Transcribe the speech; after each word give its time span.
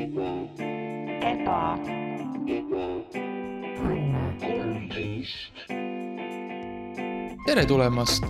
eba, 0.00 1.60
tere 7.44 7.64
tulemast 7.68 8.24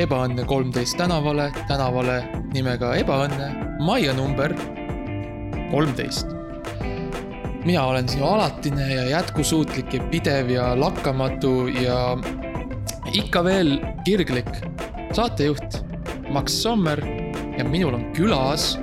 Ebaõnne 0.00 0.44
kolmteist 0.48 0.96
tänavale, 1.00 1.50
tänavale 1.68 2.18
nimega 2.52 2.94
Ebaõnne, 3.00 3.48
majja 3.84 4.12
number 4.16 4.54
kolmteist. 5.70 6.28
mina 7.64 7.86
olen 7.86 8.08
sinu 8.08 8.26
alatine 8.26 8.92
ja 8.94 9.08
jätkusuutlik 9.08 9.94
ja 9.94 10.02
pidev 10.10 10.50
ja 10.50 10.72
lakkamatu 10.76 11.68
ja 11.68 12.18
ikka 13.12 13.44
veel 13.44 13.78
kirglik 14.04 14.50
saatejuht 15.12 15.84
Max 16.32 16.52
Sommer 16.52 17.00
ja 17.58 17.64
minul 17.64 17.94
on 17.94 18.08
külas 18.16 18.81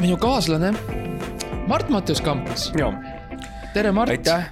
minu 0.00 0.16
kaaslane 0.20 0.72
Mart 1.68 1.88
Mattius 1.92 2.20
Kampus. 2.20 2.72
jaa, 2.78 2.92
tere, 3.74 3.92
Mart. 3.92 4.10
aitäh. 4.10 4.50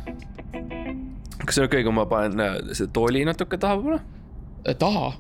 kas 1.47 1.59
on 1.59 1.65
okei, 1.69 1.83
kui 1.87 1.93
ma 1.95 2.07
panen 2.11 2.41
äh, 2.41 2.57
selle 2.73 2.91
tooli 2.93 3.25
natuke 3.29 3.59
tahapoole 3.59 4.01
taha 4.79 5.13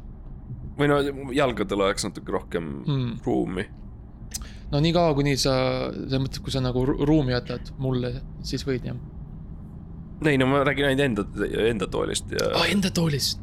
või 0.78 0.88
no 0.90 1.00
jalgadel 1.32 1.80
oleks 1.86 2.04
natuke 2.08 2.32
rohkem 2.34 2.70
Hmm. 2.86 3.12
ruumi? 3.24 3.66
no 4.72 4.80
niikaua, 4.82 5.14
kuni 5.14 5.36
sa, 5.38 5.54
selles 5.94 6.22
mõttes, 6.22 6.42
kui 6.42 6.52
sa 6.52 6.60
nagu 6.60 6.82
ru- 6.86 6.98
ruumi 7.06 7.32
jätad 7.36 7.70
mulle, 7.78 8.16
siis 8.42 8.66
võid 8.66 8.84
jah. 8.90 8.96
ei 10.26 10.38
no 10.38 10.46
ma 10.50 10.64
räägin 10.66 10.90
ainult 10.90 11.04
enda, 11.06 11.26
enda 11.70 11.86
toolist 11.86 12.32
ja 12.34 12.50
aa, 12.54 12.66
enda 12.72 12.90
toolist, 12.90 13.40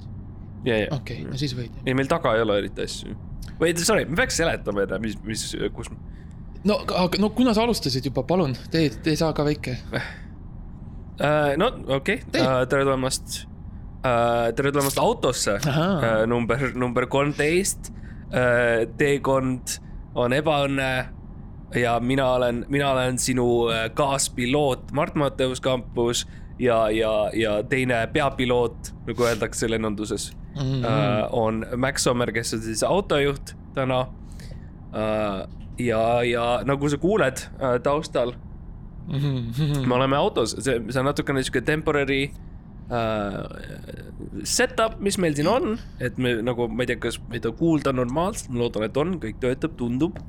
ja, 0.65 0.77
ja. 0.83 0.87
okei 0.91 1.21
okay,, 1.23 1.31
no 1.31 1.37
siis 1.39 1.55
võid 1.57 1.71
ei, 1.85 1.93
meil 1.93 2.07
taga 2.11 2.35
ei 2.35 2.41
ole 2.43 2.57
eriti 2.65 2.83
asju. 2.83 3.15
või 3.59 3.71
sorry, 3.79 4.05
me 4.05 4.19
peaks 4.19 4.37
seletama 4.41 4.83
enne, 4.83 4.99
mis, 4.99 5.15
mis, 5.23 5.47
kus. 5.73 5.89
No 6.63 6.79
aga 6.97 7.21
no 7.21 7.29
kuna 7.29 7.53
sa 7.53 7.63
alustasid 7.63 8.05
juba, 8.05 8.23
palun, 8.27 8.55
tee, 8.71 8.89
tee 9.03 9.15
sa 9.19 9.33
ka 9.33 9.45
väike. 9.47 9.77
no 11.57 11.71
okei 11.87 12.21
okay., 12.21 12.65
tere 12.69 12.85
tulemast. 12.85 13.43
tere 14.55 14.71
tulemast 14.71 14.99
autosse, 14.99 15.59
Ahaa. 15.67 16.25
number, 16.25 16.71
number 16.75 17.07
kolmteist. 17.07 17.91
teekond 18.97 19.77
on 20.15 20.33
ebaõnne 20.33 20.89
ja 21.75 21.99
mina 21.99 22.31
olen, 22.31 22.65
mina 22.69 22.91
olen 22.91 23.19
sinu 23.19 23.67
äh, 23.69 23.89
kaaspiloot 23.93 24.91
Mart 24.91 25.15
Matteus 25.15 25.61
Kampus 25.61 26.27
ja, 26.59 26.89
ja, 26.89 27.29
ja 27.33 27.63
teine 27.63 28.07
peapiloot, 28.13 28.93
nagu 29.07 29.23
öeldakse 29.23 29.69
lennunduses 29.69 30.31
mm, 30.55 30.61
-hmm. 30.61 31.27
on 31.31 31.65
Max 31.77 32.03
Sommer, 32.03 32.31
kes 32.31 32.53
on 32.53 32.61
siis 32.61 32.83
autojuht 32.83 33.55
täna. 33.73 34.07
ja, 35.77 36.23
ja 36.27 36.47
nagu 36.65 36.89
sa 36.89 36.97
kuuled 36.97 37.45
äh, 37.59 37.79
taustal, 37.83 38.35
Mhm. 39.07 39.83
me 39.87 39.95
oleme 39.95 40.15
autos, 40.15 40.55
see, 40.63 40.79
see 40.89 40.99
on 40.99 41.09
natukene 41.09 41.41
sihuke 41.43 41.61
temporary 41.67 42.21
äh, 42.87 43.39
setup, 44.47 44.95
mis 45.03 45.17
meil 45.19 45.35
siin 45.35 45.49
on, 45.51 45.73
et 46.03 46.17
me 46.21 46.37
nagu, 46.45 46.69
ma 46.71 46.85
ei 46.85 46.93
tea, 46.93 47.01
kas 47.03 47.17
meid 47.31 47.45
on 47.49 47.55
kuulda 47.59 47.91
normaalselt, 47.95 48.51
ma 48.53 48.63
loodan, 48.63 48.85
et 48.87 48.99
on, 48.99 49.15
kõik 49.23 49.41
töötab, 49.43 49.75
tundub. 49.79 50.19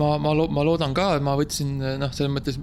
ma, 0.00 0.14
ma, 0.22 0.32
ma 0.32 0.64
loodan 0.64 0.96
ka, 0.96 1.10
et 1.18 1.26
ma 1.26 1.36
võtsin 1.36 1.76
noh, 2.00 2.12
selles 2.16 2.32
mõttes 2.32 2.60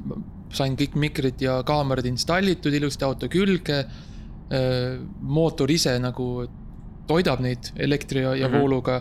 sain 0.58 0.78
kõik 0.80 0.98
mikrid 0.98 1.45
ja 1.45 1.60
kaamerad 1.67 2.08
installitud 2.10 2.73
ilusti 2.73 3.06
auto 3.06 3.30
külge. 3.30 3.84
mootor 5.22 5.70
ise 5.70 5.92
nagu 6.02 6.48
toidab 7.06 7.42
neid 7.45 7.67
elektri 7.78 8.23
ja, 8.23 8.34
ja 8.34 8.48
mm. 8.48 8.54
-hmm. 8.54 8.60
vooluga. 8.60 8.95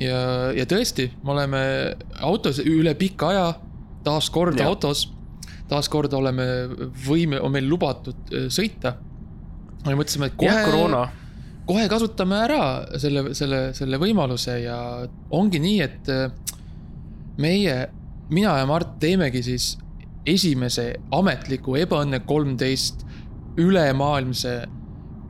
ja, 0.00 0.20
ja 0.56 0.66
tõesti, 0.68 1.10
me 1.24 1.34
oleme 1.36 1.60
autos 2.20 2.60
üle 2.64 2.94
pika 2.98 3.30
aja 3.32 3.46
taaskord 4.06 4.58
Jah. 4.58 4.70
autos. 4.70 5.08
taaskord 5.68 6.12
oleme 6.14 6.44
võime, 7.06 7.40
on 7.42 7.52
meil 7.52 7.68
lubatud 7.68 8.32
äh, 8.32 8.48
sõita. 8.52 8.96
me 9.86 9.94
mõtlesime, 9.94 10.30
et 10.30 10.36
kohe 10.38 11.08
kohe 11.66 11.88
kasutame 11.90 12.36
ära 12.44 12.60
selle, 13.00 13.34
selle, 13.34 13.72
selle 13.74 13.98
võimaluse 13.98 14.60
ja 14.62 14.78
ongi 15.34 15.58
nii, 15.62 15.80
et 15.82 16.10
äh, 16.12 16.30
meie, 17.42 17.74
mina 18.30 18.58
ja 18.60 18.68
Mart 18.68 18.98
teemegi 19.02 19.42
siis 19.42 19.74
esimese 20.26 20.92
ametliku 21.14 21.76
Ebaõnne 21.78 22.22
kolmteist 22.26 23.04
ülemaailmse, 23.56 24.54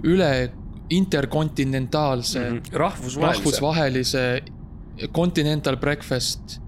üle 0.06 0.30
interkontinentaalse 0.90 2.40
mm, 2.40 2.56
-hmm. 2.56 2.78
rahvusvahelise. 2.78 3.26
rahvusvahelise 3.26 4.42
Continental 5.12 5.76
Breakfast 5.76 6.60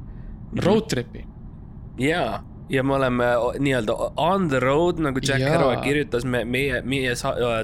road 0.64 0.88
trip'i. 0.88 1.24
jaa, 1.98 2.42
ja 2.68 2.82
me 2.82 2.94
oleme 2.94 3.24
nii-öelda 3.58 3.94
on 4.16 4.48
the 4.48 4.60
road, 4.60 5.00
nagu 5.02 5.20
Jack. 5.28 5.40
Kerouac 5.44 5.82
kirjutas, 5.82 6.24
me, 6.24 6.44
meie, 6.44 6.82
meie 6.82 7.14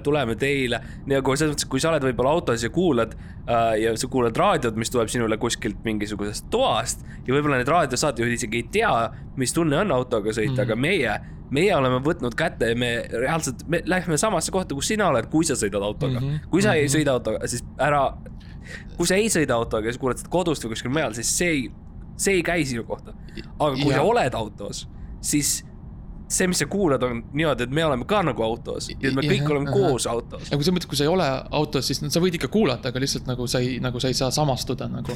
tuleme 0.03 0.37
teile. 0.41 0.81
nagu 1.07 1.37
selles 1.37 1.55
mõttes, 1.55 1.69
kui 1.69 1.83
sa 1.83 1.93
oled 1.93 2.07
võib-olla 2.09 2.33
autos 2.39 2.65
ja 2.65 2.71
kuulad 2.73 3.15
äh, 3.15 3.77
ja 3.83 3.95
sa 4.01 4.09
kuulad 4.09 4.37
raadiot, 4.37 4.77
mis 4.81 4.93
tuleb 4.93 5.13
sinule 5.13 5.37
kuskilt 5.41 5.85
mingisugusest 5.85 6.49
toast 6.51 7.05
ja 7.27 7.35
võib-olla 7.35 7.61
need 7.61 7.71
raadiosaatejuhid 7.73 8.39
isegi 8.39 8.63
ei 8.63 8.69
tea, 8.79 8.95
mis 9.37 9.53
tunne 9.53 9.79
on 9.83 9.93
autoga 9.93 10.33
sõita 10.33 10.51
mm, 10.51 10.55
Mhm. 10.55 10.61
-hmm. 10.61 10.63
aga 10.63 10.77
meie, 10.77 11.21
meie 11.51 11.77
oleme 11.77 12.01
võtnud 12.05 12.35
kätte 12.37 12.69
ja 12.73 12.77
me 12.77 13.05
reaalselt, 13.13 13.67
me 13.69 13.83
lähme 13.85 14.17
samasse 14.17 14.53
kohta, 14.53 14.75
kus 14.75 14.89
sina 14.89 15.09
oled, 15.09 15.27
kui 15.31 15.45
sa 15.45 15.55
sõidad 15.55 15.83
autoga 15.83 16.21
mm. 16.21 16.27
Mhm, 16.27 16.35
-hmm. 16.35 16.49
kui 16.51 16.63
sa 16.63 16.75
ei 16.75 16.87
mhm. 16.87 16.97
sõida 16.97 17.11
autoga, 17.11 17.47
siis 17.47 17.65
ära, 17.79 18.17
kui 18.97 19.07
sa 19.07 19.15
ei 19.21 19.29
sõida 19.33 19.57
autoga 19.59 19.89
ja 19.91 19.93
sa 19.97 20.03
kuulad 20.03 20.21
seda 20.23 20.31
kodust 20.33 20.65
või 20.65 20.75
kuskil 20.75 20.91
mujal, 20.95 21.15
siis 21.17 21.31
see 21.39 21.49
ei, 21.53 21.63
see 22.17 22.39
ei 22.39 22.43
käi 22.47 22.65
sinu 22.69 22.85
kohta. 22.89 23.15
aga 23.59 23.75
kui 23.77 23.93
Ja. 23.93 24.01
sa 24.01 24.03
oled 24.09 24.35
autos, 24.35 24.85
siis 25.21 25.65
see, 26.29 26.47
mis 26.51 26.59
sa 26.59 26.67
kuulad, 26.67 27.03
on 27.03 27.23
niimoodi, 27.33 27.63
et 27.69 27.71
me 27.71 27.85
oleme 27.85 28.05
ka 28.09 28.23
nagu 28.27 28.43
autos 28.43 28.89
ja 28.91 29.11
me 29.13 29.23
kõik 29.23 29.43
Jah, 29.43 29.51
oleme 29.51 29.69
ahah. 29.71 29.91
koos 29.91 30.07
autos. 30.11 30.49
ja 30.51 30.57
kui 30.57 30.65
selles 30.65 30.79
mõttes, 30.79 30.89
kui 30.89 30.97
sa 30.99 31.05
ei 31.05 31.13
ole 31.13 31.27
autos, 31.51 31.87
siis 31.87 32.01
no, 32.03 32.11
sa 32.11 32.21
võid 32.25 32.35
ikka 32.39 32.49
kuulata, 32.49 32.89
aga 32.89 33.03
lihtsalt 33.03 33.27
nagu 33.29 33.47
sa 33.47 33.61
ei, 33.61 33.77
nagu 33.85 34.01
sa 34.01 34.09
ei 34.09 34.15
saa 34.19 34.31
samastuda 34.35 34.89
nagu. 34.89 35.15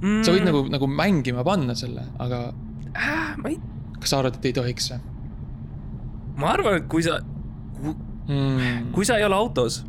Mm, 0.00 0.22
sa 0.22 0.30
võid 0.32 0.44
nagu, 0.46 0.62
nagu 0.70 0.86
mängima 0.86 1.42
panna 1.44 1.74
selle, 1.74 2.04
aga 2.22 2.52
äh,. 2.94 3.34
ma 3.42 3.48
ei, 3.50 3.58
kas 3.98 4.10
sa 4.14 4.20
arvad, 4.22 4.38
et 4.38 4.44
ei 4.46 4.52
tohiks 4.52 4.92
ma 6.38 6.52
arvan, 6.54 6.76
et 6.78 6.86
kui 6.88 7.02
sa, 7.02 7.18
mm.? 7.82 8.92
kui 8.94 9.04
sa 9.08 9.16
ei 9.18 9.24
ole 9.26 9.34
autos, 9.34 9.80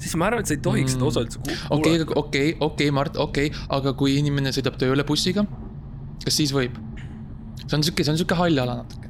siis 0.00 0.14
ma 0.16 0.26
arvan, 0.30 0.40
et 0.44 0.48
sa 0.50 0.54
ei 0.56 0.62
tohiks 0.64 0.94
seda 0.96 1.04
Mm. 1.04 1.08
osa 1.12 1.20
üldse 1.26 1.38
ku- 1.38 1.56
okei, 1.76 1.98
kuulata. 1.98 2.18
okei, 2.20 2.54
okei, 2.68 2.90
Mart, 2.90 3.16
okei, 3.20 3.50
aga 3.68 3.92
kui 3.92 4.16
inimene 4.18 4.50
sõidab 4.56 4.78
tööle 4.80 5.04
bussiga, 5.06 5.44
kas 6.24 6.34
siis 6.40 6.52
võib? 6.56 6.76
see 7.66 7.76
on 7.78 7.82
sihuke, 7.86 8.02
see 8.04 8.10
on 8.12 8.18
sihuke 8.18 8.34
hall 8.34 8.58
ala 8.58 8.76
natuke. 8.82 9.08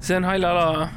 see 0.00 0.16
on 0.16 0.24
hall 0.28 0.44
ala. 0.44 0.90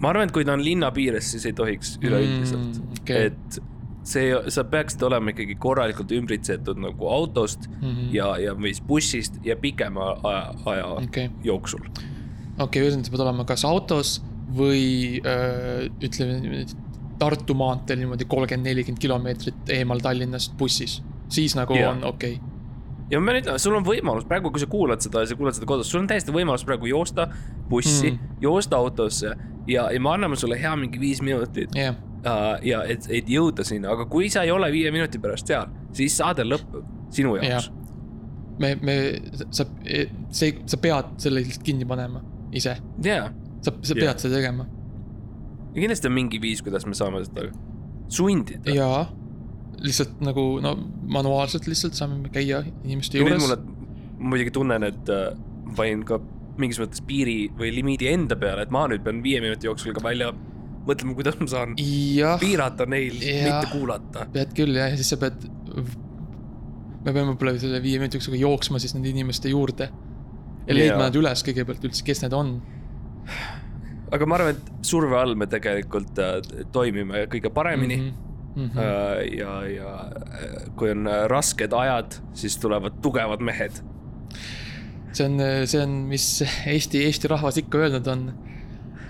ma 0.00 0.08
arvan, 0.12 0.28
et 0.28 0.32
kui 0.32 0.44
ta 0.44 0.52
on 0.52 0.62
linna 0.64 0.90
piires, 0.92 1.24
siis 1.32 1.44
ei 1.46 1.52
tohiks 1.56 1.98
üleüldiselt 2.04 2.76
Mm, 2.78 3.00
okei. 3.00 3.26
et 3.26 3.58
see, 4.06 4.34
sa 4.54 4.62
peaksid 4.64 5.02
olema 5.02 5.30
ikkagi 5.32 5.56
korralikult 5.58 6.12
ümbritsetud 6.14 6.78
nagu 6.78 7.08
autost 7.10 7.66
mm. 7.68 7.82
-hmm. 7.88 8.14
ja, 8.14 8.36
ja 8.38 8.52
või 8.54 8.70
siis 8.74 8.82
bussist 8.86 9.34
ja 9.44 9.56
pikema 9.56 10.12
aja, 10.22 10.54
aja 10.66 10.86
okei 10.86 11.26
okay., 11.26 11.28
jooksul. 11.44 11.80
okei, 12.58 12.82
ühesõnaga 12.82 13.04
sa 13.04 13.10
pead 13.10 13.20
olema 13.26 13.44
kas 13.44 13.64
autos 13.64 14.22
või 14.56 15.20
öö, 15.26 15.88
ütleme 16.00 16.40
niimoodi 16.40 16.76
Tartu 17.18 17.54
maanteel 17.56 17.98
niimoodi 18.02 18.26
kolmkümmend, 18.28 18.68
nelikümmend 18.68 19.00
kilomeetrit 19.00 19.72
eemal 19.76 20.02
Tallinnast 20.04 20.56
bussis, 20.58 20.98
siis 21.32 21.56
nagu 21.56 21.74
Jaa. 21.74 21.90
on 21.94 22.04
okei 22.04 22.34
okay.. 22.36 23.06
ja 23.10 23.20
ma 23.20 23.30
pean 23.30 23.40
ütlema, 23.42 23.58
sul 23.62 23.76
on 23.78 23.86
võimalus 23.86 24.26
praegu, 24.28 24.50
kui 24.52 24.60
sa 24.60 24.68
kuulad 24.70 25.04
seda 25.04 25.22
ja 25.24 25.30
sa 25.30 25.38
kuulad 25.38 25.56
seda 25.56 25.68
kodus, 25.70 25.90
sul 25.92 26.02
on 26.02 26.10
täiesti 26.10 26.34
võimalus 26.34 26.66
praegu 26.68 26.90
joosta 26.90 27.28
bussi 27.70 28.12
Mm. 28.12 28.36
joosta 28.40 28.76
autosse 28.76 29.32
ja, 29.66 29.88
ja 29.90 30.00
me 30.00 30.12
anname 30.12 30.36
sulle 30.36 30.60
hea 30.60 30.74
mingi 30.76 31.00
viis 31.00 31.22
minutit 31.22 31.74
jah, 31.74 31.96
uh, 32.26 32.52
ja 32.66 32.82
et, 32.84 33.08
et 33.10 33.28
jõuda 33.30 33.64
sinna, 33.66 33.94
aga 33.96 34.06
kui 34.10 34.28
sa 34.30 34.44
ei 34.46 34.52
ole 34.54 34.70
viie 34.74 34.92
minuti 34.94 35.18
pärast 35.22 35.48
seal, 35.50 35.72
siis 35.96 36.16
saade 36.20 36.44
lõpeb 36.46 36.84
sinu 37.16 37.36
jaoks. 37.40 37.70
me, 38.60 38.74
me, 38.82 38.96
sa, 39.50 39.66
see, 40.30 40.54
sa 40.66 40.80
pead 40.82 41.16
selle 41.22 41.42
lihtsalt 41.42 41.64
kinni 41.66 41.88
panema 41.88 42.22
ise, 42.52 42.76
jaa, 43.04 43.30
sa, 43.60 43.72
sa 43.72 43.94
Jaa. 43.94 44.02
pead 44.04 44.26
seda 44.26 44.38
tegema 44.38 44.68
ja 45.76 45.84
kindlasti 45.84 46.08
on 46.08 46.16
mingi 46.16 46.40
viis, 46.40 46.64
kuidas 46.64 46.86
me 46.88 46.96
saame 46.96 47.22
seda 47.26 47.50
sundida. 48.12 48.72
jaa, 48.72 49.04
lihtsalt 49.84 50.22
nagu 50.24 50.46
no 50.64 50.72
manuaalselt 51.12 51.68
lihtsalt 51.68 51.98
saame 51.98 52.32
käia 52.32 52.62
inimeste 52.84 53.20
ja 53.20 53.26
juures 53.26 53.44
mulle, 53.44 53.58
ma 54.16 54.32
muidugi 54.32 54.54
tunnen, 54.56 54.88
et 54.88 55.12
äh, 55.12 55.28
panin 55.76 56.04
ka 56.08 56.18
mingis 56.56 56.80
mõttes 56.80 57.02
piiri 57.04 57.50
või 57.58 57.74
limiidi 57.76 58.08
enda 58.08 58.38
peale, 58.40 58.64
et 58.64 58.72
ma 58.72 58.86
nüüd 58.88 59.04
pean 59.04 59.20
viie 59.24 59.42
minuti 59.44 59.68
jooksul 59.68 59.92
ka 59.96 60.04
välja 60.04 60.30
mõtlema, 60.86 61.16
kuidas 61.18 61.36
ma 61.40 61.48
saan 61.50 61.76
jah, 61.82 62.38
piirata 62.40 62.86
neil, 62.88 63.18
mitte 63.20 63.72
kuulata. 63.74 64.24
pead 64.32 64.56
küll 64.56 64.78
jah, 64.78 64.92
ja 64.92 64.98
siis 64.98 65.12
sa 65.12 65.20
pead. 65.20 65.44
me 65.76 67.12
peame 67.12 67.34
võib-olla 67.34 67.56
selle 67.60 67.82
viie 67.84 68.00
minuti 68.00 68.16
jooksul 68.16 68.38
ka 68.38 68.40
jooksma 68.40 68.80
siis 68.82 68.96
nende 68.96 69.12
inimeste 69.12 69.52
juurde. 69.52 69.90
ja 70.66 70.78
leidma 70.78 71.06
nad 71.06 71.20
üles 71.20 71.44
kõigepealt 71.46 71.84
üldse, 71.90 72.06
kes 72.06 72.24
need 72.24 72.34
on. 72.36 72.56
Aga 74.14 74.28
ma 74.28 74.38
arvan, 74.38 74.54
et 74.54 74.86
surve 74.86 75.18
all 75.18 75.34
me 75.38 75.48
tegelikult 75.50 76.20
äh, 76.22 76.38
toimime 76.74 77.26
kõige 77.32 77.50
paremini 77.54 77.98
mm. 77.98 78.14
Mm 78.56 78.70
-hmm. 78.70 78.78
-hmm. 78.78 79.38
ja, 79.38 79.54
ja 79.68 79.94
äh, 80.10 80.72
kui 80.76 80.90
on 80.90 81.08
rasked 81.26 81.72
ajad, 81.72 82.20
siis 82.32 82.56
tulevad 82.56 82.92
tugevad 83.02 83.40
mehed. 83.40 83.82
see 85.12 85.26
on, 85.26 85.40
see 85.64 85.82
on, 85.82 85.90
mis 85.90 86.44
Eesti, 86.66 87.04
Eesti 87.04 87.28
rahvas 87.28 87.56
ikka 87.56 87.78
öelnud 87.78 88.06
on. 88.06 88.34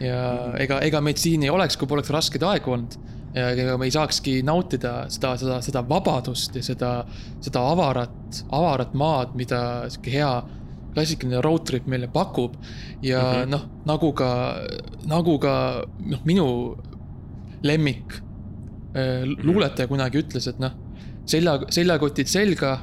ja 0.00 0.52
ega, 0.58 0.81
ega 0.81 1.00
meid 1.00 1.16
siin 1.16 1.43
ei 1.43 1.50
oleks, 1.50 1.76
kui 1.76 1.88
poleks 1.88 2.10
raskeid 2.10 2.43
aegu 2.43 2.72
olnud. 2.72 2.98
ja 3.34 3.50
ega 3.50 3.78
me 3.78 3.84
ei 3.84 3.90
saakski 3.90 4.43
nautida 4.43 5.06
seda, 5.08 5.37
seda, 5.37 5.60
seda 5.60 5.88
vabadust 5.88 6.56
ja 6.56 6.62
seda, 6.62 7.04
seda 7.40 7.70
avarat, 7.70 8.44
avarat 8.50 8.94
maad, 8.94 9.34
mida 9.34 9.90
sihuke 9.90 10.10
hea 10.10 10.43
klassikaline 10.96 11.43
road 11.44 11.66
trip 11.69 11.87
meile 11.87 12.08
pakub. 12.12 12.56
ja 13.02 13.20
mm 13.20 13.26
Mhm. 13.26 13.43
-hmm. 13.43 13.50
noh, 13.50 13.62
nagu 13.87 14.12
ka, 14.12 14.31
nagu 15.06 15.38
ka 15.38 15.84
noh, 16.00 16.20
minu 16.25 16.76
lemmik 17.62 18.12
äh, 18.96 19.25
luuletaja 19.44 19.88
kunagi 19.88 20.19
ütles, 20.22 20.48
et 20.48 20.58
noh, 20.58 20.72
selja, 21.26 21.60
seljakotid 21.70 22.26
selga 22.31 22.78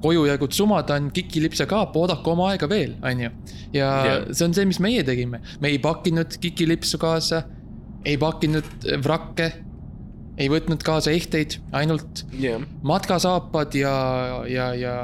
koju 0.00 0.24
jäägud 0.26 0.52
sumadan, 0.56 1.10
kikilips 1.12 1.60
ja 1.60 1.66
kaap, 1.68 1.96
oodake 1.96 2.30
oma 2.30 2.50
aega 2.50 2.68
veel, 2.68 2.94
onju. 3.04 3.30
ja 3.72 3.88
yeah. 4.04 4.22
see 4.32 4.46
on 4.46 4.54
see, 4.56 4.64
mis 4.64 4.80
meie 4.80 5.02
tegime, 5.04 5.42
me 5.60 5.68
ei 5.68 5.78
pakkinud 5.78 6.38
kikilipsu 6.40 6.98
kaasa, 6.98 7.42
ei 8.04 8.16
pakkinud 8.16 8.64
vrakke, 9.04 9.50
ei 10.40 10.48
võtnud 10.48 10.80
kaasa 10.86 11.12
ehteid, 11.12 11.58
ainult 11.76 12.24
jah, 12.40 12.64
matkasaapad 12.82 13.76
ja, 13.76 13.94
ja, 14.48 14.70
ja, 14.74 14.96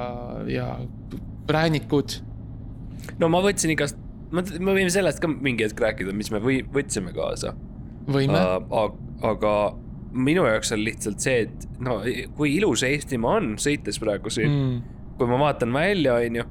ja 0.49 0.71
präänikud. 1.47 2.19
no 3.21 3.31
ma 3.33 3.41
võtsin 3.45 3.73
igast, 3.75 3.99
me 4.31 4.45
me 4.59 4.73
võime 4.73 4.91
sellest 4.93 5.23
ka 5.23 5.31
mingi 5.31 5.67
hetk 5.67 5.81
rääkida, 5.81 6.15
mis 6.17 6.31
me 6.35 6.43
või 6.43 6.61
võtsime 6.73 7.15
kaasa 7.17 7.55
võime 8.11 8.39
uh,, 8.39 8.59
uh,. 8.71 8.93
aga 9.27 9.53
minu 10.17 10.47
jaoks 10.47 10.73
on 10.73 10.83
lihtsalt 10.85 11.23
see, 11.25 11.47
et 11.47 11.67
no 11.83 12.01
kui 12.37 12.55
ilus 12.57 12.85
Eestimaa 12.87 13.41
on 13.41 13.57
sõites 13.61 13.99
praegu 14.03 14.33
siin 14.33 14.53
mm., 14.53 14.77
kui 15.17 15.29
ma 15.29 15.39
vaatan 15.41 15.73
välja, 15.73 16.19
onju. 16.21 16.45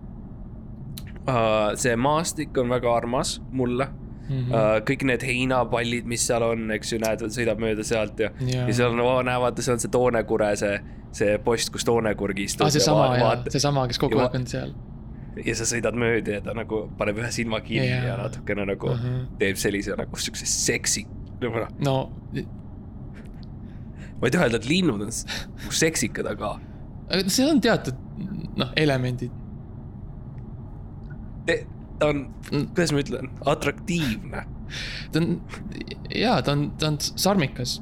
see 1.77 1.93
maastik 2.01 2.57
on 2.57 2.73
väga 2.73 2.89
armas 2.95 3.39
mulle 3.51 3.85
mm 3.85 4.01
uh,, 4.25 4.79
kõik 4.85 5.03
need 5.05 5.21
heinapallid, 5.21 6.07
mis 6.09 6.23
seal 6.25 6.41
on, 6.41 6.69
eks 6.73 6.93
ju, 6.93 6.97
näed, 7.03 7.21
sõidab 7.33 7.59
mööda 7.61 7.83
sealt 7.85 8.19
ja 8.19 8.31
Jaa. 8.39 8.63
ja 8.65 8.73
seal 8.73 8.95
on, 8.97 9.25
näevad, 9.27 9.61
see 9.61 9.73
on 9.75 9.83
see 9.83 9.91
Toonekure, 9.93 10.47
see, 10.57 10.79
see 11.15 11.37
post, 11.45 11.71
kus 11.73 11.85
Toonekurg 11.87 12.39
istub 12.43 12.67
ah,. 12.67 12.73
seesama 12.75 13.05
ja 13.17 13.23
vaata- 13.29 13.53
seesama, 13.55 13.87
kes 13.91 13.99
kogu 14.01 14.19
aeg 14.19 14.35
on 14.41 14.47
seal. 14.51 14.73
ja 15.45 15.55
sa 15.55 15.67
sõidad 15.69 15.95
mööda 15.99 16.37
ja 16.39 16.41
ta 16.43 16.53
nagu 16.57 16.85
paneb 16.99 17.17
ühe 17.23 17.31
silma 17.35 17.61
kinni 17.63 17.87
Jaa. 17.89 18.03
ja 18.09 18.17
natukene 18.19 18.65
nagu 18.71 18.91
uh. 18.91 18.99
-huh. 18.99 19.21
teeb 19.39 19.57
sellise 19.59 19.95
nagu 19.99 20.15
siukse 20.19 20.45
seksi. 20.49 21.05
noh, 21.41 21.67
no 21.79 21.95
ma 24.21 24.27
ei 24.27 24.31
taha 24.31 24.45
öelda, 24.47 24.57
et 24.63 24.67
linnud 24.69 25.01
on 25.03 25.11
seksikad, 25.75 26.25
aga 26.31 26.53
see 27.27 27.45
on 27.51 27.59
teatud 27.61 27.95
noh, 28.57 28.69
elemendid. 28.79 29.31
te, 31.45 31.65
ta 31.99 32.07
on, 32.13 32.25
Mm. 32.51 32.67
kuidas 32.75 32.91
ma 32.93 32.99
ütlen, 33.01 33.29
atraktiivne. 33.49 34.43
ta 35.11 35.19
on, 35.19 35.41
jaa, 36.15 36.41
ta 36.41 36.51
on, 36.51 36.71
ta 36.77 36.87
on 36.87 36.97
sarmikas. 37.01 37.81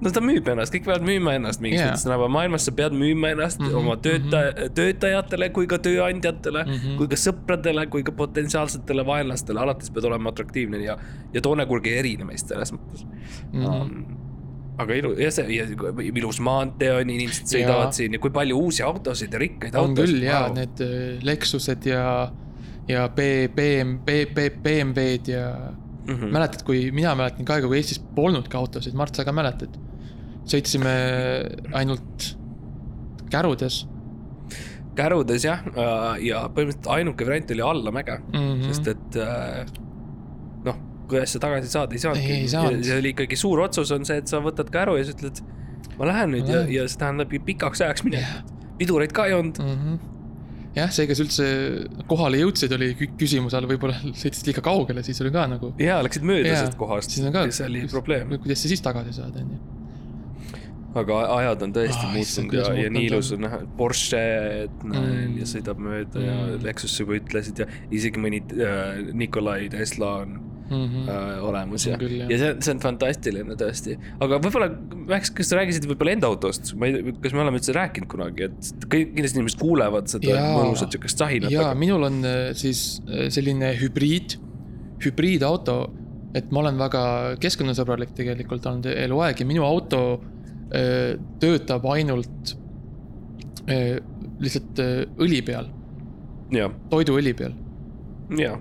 No 0.00 0.10
ta 0.14 0.20
müüb 0.24 0.46
ennast, 0.48 0.72
kõik 0.74 0.86
peavad 0.86 1.04
müüma 1.06 1.34
ennast 1.36 1.60
mingis 1.60 1.80
yeah. 1.80 1.90
mõttes 1.90 2.04
tänapäeva 2.06 2.28
maailmas, 2.32 2.66
sa 2.68 2.72
pead 2.76 2.94
müüma 2.96 3.32
ennast 3.34 3.60
mm 3.60 3.66
Mhm, 3.66 3.74
-hmm, 3.74 3.78
oma 3.80 3.96
töötaja, 3.96 4.68
töötajatele 4.74 5.50
kui 5.56 5.66
ka 5.66 5.78
tööandjatele 5.78 6.64
mm, 6.64 6.70
Mhm. 6.70 6.86
-hmm. 6.86 6.96
kui 6.96 7.08
ka 7.08 7.16
sõpradele, 7.16 7.86
kui 7.90 8.02
ka 8.02 8.12
potentsiaalsetele 8.12 9.06
vaenlastele, 9.06 9.60
alates 9.60 9.90
pead 9.90 10.04
olema 10.04 10.30
atraktiivne 10.30 10.80
ja, 10.84 10.96
ja 11.34 11.40
Toonekurg 11.40 11.86
ei 11.86 11.98
erine 11.98 12.24
meist 12.24 12.48
selles 12.48 12.72
mõttes 12.72 13.04
mm. 13.04 13.60
Mhm. 13.60 13.66
-hmm. 13.66 14.16
aga 14.78 14.94
ilu-, 14.94 15.18
ja 15.20 15.30
see, 15.30 15.46
ja 15.56 15.66
ilus 16.14 16.40
maantee 16.40 16.92
on, 16.94 17.10
inimesed 17.10 17.46
sõidavad 17.46 17.90
Jaa. 17.90 17.92
siin 17.92 18.12
ja 18.12 18.18
kui 18.18 18.30
palju 18.30 18.56
uusi 18.58 18.82
autosid 18.82 19.32
ja 19.32 19.38
rikkaid 19.38 19.74
on 19.74 19.90
autosid. 19.90 20.14
küll 20.14 20.22
jaa, 20.24 20.48
need 20.54 20.80
äh, 20.80 21.20
Lexused 21.22 21.84
ja, 21.86 22.32
ja 22.88 23.08
B, 23.08 23.20
BM, 23.54 23.98
B, 24.06 24.24
B, 24.34 24.48
BMW-d 24.62 25.28
ja 25.28 25.52
mm 26.06 26.14
-hmm. 26.14 26.32
mäletad, 26.32 26.62
kui 26.64 26.90
mina 26.90 27.14
mäletan 27.14 27.44
ka 27.44 27.54
aega, 27.54 27.66
kui 27.68 27.76
Eestis 27.76 27.98
polnudki 28.14 28.56
autosid, 28.56 28.94
Mart, 28.94 29.14
sa 29.14 29.24
ka 29.24 29.32
mäletad? 29.32 29.76
Sõitsime 30.48 30.94
ainult 31.76 32.30
kärudes 33.30 33.84
kärudes 34.98 35.46
jah, 35.46 35.62
ja 36.22 36.44
põhimõtteliselt 36.50 36.90
ainuke 36.96 37.26
variant 37.28 37.54
oli 37.54 37.64
allamäge 37.64 38.18
mm, 38.18 38.36
mm. 38.36 38.50
-hmm. 38.50 38.68
sest 38.68 38.90
et 38.92 39.18
äh, 39.22 39.72
noh, 40.66 40.78
kuidas 41.10 41.34
sa 41.36 41.42
tagasi 41.46 41.72
saad, 41.72 41.94
ei 41.94 42.02
saanudki. 42.02 42.38
Saanud. 42.52 42.84
see 42.86 43.00
oli 43.02 43.14
ikkagi 43.14 43.38
suur 43.38 43.64
otsus 43.66 43.92
on 43.96 44.06
see, 44.08 44.20
et 44.22 44.30
sa 44.30 44.42
võtad 44.44 44.70
käru 44.72 44.98
ja 44.98 45.06
sa 45.06 45.16
ütled, 45.16 45.42
ma 45.98 46.10
lähen 46.10 46.34
nüüd 46.36 46.50
ja, 46.50 46.62
ja 46.68 46.86
see 46.88 47.02
tähendab 47.02 47.34
pikaks 47.46 47.84
ajaks 47.86 48.06
minekut 48.06 48.26
Jah. 48.26 48.70
pidureid 48.80 49.14
ka 49.16 49.28
ei 49.30 49.36
olnud. 49.38 49.62
mm. 49.62 49.80
-hmm. 49.80 49.98
jah, 50.76 50.92
see, 50.94 51.08
kes 51.10 51.24
üldse 51.24 51.50
kohale 52.10 52.42
jõudsid, 52.42 52.74
oli 52.76 52.92
kü- 52.98 53.12
küsimuse 53.20 53.58
all, 53.58 53.70
võib-olla 53.70 53.98
sõitsid 54.22 54.50
liiga 54.50 54.64
kaugele, 54.64 55.06
siis 55.06 55.20
oli 55.24 55.34
ka 55.34 55.46
nagu. 55.54 55.74
ja 55.78 56.00
läksid 56.06 56.26
mööda 56.26 56.56
sellest 56.56 56.80
kohast, 56.80 57.14
siis 57.14 57.26
on 57.26 57.36
ka. 57.36 57.46
see 57.50 57.68
oli 57.70 57.86
probleem, 57.90 58.38
kuidas 58.38 58.66
sa 58.66 58.72
siis 58.74 58.82
tagasi 58.84 59.16
saad, 59.22 59.36
on 59.36 59.54
ju. 59.56 59.79
Aga 60.94 61.18
ajad 61.36 61.62
on 61.66 61.72
tõesti 61.76 62.08
issand, 62.20 62.50
muutunud 62.50 62.76
ja 62.78 62.84
ja 62.84 62.90
nii 62.90 63.06
ilus 63.10 63.32
on 63.36 63.44
näha, 63.46 63.60
Porsche, 63.78 64.20
et 64.64 64.84
näen 64.84 65.08
Mm. 65.30 65.38
ja 65.38 65.46
sõidab 65.46 65.78
mööda 65.78 66.22
ja 66.24 66.36
Mm. 66.40 66.62
Lexus 66.64 66.98
juba 67.00 67.18
ütlesid 67.18 67.58
ja 67.62 67.66
isegi 67.90 68.18
mõni 68.18 68.42
äh, 68.42 69.12
Nikolai 69.14 69.68
Tesla 69.70 70.14
on 70.24 70.38
Mm 70.70 70.86
-hmm. 70.86 71.08
äh, 71.10 71.44
olemas 71.44 71.86
ja, 71.86 71.96
ja 72.28 72.38
see, 72.38 72.50
see 72.62 72.74
on 72.74 72.80
fantastiline 72.80 73.54
tõesti. 73.58 73.96
aga 74.20 74.38
võib-olla, 74.38 74.68
Max, 75.08 75.32
kas 75.34 75.48
sa 75.50 75.56
rääkisid 75.58 75.88
võib-olla 75.90 76.12
enda 76.14 76.28
autost, 76.30 76.74
ma 76.78 76.86
ei, 76.86 77.12
kas 77.22 77.32
me 77.34 77.40
oleme 77.42 77.58
üldse 77.58 77.74
rääkinud 77.74 78.06
kunagi, 78.06 78.44
et 78.46 78.70
kõik 78.86 79.10
kindlasti 79.16 79.40
inimesed 79.40 79.58
kuulevad 79.58 80.06
seda 80.06 80.36
mõnusat 80.54 80.94
siukest 80.94 81.18
sahinat, 81.18 81.50
ja 81.50 81.64
aga 81.64 81.74
minul 81.74 82.06
on 82.06 82.22
äh, 82.24 82.52
siis 82.54 83.02
äh, 83.08 83.26
selline 83.34 83.72
hübriid, 83.82 84.38
hübriidauto, 85.02 85.90
et 86.38 86.52
ma 86.52 86.60
olen 86.62 86.78
väga 86.78 87.02
keskkonnasõbralik 87.42 88.14
tegelikult 88.14 88.66
olnud 88.66 88.86
eluaeg 88.86 89.40
ja 89.42 89.46
minu 89.46 89.66
auto 89.66 90.20
töötab 91.40 91.84
ainult 91.90 92.54
äh, 93.68 93.98
lihtsalt 94.40 94.78
äh, 94.82 95.02
õli 95.20 95.40
peal, 95.46 95.66
toiduõli 96.90 97.32
peal. 97.38 97.52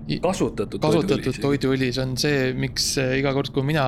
ja 0.09 0.19
kasutatud. 0.23 0.81
kasutatud. 0.81 1.41
toiduõli, 1.43 1.91
see 1.93 2.01
on 2.03 2.15
see, 2.17 2.53
miks 2.57 2.95
äh, 2.97 3.17
iga 3.19 3.33
kord, 3.37 3.51
kui 3.53 3.61
mina 3.67 3.83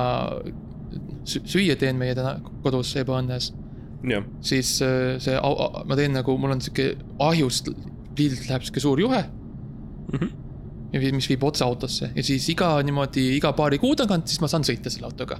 sü- 1.26 1.42
süüa 1.46 1.74
teen 1.78 1.98
meie 1.98 2.14
täna 2.14 2.36
kodus 2.62 2.94
ebaõnnes, 3.02 3.52
siis 4.42 4.76
äh, 4.82 5.16
see, 5.22 5.34
ma 5.86 5.98
teen 5.98 6.14
nagu, 6.14 6.36
mul 6.38 6.54
on 6.56 6.60
sihuke 6.62 6.92
ahjust, 7.22 7.68
pliidilt 8.14 8.46
läheb 8.48 8.62
sihuke 8.66 8.80
suur 8.82 9.00
juhe 9.02 9.24
ja 10.92 11.00
vi- 11.00 11.12
mis 11.16 11.26
viib 11.30 11.42
otse 11.48 11.64
autosse 11.64 12.10
ja 12.14 12.22
siis 12.22 12.46
iga 12.52 12.74
niimoodi 12.84 13.28
iga 13.36 13.52
paari 13.56 13.78
kuu 13.82 13.94
tagant, 13.96 14.26
siis 14.28 14.40
ma 14.42 14.48
saan 14.50 14.62
sõita 14.66 14.90
selle 14.90 15.06
autoga. 15.10 15.38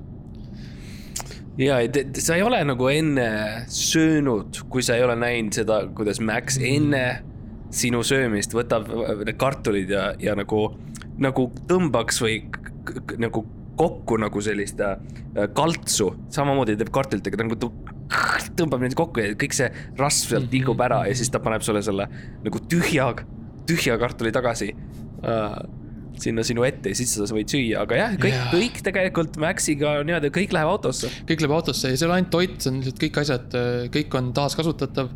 ja, 1.58 1.80
et 1.84 2.16
sa 2.22 2.36
ei 2.38 2.42
ole 2.42 2.62
nagu 2.64 2.88
enne 2.88 3.26
söönud, 3.72 4.62
kui 4.72 4.82
sa 4.82 4.96
ei 4.96 5.04
ole 5.04 5.16
näinud 5.20 5.52
seda, 5.56 5.82
kuidas 5.94 6.20
Max 6.20 6.58
Mhm. 6.58 6.66
enne 6.76 7.22
sinu 7.72 8.02
söömist 8.04 8.52
võtab 8.52 8.88
need 9.24 9.36
kartulid 9.40 9.90
ja, 9.90 10.12
ja 10.20 10.34
nagu, 10.36 10.74
nagu 11.18 11.50
tõmbaks 11.68 12.20
või 12.24 12.42
nagu 13.18 13.44
kokku 13.76 14.18
nagu 14.20 14.40
sellist 14.44 14.80
äh, 14.84 14.96
kaltsu, 15.56 16.10
samamoodi 16.30 16.76
teeb 16.76 16.90
kartulitega 16.92 17.38
nagu 17.40 17.56
tõ- 17.56 17.72
tõmbab 18.58 18.82
neid 18.84 18.94
kokku 18.94 19.20
ja 19.24 19.34
kõik 19.34 19.54
see 19.56 19.70
rasv 19.98 20.28
sealt 20.34 20.44
Mhm. 20.44 20.52
liigub 20.52 20.80
ära 20.84 21.06
ja 21.08 21.14
siis 21.14 21.30
ta 21.32 21.38
paneb 21.40 21.62
sulle 21.64 21.82
selle 21.82 22.08
nagu 22.44 22.58
tühja, 22.68 23.14
tühja 23.66 23.96
kartuli 23.98 24.32
tagasi 24.32 24.72
äh, 25.24 25.56
sinna 26.20 26.42
sinu 26.46 26.64
ette 26.66 26.92
ja 26.92 26.98
siis 26.98 27.12
sa 27.16 27.26
võid 27.34 27.50
süüa, 27.50 27.82
aga 27.86 27.96
jah, 27.98 28.16
kõik 28.20 28.34
Jaa. 28.34 28.50
kõik 28.52 28.80
tegelikult 28.84 29.38
Maxiga 29.42 29.94
on 30.00 30.06
niimoodi, 30.10 30.30
kõik 30.34 30.52
läheb 30.54 30.68
autosse. 30.68 31.10
kõik 31.28 31.44
läheb 31.44 31.54
autosse 31.56 31.92
ja 31.92 31.96
see 31.96 32.04
ei 32.04 32.10
ole 32.10 32.18
ainult 32.18 32.32
toit, 32.34 32.58
see 32.60 32.72
on 32.72 32.80
lihtsalt 32.82 33.00
kõik 33.04 33.20
asjad, 33.22 33.56
kõik 33.96 34.18
on 34.20 34.32
taaskasutatav. 34.36 35.10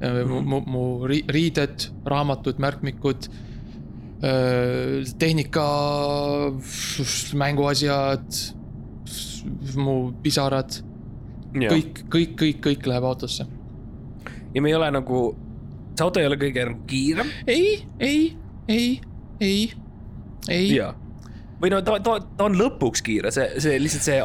mu, 0.00 0.40
mu, 0.40 0.60
mu 0.64 0.82
ri- 1.08 1.26
riided, 1.28 1.90
raamatud, 2.08 2.56
märkmikud, 2.58 3.28
tehnika, 5.20 5.66
mänguasjad, 7.36 8.40
mu 9.76 9.96
pisarad, 10.24 10.80
kõik, 11.52 12.04
kõik, 12.12 12.34
kõik, 12.40 12.60
kõik 12.64 12.88
läheb 12.88 13.04
autosse. 13.04 13.46
ja 14.54 14.62
me 14.62 14.68
ei 14.68 14.74
ole 14.74 14.90
nagu, 14.90 15.20
see 15.94 16.04
auto 16.04 16.20
ei 16.20 16.26
ole 16.26 16.36
kõige 16.40 16.64
nagu 16.66 16.80
kiirem 16.90 17.28
ei, 17.46 17.84
ei, 18.00 18.36
ei, 18.68 19.00
ei, 19.40 19.70
ei. 20.48 20.74
ja 20.76 20.94
või 21.60 21.68
no 21.74 21.80
ta, 21.84 21.98
ta, 22.00 22.16
ta 22.38 22.46
on 22.48 22.56
lõpuks 22.56 23.02
kiire, 23.04 23.32
see, 23.34 23.60
see 23.60 23.76
lihtsalt 23.82 24.06
see, 24.06 24.20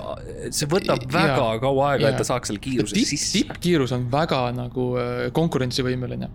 see 0.55 0.69
võtab 0.71 1.03
väga 1.11 1.47
kaua 1.59 1.89
aega, 1.91 2.11
et 2.13 2.19
ta 2.21 2.27
saaks 2.27 2.51
selle 2.51 2.63
kiiruse 2.63 2.95
tipp, 2.95 3.09
sisse. 3.11 3.41
tippkiirus 3.41 3.91
on 3.95 4.05
väga 4.11 4.39
nagu 4.55 4.93
äh, 5.01 5.25
konkurentsivõimeline. 5.35 6.29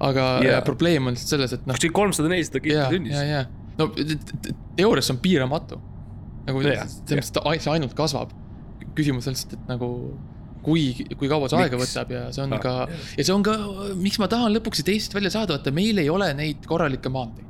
aga 0.00 0.24
Jaa. 0.40 0.46
yeah. 0.46 0.64
probleem 0.64 1.10
on 1.10 1.16
lihtsalt 1.16 1.36
selles, 1.36 1.56
et 1.58 1.68
noh, 1.68 1.76
see 1.80 1.92
kolmsada, 1.92 2.32
nelisada 2.32 2.62
ja, 2.62 2.64
kilomeetrit 2.64 2.96
tunnis 2.96 3.18
ja, 3.18 3.26
ja 3.28 3.44
no 3.78 3.90
teoorias 4.76 5.10
on 5.12 5.20
piiramatu. 5.22 5.80
nagu 6.48 6.64
Jah, 6.64 6.88
selles 6.88 7.32
mõttes, 7.32 7.64
see 7.64 7.72
ainult 7.76 7.94
kasvab. 7.98 8.32
küsimus 8.96 9.28
on 9.28 9.36
lihtsalt, 9.36 9.58
et 9.58 9.68
nagu 9.70 9.88
kui, 10.62 10.90
kui 11.18 11.30
kaua 11.30 11.48
see 11.50 11.60
aega 11.60 11.78
võtab 11.80 12.12
ja 12.12 12.26
see 12.34 12.44
on 12.44 12.56
Ah, 12.56 12.62
ka, 12.62 12.74
ja 13.18 13.24
see 13.24 13.34
on 13.34 13.44
ka, 13.46 13.56
miks 13.98 14.20
ma 14.22 14.28
tahan 14.32 14.52
lõpuks 14.56 14.80
siit 14.80 14.92
Eestist 14.94 15.16
välja 15.16 15.32
saada, 15.34 15.56
vaata 15.56 15.74
meil 15.74 16.00
ei 16.02 16.10
ole 16.12 16.32
neid 16.38 16.64
korralikke 16.68 17.12
maanteid. 17.12 17.48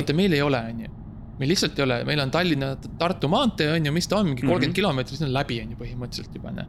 vaata, 0.00 0.16
meil 0.16 0.32
ei 0.32 0.42
ole, 0.42 0.58
on 0.72 0.80
ju. 0.84 0.90
meil 1.40 1.48
lihtsalt 1.54 1.78
ei 1.78 1.84
ole, 1.86 1.98
meil 2.04 2.20
on 2.20 2.30
Tallinna-Tartu 2.30 3.28
maantee, 3.32 3.70
on 3.72 3.86
ju, 3.86 3.92
mis 3.96 4.06
ta 4.08 4.18
on, 4.20 4.26
mingi 4.26 4.42
kolmkümmend 4.42 4.70
Mhm. 4.70 4.76
kilomeetrit, 4.76 5.18
see 5.18 5.26
on 5.26 5.32
läbi, 5.32 5.60
on 5.64 5.70
ju 5.70 5.76
põhimõtteliselt 5.80 6.34
juba, 6.36 6.50
noh. 6.52 6.66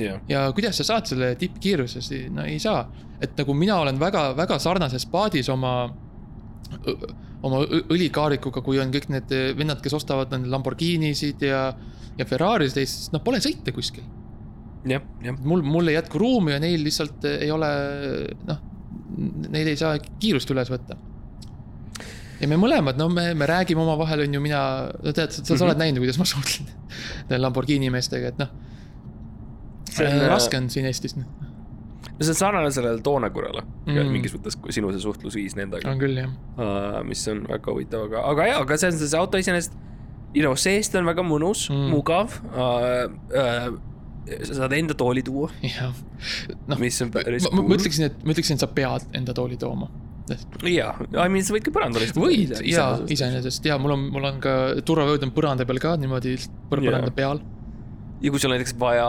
jah, 0.00 0.20
ja 0.28 0.46
kuidas 0.52 0.76
sa 0.80 0.84
saad 0.84 1.06
selle 1.06 1.34
tippkiiruse, 1.36 2.00
no 2.30 2.42
ei 2.44 2.58
saa. 2.58 2.88
et 3.20 3.36
nagu 3.38 3.54
mina 3.54 3.76
olen 3.80 3.98
väga, 4.00 4.34
väga 4.36 4.58
sarnases 4.58 5.06
paadis 5.06 5.48
oma, 5.48 5.74
oma 7.44 7.60
õlikaarikuga, 7.92 8.62
kui 8.64 8.78
on 8.82 8.90
kõik 8.94 9.08
need 9.12 9.32
vennad, 9.58 9.80
kes 9.84 9.94
ostavad 9.96 10.32
need 10.32 10.48
Lamborghinisid 10.52 11.42
ja, 11.44 11.66
ja 12.18 12.26
Ferrarisid 12.28 12.80
Eestis, 12.82 13.10
noh, 13.12 13.22
pole 13.24 13.40
sõita 13.44 13.72
kuskil. 13.76 14.04
jah, 14.88 15.02
jah, 15.24 15.36
mul, 15.44 15.62
mul 15.62 15.88
ei 15.88 15.94
jätku 15.98 16.18
ruumi 16.20 16.52
ja 16.52 16.60
neil 16.60 16.82
lihtsalt 16.84 17.24
ei 17.30 17.50
ole, 17.54 17.70
noh, 18.48 18.58
neil 19.48 19.68
ei 19.72 19.76
saa 19.80 19.98
kiirust 20.20 20.50
üles 20.50 20.68
võtta. 20.72 20.96
Ja 22.44 22.50
me 22.50 22.58
mõlemad, 22.60 22.98
no 23.00 23.08
me, 23.12 23.30
me 23.38 23.48
räägime 23.48 23.80
omavahel, 23.84 24.26
on 24.26 24.36
ju, 24.36 24.42
mina, 24.44 24.60
no 25.02 25.12
tead, 25.16 25.32
sa, 25.32 25.42
sa 25.44 25.54
Mhm. 25.56 25.64
oled 25.70 25.80
näinud, 25.82 26.02
kuidas 26.04 26.20
ma 26.20 26.26
suhtlen 26.28 26.68
Lamborghini 27.44 27.88
meestega, 27.94 28.30
et 28.34 28.38
noh. 28.44 28.52
See 29.94 30.04
on, 30.06 30.20
äh, 30.20 30.28
raske 30.32 30.58
on 30.58 30.68
siin 30.72 30.86
Eestis, 30.90 31.14
noh, 31.16 31.26
no 32.08 32.18
see 32.26 32.32
on 32.34 32.38
sarnane 32.40 32.70
sellele 32.74 33.02
Toonekurele 33.04 33.62
Mm. 33.86 33.94
mm., 33.98 34.12
mingis 34.16 34.32
mõttes 34.34 34.56
kui 34.60 34.72
sinu 34.74 34.90
see 34.94 35.02
suhtlusviis 35.04 35.54
nendega 35.58 35.90
on 35.90 35.98
küll 36.00 36.16
jah. 36.18 36.30
uh,, 36.58 37.00
mis 37.06 37.20
on 37.30 37.42
väga 37.50 37.72
huvitav, 37.74 38.06
aga, 38.08 38.22
aga 38.32 38.46
jaa, 38.48 38.60
aga 38.64 38.78
see 38.80 38.88
on 38.92 38.98
see 39.00 39.18
auto 39.18 39.38
iseenesest, 39.40 39.74
you 40.34 40.42
know, 40.42 40.54
seest 40.58 40.94
on 40.98 41.04
väga 41.08 41.22
mõnus 41.26 41.66
Mm. 41.70 41.82
mm., 41.82 41.90
mugav 41.94 42.38
uh,. 42.54 43.10
Uh, 43.34 43.76
sa 44.48 44.54
saad 44.62 44.72
enda 44.72 44.94
tooli 44.96 45.20
tuua, 45.22 45.50
jah, 45.62 45.92
noh, 46.66 46.78
mis 46.80 46.96
on 47.04 47.10
päris 47.12 47.44
ma, 47.52 47.60
ma 47.60 47.74
ütleksin, 47.76 48.06
et 48.08 48.22
ma 48.24 48.32
ütleksin, 48.32 48.56
et 48.56 48.62
sa 48.64 48.70
pead 48.72 49.04
enda 49.20 49.34
tooli 49.36 49.58
tooma. 49.60 49.90
jaa, 50.28 50.92
I 51.12 51.28
mean 51.32 51.44
sa 51.44 51.54
võid 51.54 51.66
ka 51.66 51.72
põrandal 51.74 52.06
istuda. 52.06 52.26
võid 52.26 52.54
ja 52.68 52.86
iseenesest 53.12 53.66
ja 53.68 53.76
mul 53.80 53.96
on, 53.96 54.06
mul 54.14 54.28
on 54.30 54.38
ka 54.44 54.54
turvavööd 54.86 55.26
on 55.26 55.34
põranda 55.36 55.66
peal 55.68 55.80
ka 55.82 55.96
niimoodi 56.00 56.36
põr- 56.70 56.80
Jaa. 56.80 56.90
põranda 56.90 57.12
peal. 57.14 57.42
ja 58.24 58.32
kui 58.32 58.40
sul 58.40 58.50
on 58.50 58.56
näiteks 58.56 58.76
vaja, 58.80 59.08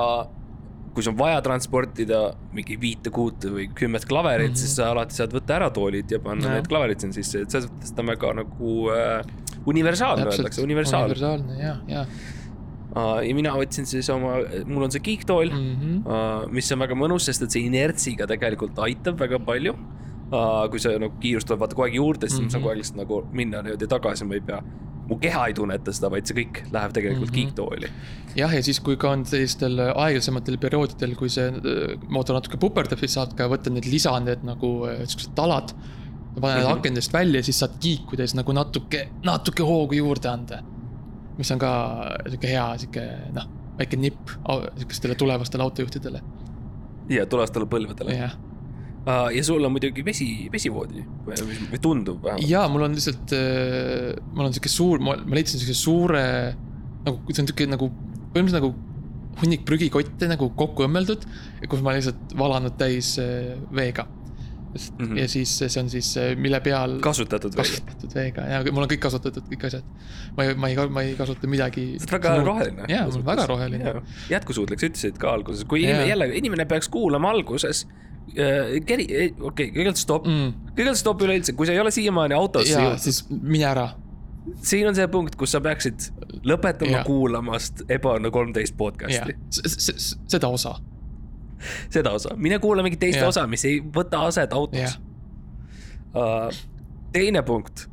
kui 0.92 1.06
sul 1.06 1.16
on 1.16 1.20
vaja 1.22 1.40
transportida 1.46 2.22
mingi 2.56 2.78
viite 2.82 3.14
kuute 3.16 3.54
või 3.54 3.70
kümmet 3.78 4.08
klaverit 4.10 4.52
mm. 4.52 4.54
-hmm. 4.54 4.66
siis 4.66 4.76
sa 4.82 4.92
alati 4.92 5.16
saad 5.16 5.36
võtta 5.36 5.60
ära 5.62 5.72
toolid 5.72 6.12
ja 6.12 6.20
panna 6.20 6.50
Jah. 6.50 6.60
need 6.60 6.72
klaverid 6.72 7.04
sinna 7.06 7.16
sisse, 7.16 7.46
et 7.46 7.52
selles 7.56 7.72
mõttes 7.72 7.96
ta 7.96 8.04
on 8.04 8.12
väga 8.12 8.34
nagu 8.44 8.78
äh, 8.92 9.36
universaalne 9.66 10.28
öeldakse, 10.28 10.64
universaal. 10.64 11.08
universaalne 11.08 11.62
ja, 11.62 11.78
ja 11.88 12.08
ja 12.96 13.36
mina 13.36 13.52
võtsin 13.58 13.88
siis 13.88 14.08
oma, 14.14 14.38
mul 14.70 14.88
on 14.88 14.94
see 14.94 15.04
kiiktool 15.04 15.52
mm, 15.52 15.64
mm. 15.76 16.02
-hmm. 16.06 16.52
mis 16.56 16.72
on 16.72 16.80
väga 16.86 16.96
mõnus, 16.96 17.28
sest 17.28 17.44
et 17.44 17.56
see 17.56 17.68
inertsiga 17.68 18.28
tegelikult 18.30 18.80
aitab 18.80 19.20
väga 19.20 19.40
palju. 19.44 19.76
Kui 20.72 20.80
see 20.82 20.98
nagu 21.00 21.14
kiirus 21.22 21.46
tuleb 21.46 21.60
vaata 21.62 21.76
kogu 21.78 21.86
aeg 21.88 21.96
juurde, 22.00 22.28
siis 22.30 22.40
mm 22.40 22.44
-hmm. 22.44 22.46
ma 22.46 22.52
saan 22.52 22.62
Mhm. 22.62 22.64
kogu 22.64 22.72
aeg 22.72 22.78
lihtsalt 22.78 22.98
nagu 22.98 23.28
minna 23.32 23.62
niimoodi 23.62 23.88
tagasi, 23.88 24.26
ma 24.26 24.34
ei 24.34 24.42
pea. 24.42 24.62
mu 25.10 25.16
keha 25.22 25.48
ei 25.48 25.54
tunneta 25.54 25.94
seda, 25.94 26.10
vaid 26.10 26.26
see 26.26 26.34
kõik 26.34 26.64
läheb 26.74 26.92
tegelikult 26.92 27.30
mm. 27.30 27.36
-hmm. 27.36 27.46
kiiktooli. 27.46 27.88
jah, 28.36 28.54
ja 28.56 28.64
siis, 28.64 28.80
kui 28.80 28.98
ka 28.98 29.12
on 29.12 29.26
sellistel 29.26 29.80
aeglasematel 29.80 30.58
perioodidel, 30.58 31.16
kui 31.16 31.30
see 31.30 31.48
äh, 31.48 32.00
mootor 32.10 32.34
natuke 32.36 32.58
puperdab, 32.58 33.00
siis 33.00 33.14
saad 33.14 33.36
ka 33.38 33.48
võtta 33.48 33.70
need 33.70 33.86
lisa, 33.86 34.20
need 34.20 34.44
nagu 34.44 34.86
äh, 34.88 35.06
siuksed 35.06 35.36
talad. 35.36 35.74
paned 36.42 36.64
Mhm. 36.64 36.72
akendest 36.72 37.14
välja, 37.14 37.44
siis 37.44 37.60
saad 37.60 37.72
siis 38.18 38.36
nagu 38.36 38.52
natuke, 38.52 39.08
natuke 39.24 39.64
hoogu 39.64 39.94
juurde 39.94 40.30
anda. 40.30 40.64
mis 41.38 41.52
on 41.52 41.60
ka 41.60 42.12
sihuke 42.30 42.48
hea, 42.48 42.78
sihuke 42.78 43.02
noh, 43.34 43.46
väike 43.78 43.98
nipp 43.98 44.30
sihukestele 44.78 45.16
tulevastele 45.16 45.64
autojuhtidele, 45.64 46.22
ja 47.10 47.26
tulevastele 47.26 47.66
põlvedele. 47.66 48.18
jah. 48.18 48.36
Ja 49.06 49.44
sul 49.46 49.64
on 49.66 49.76
muidugi 49.76 50.02
vesi, 50.06 50.28
vesivoodi 50.54 51.04
või, 51.28 51.80
tundub 51.82 52.24
vähemalt. 52.24 52.50
ja 52.50 52.64
mul 52.72 52.88
on 52.88 52.98
lihtsalt, 52.98 53.36
mul 54.32 54.48
on 54.48 54.56
sihuke 54.56 54.72
suur, 54.72 55.04
ma 55.04 55.14
leidsin 55.38 55.62
siukse 55.62 55.78
suure, 55.78 56.26
nagu 57.06 57.22
see 57.30 57.44
on 57.44 57.50
sihuke 57.52 57.70
nagu, 57.70 57.92
põhimõtteliselt 58.34 58.62
nagu 58.64 58.74
hunnik 59.42 59.66
prügikotte 59.68 60.30
nagu 60.32 60.50
kokku 60.58 60.86
õmmeldud, 60.88 61.26
kus 61.70 61.84
ma 61.84 61.96
lihtsalt 61.96 62.36
valanud 62.40 62.78
täis 62.80 63.16
äh, 63.22 63.56
veega. 64.76 64.96
Mhm. 65.00 65.18
ja 65.18 65.28
siis 65.32 65.52
see 65.58 65.82
on 65.82 65.90
siis, 65.90 66.12
mille 66.38 66.60
peal 66.64 66.98
kasutatud 67.04 67.56
veel. 67.58 67.68
kasutatud 67.68 68.16
veega 68.16 68.48
ja 68.52 68.62
mul 68.70 68.86
on 68.86 68.92
kõik 68.92 69.04
kasutatud, 69.06 69.48
kõik 69.52 69.68
asjad. 69.70 69.84
ma 70.38 70.46
ei, 70.46 70.56
ma 70.56 70.72
ei, 70.72 70.88
ma 70.90 71.04
ei 71.06 71.16
kasuta 71.20 71.50
midagi. 71.52 71.86
sa 72.00 72.10
oled 72.10 72.16
väga 72.18 72.34
roheline. 72.44 72.88
jaa, 72.92 73.06
mul 73.10 73.20
on 73.22 73.28
väga 73.28 73.46
roheline. 73.52 73.94
jätkusuutlik, 74.30 74.82
sa 74.82 74.90
ütlesid 74.92 75.20
ka 75.22 75.34
alguses, 75.34 75.66
kui 75.68 75.84
Jaa. 75.84 76.00
yeah. 76.00 76.10
jälle 76.14 76.30
inimene 76.42 76.66
peaks 76.66 76.90
kuulama 76.90 77.32
alguses 77.36 77.86
äh,. 77.86 78.80
keri, 78.86 79.06
okei 79.06 79.36
okay,, 79.50 79.70
kõigepealt 79.70 80.02
stopp 80.02 80.28
mm., 80.28 80.42
mm,. 80.48 80.74
kõigepealt 80.74 81.04
stopp 81.04 81.28
üleüldse, 81.28 81.56
kui 81.58 81.70
sa 81.70 81.76
ei 81.76 81.84
ole 81.84 81.94
siiamaani 81.96 82.38
autosse 82.38 82.74
ja 82.74 82.88
jõudnud, 82.88 83.06
siis 83.06 83.24
mine 83.30 83.70
ära. 83.70 83.88
siin 84.62 84.90
on 84.90 84.98
see 84.98 85.08
punkt, 85.12 85.38
kus 85.40 85.56
sa 85.56 85.62
peaksid 85.64 86.10
lõpetama 86.44 86.92
Jaa. 86.92 87.00
yeah. 87.00 87.08
kuulamast 87.08 87.86
Ebaõnne 87.90 88.34
kolmteist 88.34 88.78
podcast'i., 88.78 89.38
seda 90.28 90.52
osa. 90.52 90.76
Seda 91.94 92.16
osa, 92.18 92.36
mine 92.38 92.60
kuula 92.64 92.84
mingit 92.86 93.02
teist 93.04 93.20
Jaa. 93.20 93.30
osa, 93.34 93.46
mis 93.48 93.66
ei 93.66 93.82
võta 93.82 94.26
aset 94.30 94.54
autos 94.56 94.80
jah, 94.80 94.98
uh,. 96.16 96.64
teine 97.16 97.44
punkt 97.48 97.88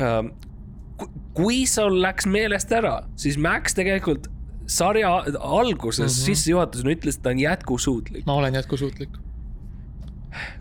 uh,. 0.00 0.26
kui 1.38 1.62
sul 1.70 2.00
läks 2.02 2.26
meelest 2.26 2.72
ära, 2.74 3.00
siis 3.16 3.38
Max 3.38 3.76
tegelikult 3.78 4.28
sarja 4.68 5.10
alguses 5.40 5.98
mm. 5.98 6.06
-hmm. 6.06 6.26
sissejuhatusena 6.26 6.90
ütles, 6.92 7.16
et 7.16 7.22
ta 7.22 7.30
on 7.30 7.38
jätkusuutlik. 7.38 8.26
ma 8.26 8.34
olen 8.34 8.54
jätkusuutlik. 8.54 9.08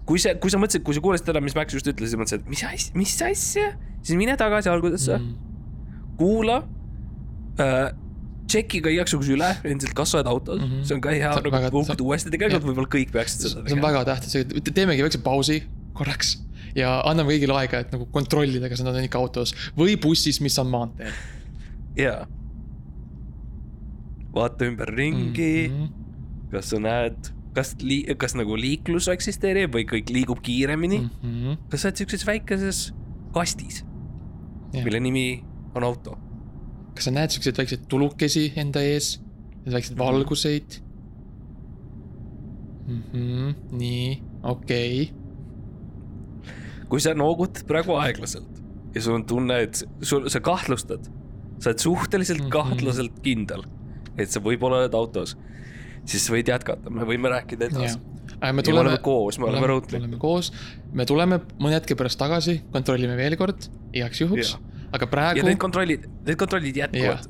kui 0.05 0.19
sa, 0.19 0.35
kui 0.35 0.49
sa 0.49 0.57
mõtlesid, 0.57 0.83
kui 0.83 0.93
sa 0.93 1.01
kuulasid 1.01 1.25
seda, 1.27 1.41
mis 1.41 1.55
Max 1.55 1.73
just 1.73 1.87
ütles, 1.87 2.09
siis 2.09 2.19
mõtlesid, 2.19 2.45
et 2.45 2.49
mis 2.49 2.63
asja, 2.63 2.91
mis 2.95 3.21
asja, 3.21 3.73
siis 4.01 4.17
mine 4.17 4.37
tagasi 4.37 4.69
algusesse 4.69 5.17
mm., 5.17 5.33
kuula 6.17 6.63
äh,. 7.59 7.91
Tšeki 8.47 8.81
ka 8.83 8.93
igaks 8.95 9.15
juhuks 9.15 9.29
üle 9.35 9.49
endiselt, 9.63 9.93
kas 9.97 10.13
sa 10.13 10.19
oled 10.19 10.31
autos 10.31 10.59
mm. 10.59 10.67
-hmm. 10.67 10.83
see 10.87 10.95
on 10.97 11.03
ka 11.03 11.13
hea 11.15 11.31
on 11.35 11.49
nagu 11.51 11.71
punkt 11.73 12.01
uuesti, 12.01 12.33
tegelikult 12.33 12.67
võib-olla 12.69 12.91
kõik 12.97 13.13
peaksid 13.15 13.43
seda 13.43 13.53
see 13.53 13.61
on 13.61 13.69
tegema. 13.69 13.87
väga 13.87 14.05
tähtis, 14.11 14.73
teemegi 14.73 15.05
väikse 15.05 15.21
pausi 15.23 15.61
korraks 15.97 16.37
ja 16.77 16.97
anname 17.09 17.35
kõigile 17.35 17.55
aega, 17.57 17.81
et 17.83 17.93
nagu 17.95 18.07
kontrollida, 18.13 18.69
kas 18.69 18.83
nad 18.85 18.95
on 18.95 19.07
ikka 19.07 19.19
autos 19.19 19.53
või 19.77 19.97
bussis, 20.01 20.41
mis 20.43 20.57
on 20.61 20.69
maanteel 20.73 21.13
jaa. 21.97 22.27
vaata 24.33 24.69
ümberringi 24.69 25.69
mm. 25.69 25.73
-hmm. 25.73 26.51
kas 26.51 26.69
sa 26.73 26.79
näed, 26.79 27.33
kas 27.57 27.75
lii-, 27.81 28.15
kas 28.17 28.35
nagu 28.37 28.57
liiklus 28.59 29.09
eksisteerib 29.13 29.73
või 29.73 29.87
kõik 29.89 30.13
liigub 30.13 30.43
kiiremini 30.45 30.99
mm. 30.99 31.09
mm. 31.21 31.41
-hmm. 31.41 31.57
kas 31.69 31.81
sa 31.81 31.91
oled 31.91 32.03
siukses 32.03 32.27
väikeses 32.27 32.93
kastis, 33.33 33.83
Jah. 34.73 34.83
mille 34.83 34.99
nimi 34.99 35.43
on 35.75 35.83
auto? 35.83 36.17
Kas 36.97 37.07
sa 37.09 37.13
näed 37.15 37.33
siukseid 37.33 37.59
väikseid 37.61 37.85
tulukesi 37.91 38.49
enda 38.59 38.81
ees, 38.81 39.17
väikseid 39.67 39.97
valguseid 39.99 40.79
mm? 42.87 43.01
-hmm. 43.13 43.55
nii, 43.77 44.21
okei 44.43 45.01
okay., 45.01 46.53
kui 46.89 47.03
sa 47.03 47.13
noogutad 47.17 47.67
praegu 47.67 47.97
aeglaselt 47.99 48.61
ja 48.95 49.01
sul 49.03 49.17
on 49.19 49.25
tunne, 49.27 49.61
et 49.67 49.81
sul, 50.01 50.27
sa 50.31 50.39
kahtlustad, 50.43 51.09
sa 51.59 51.71
oled 51.71 51.83
suhteliselt 51.83 52.39
mm 52.39 52.47
Mhm. 52.47 52.53
-hmm. 52.53 52.69
kahtlaselt 52.69 53.19
kindel, 53.23 53.63
et 54.17 54.31
sa 54.31 54.39
võib-olla 54.39 54.83
oled 54.83 54.93
autos, 54.93 55.37
siis 56.05 56.29
võid 56.31 56.49
jätkata, 56.49 56.89
me 56.89 57.03
võime 57.05 57.29
rääkida 57.29 57.65
edasi 57.65 57.97
jah. 57.97 57.99
me 58.41 58.47
ja 58.47 58.53
me 58.53 58.63
tuleme 58.63 58.89
oleme, 58.89 59.03
koos, 59.03 59.39
me 59.39 59.45
oleme 59.45 59.67
roadtrip'il. 59.67 60.05
oleme 60.05 60.17
koos, 60.17 60.53
me 60.93 61.05
tuleme 61.05 61.41
mõne 61.59 61.73
hetke 61.73 61.95
pärast 61.95 62.19
tagasi, 62.19 62.61
kontrollime 62.71 63.17
veel 63.17 63.35
kord, 63.35 63.69
igaks 63.93 64.21
juhuks 64.21 64.51
Jah., 64.51 64.76
aga 64.97 65.07
ja 65.07 65.11
praegu 65.13 65.45
need, 65.47 65.59
kontrollid, 65.61 66.07
need 66.27 66.39
kontrollid 66.39 66.79
jätkuvad 66.83 67.27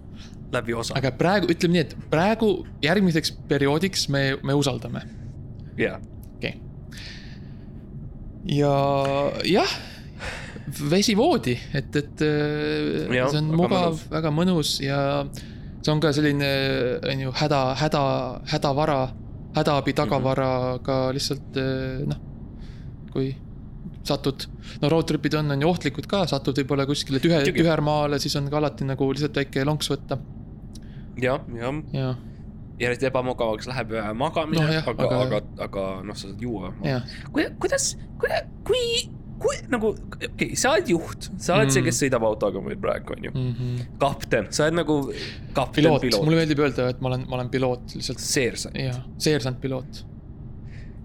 läbi 0.55 0.75
osa, 0.79 0.95
aga 1.00 1.12
praegu 1.19 1.51
ütleme 1.51 1.77
nii, 1.77 1.86
et 1.86 1.95
praegu 2.12 2.51
järgmiseks 2.86 3.33
perioodiks 3.50 4.07
me, 4.13 4.24
me 4.47 4.55
usaldame 4.57 5.03
jaa. 5.79 6.00
okei 6.38 6.53
okay.. 6.53 6.62
ja 8.55 8.74
jah, 9.47 9.77
vesivoodi, 10.89 11.57
et, 11.75 11.95
et 11.95 12.25
äh, 12.25 13.15
Jah, 13.15 13.29
see 13.31 13.41
on 13.41 13.51
mugav 13.55 14.01
väga 14.12 14.31
mõnus 14.33 14.77
ja 14.83 15.00
see 15.81 15.93
on 15.93 16.03
ka 16.03 16.12
selline, 16.15 16.50
on 17.07 17.25
ju, 17.27 17.33
häda, 17.39 17.62
häda, 17.79 18.03
hädavara, 18.51 19.01
hädaabi 19.55 19.95
tagavara 19.95 20.51
ka 20.86 21.00
lihtsalt 21.15 21.59
äh, 21.62 22.07
noh, 22.07 22.24
kui 23.13 23.31
satud, 24.07 24.47
no 24.81 24.89
road 24.93 25.09
trip'id 25.09 25.37
on, 25.39 25.51
on 25.55 25.61
ju 25.63 25.69
ohtlikud 25.69 26.07
ka, 26.09 26.25
satud 26.29 26.57
võib-olla 26.61 26.87
kuskile 26.89 27.21
tühe, 27.23 27.41
tühermaale, 27.51 28.19
siis 28.23 28.35
on 28.39 28.49
ka 28.51 28.61
alati 28.61 28.87
nagu 28.87 29.11
lihtsalt 29.11 29.41
väike 29.41 29.65
lonks 29.67 29.91
võtta 29.93 30.19
jah, 31.21 31.43
jah, 31.57 31.81
ja, 31.93 32.15
järjest 32.81 33.07
ebamugavaks 33.09 33.69
läheb 33.69 33.93
äh, 33.97 34.09
magamine 34.17 34.65
No 34.65 34.81
aga, 34.81 34.95
aga- 34.95 35.21
aga, 35.25 35.43
aga 35.67 35.85
noh, 36.07 36.17
sa 36.17 36.29
saad 36.29 36.41
juua. 36.41 36.73
ja, 36.85 37.01
kuidas, 37.33 37.93
kuidas, 38.21 38.49
kui 38.67 38.83
kui 39.37 39.57
nagu, 39.69 39.91
okei 39.93 40.27
okay,, 40.31 40.55
sa 40.57 40.71
oled 40.73 40.87
juht, 40.89 41.27
sa 41.37 41.57
oled 41.59 41.67
mm. 41.67 41.73
see, 41.75 41.83
kes 41.85 41.99
sõidab 42.01 42.23
autoga 42.25 42.61
meil 42.63 42.79
praegu, 42.81 43.13
on 43.13 43.27
ju 43.27 43.31
mm. 43.33 43.51
-hmm. 43.53 43.83
kapten, 44.01 44.47
sa 44.49 44.65
oled 44.65 44.79
nagu 44.79 44.95
kapten, 45.53 45.83
piloot, 45.83 46.01
piloot., 46.01 46.25
mulle 46.25 46.41
meeldib 46.41 46.63
öelda, 46.65 46.89
et 46.93 47.01
ma 47.01 47.11
olen, 47.11 47.27
ma 47.29 47.37
olen 47.37 47.51
piloot 47.53 47.95
lihtsalt. 47.99 48.23
seersant. 48.23 48.79
jah, 48.81 48.97
seersant 49.21 49.61
piloot. 49.61 50.01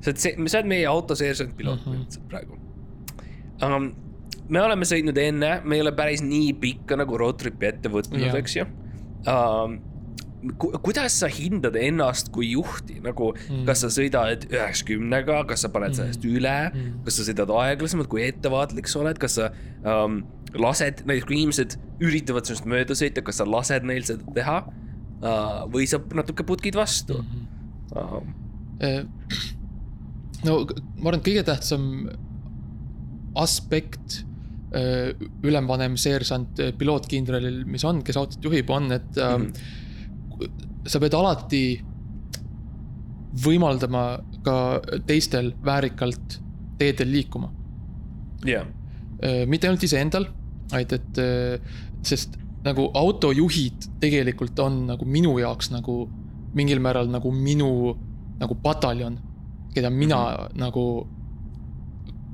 sa 0.00 0.10
oled 0.10 0.24
see, 0.24 0.32
sa 0.46 0.62
oled 0.62 0.70
meie 0.72 0.88
auto 0.88 1.18
seersant 1.18 1.52
piloot 1.56 1.84
mm 1.84 1.92
-hmm. 1.92 2.28
praegu 2.32 2.61
um,. 3.60 3.92
me 4.52 4.60
oleme 4.60 4.88
sõitnud 4.88 5.18
enne, 5.18 5.54
me 5.64 5.78
ei 5.78 5.84
ole 5.84 5.92
päris 5.96 6.22
nii 6.24 6.52
pikka 6.60 6.98
nagu 7.00 7.16
road 7.20 7.40
trip'i 7.40 7.70
ette 7.70 7.92
võtnud, 7.92 8.34
eks 8.40 8.56
ju 8.60 8.66
um, 9.28 9.80
kuidas 10.82 11.14
sa 11.20 11.28
hindad 11.30 11.76
ennast 11.78 12.32
kui 12.34 12.50
juhti, 12.50 12.98
nagu 13.04 13.30
mm. 13.34 13.62
kas 13.68 13.84
sa 13.84 13.90
sõidad 13.94 14.46
üheksakümnega, 14.50 15.42
kas 15.50 15.62
sa 15.64 15.70
paned 15.74 15.94
sellest 15.94 16.24
mm. 16.24 16.38
üle 16.38 16.54
mm., 16.68 16.94
kas 17.06 17.18
sa 17.18 17.26
sõidad 17.28 17.52
aeglasemalt, 17.62 18.10
kui 18.10 18.24
ettevaatlik 18.26 18.90
sa 18.90 19.02
oled, 19.04 19.20
kas 19.22 19.38
sa 19.38 19.50
um, 19.86 20.22
lased, 20.58 21.04
näiteks 21.06 21.28
kui 21.28 21.38
inimesed 21.38 21.78
üritavad 22.02 22.48
sinust 22.48 22.66
mööda 22.68 22.96
sõita, 22.98 23.22
kas 23.24 23.38
sa 23.38 23.46
lased 23.48 23.86
neil 23.86 24.06
seda 24.08 24.34
teha 24.34 24.58
uh, 24.66 25.62
või 25.72 25.86
sa 25.90 26.02
natuke 26.14 26.46
putkid 26.48 26.78
vastu 26.78 27.22
mm? 27.22 27.32
-hmm. 27.32 27.48
Uh. 28.82 29.02
no 30.48 30.54
ma 30.64 31.10
arvan, 31.10 31.18
et 31.20 31.26
kõige 31.26 31.42
tähtsam 31.44 31.82
aspekt 33.34 34.18
uh, 34.74 35.12
ülemvanem 35.42 35.96
seersant 35.96 36.60
pilootkindralil, 36.78 37.62
mis 37.66 37.84
on, 37.84 38.02
kes 38.02 38.16
autot 38.16 38.44
juhib, 38.50 38.70
on, 38.70 38.92
et 38.92 39.16
mm 39.16 39.46
-hmm 39.46 39.80
sa 40.88 41.00
pead 41.02 41.14
alati 41.14 41.62
võimaldama 43.42 44.04
ka 44.44 44.56
teistel 45.08 45.52
väärikalt 45.64 46.38
teedel 46.80 47.12
liikuma. 47.14 47.50
jah 48.44 48.66
yeah.. 48.66 49.46
mitte 49.46 49.68
ainult 49.68 49.84
iseendal, 49.86 50.26
vaid 50.72 50.92
et, 50.96 51.20
sest 52.02 52.34
nagu 52.66 52.88
autojuhid 52.98 53.88
tegelikult 54.02 54.58
on 54.62 54.84
nagu 54.90 55.06
minu 55.06 55.36
jaoks 55.38 55.70
nagu 55.70 56.04
mingil 56.54 56.82
määral 56.82 57.08
nagu 57.10 57.30
minu 57.32 57.94
nagu 58.40 58.56
pataljon, 58.62 59.18
keda 59.74 59.90
mina 59.90 60.18
mm 60.18 60.36
-hmm. 60.36 60.58
nagu 60.58 60.84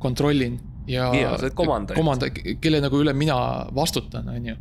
kontrollin 0.00 0.58
ja. 0.88 1.08
ja 1.14 1.50
komandant. 1.54 1.96
komanda-, 1.98 2.30
kelle 2.32 2.80
nagu 2.84 3.02
üle 3.02 3.14
mina 3.16 3.36
vastutan, 3.74 4.28
on 4.32 4.48
ju. 4.52 4.56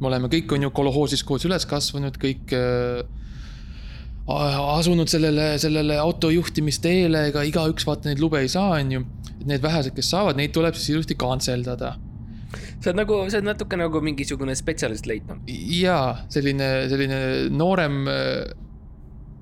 me 0.00 0.10
oleme 0.10 0.30
kõik, 0.32 0.52
on 0.56 0.68
ju, 0.68 0.74
kolhoosis 0.76 1.24
koos 1.26 1.44
üles 1.48 1.66
kasvanud, 1.68 2.16
kõik 2.20 2.54
äh, 2.56 3.02
asunud 4.30 5.10
sellele, 5.10 5.54
sellele 5.62 5.98
auto 6.00 6.30
juhtimisteele, 6.32 7.26
ega 7.32 7.44
igaüks 7.48 7.88
vaata 7.88 8.10
neid 8.10 8.22
lube 8.22 8.40
ei 8.40 8.52
saa, 8.52 8.78
on 8.78 8.94
ju. 8.98 9.02
need 9.48 9.62
vähesed, 9.64 9.96
kes 9.96 10.12
saavad, 10.12 10.36
neid 10.36 10.52
tuleb 10.52 10.76
siis 10.76 10.94
ilusti 10.94 11.16
kantseldada. 11.20 11.96
sa 12.80 12.90
oled 12.90 13.00
nagu, 13.02 13.20
sa 13.30 13.40
oled 13.40 13.50
natuke 13.52 13.78
nagu 13.80 14.00
mingisugune 14.04 14.56
spetsialistleitnant. 14.56 15.48
jaa, 15.80 16.24
selline, 16.28 16.70
selline 16.92 17.20
noorem, 17.50 18.02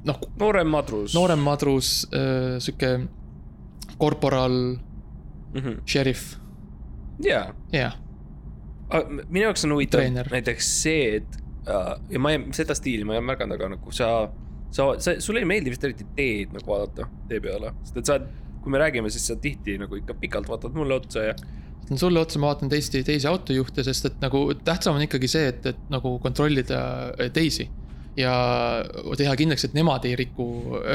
noh. 0.07 0.27
noorem 0.41 0.75
madrus. 0.75 1.15
noorem 1.15 1.43
madrus 1.43 2.03
äh,, 2.15 2.59
sihuke 2.63 2.93
korporal 3.99 4.79
mm, 5.55 5.61
-hmm. 5.61 5.81
šerif. 5.87 6.37
jaa. 7.25 7.55
jaa. 7.73 7.93
minu 9.29 9.45
jaoks 9.45 9.65
on 9.65 9.73
huvitav 9.73 10.01
näiteks 10.31 10.83
see, 10.83 11.17
et 11.17 11.41
uh, 11.69 11.97
ja 12.11 12.19
ma 12.19 12.33
ei, 12.33 12.45
seda 12.53 12.75
stiili 12.75 13.05
ma 13.05 13.15
ei 13.15 13.21
märganud, 13.21 13.55
aga 13.59 13.69
nagu 13.77 13.93
sa 13.93 14.31
sa, 14.71 14.93
sa, 14.99 15.21
sulle 15.21 15.41
ei 15.41 15.49
meeldi 15.49 15.73
vist 15.73 15.85
eriti 15.85 16.07
teed 16.17 16.53
nagu 16.57 16.73
vaadata 16.73 17.09
tee 17.29 17.41
peale, 17.41 17.73
sest 17.85 18.01
et 18.03 18.11
sa 18.11 18.19
kui 18.63 18.73
me 18.75 18.81
räägime, 18.83 19.11
siis 19.11 19.27
sa 19.31 19.37
tihti 19.41 19.79
nagu 19.81 19.97
ikka 19.97 20.15
pikalt 20.21 20.49
vaatad 20.51 20.77
mulle 20.77 20.99
otsa 20.99 21.25
ja. 21.31 21.35
sulle 21.95 22.21
otsa 22.21 22.41
ma 22.43 22.51
vaatan 22.51 22.69
teisi, 22.69 23.03
teisi 23.05 23.29
autojuhte, 23.31 23.85
sest 23.87 24.11
et 24.11 24.19
nagu 24.25 24.43
tähtsam 24.65 24.99
on 24.99 25.05
ikkagi 25.07 25.31
see, 25.31 25.47
et, 25.53 25.67
et 25.73 25.85
nagu 25.93 26.19
kontrollida 26.23 26.81
äh, 27.15 27.31
teisi. 27.33 27.69
Ja 28.19 28.35
teha 29.17 29.35
kindlaks, 29.39 29.69
et 29.69 29.77
nemad 29.77 30.07
ei 30.09 30.17
riku 30.19 30.49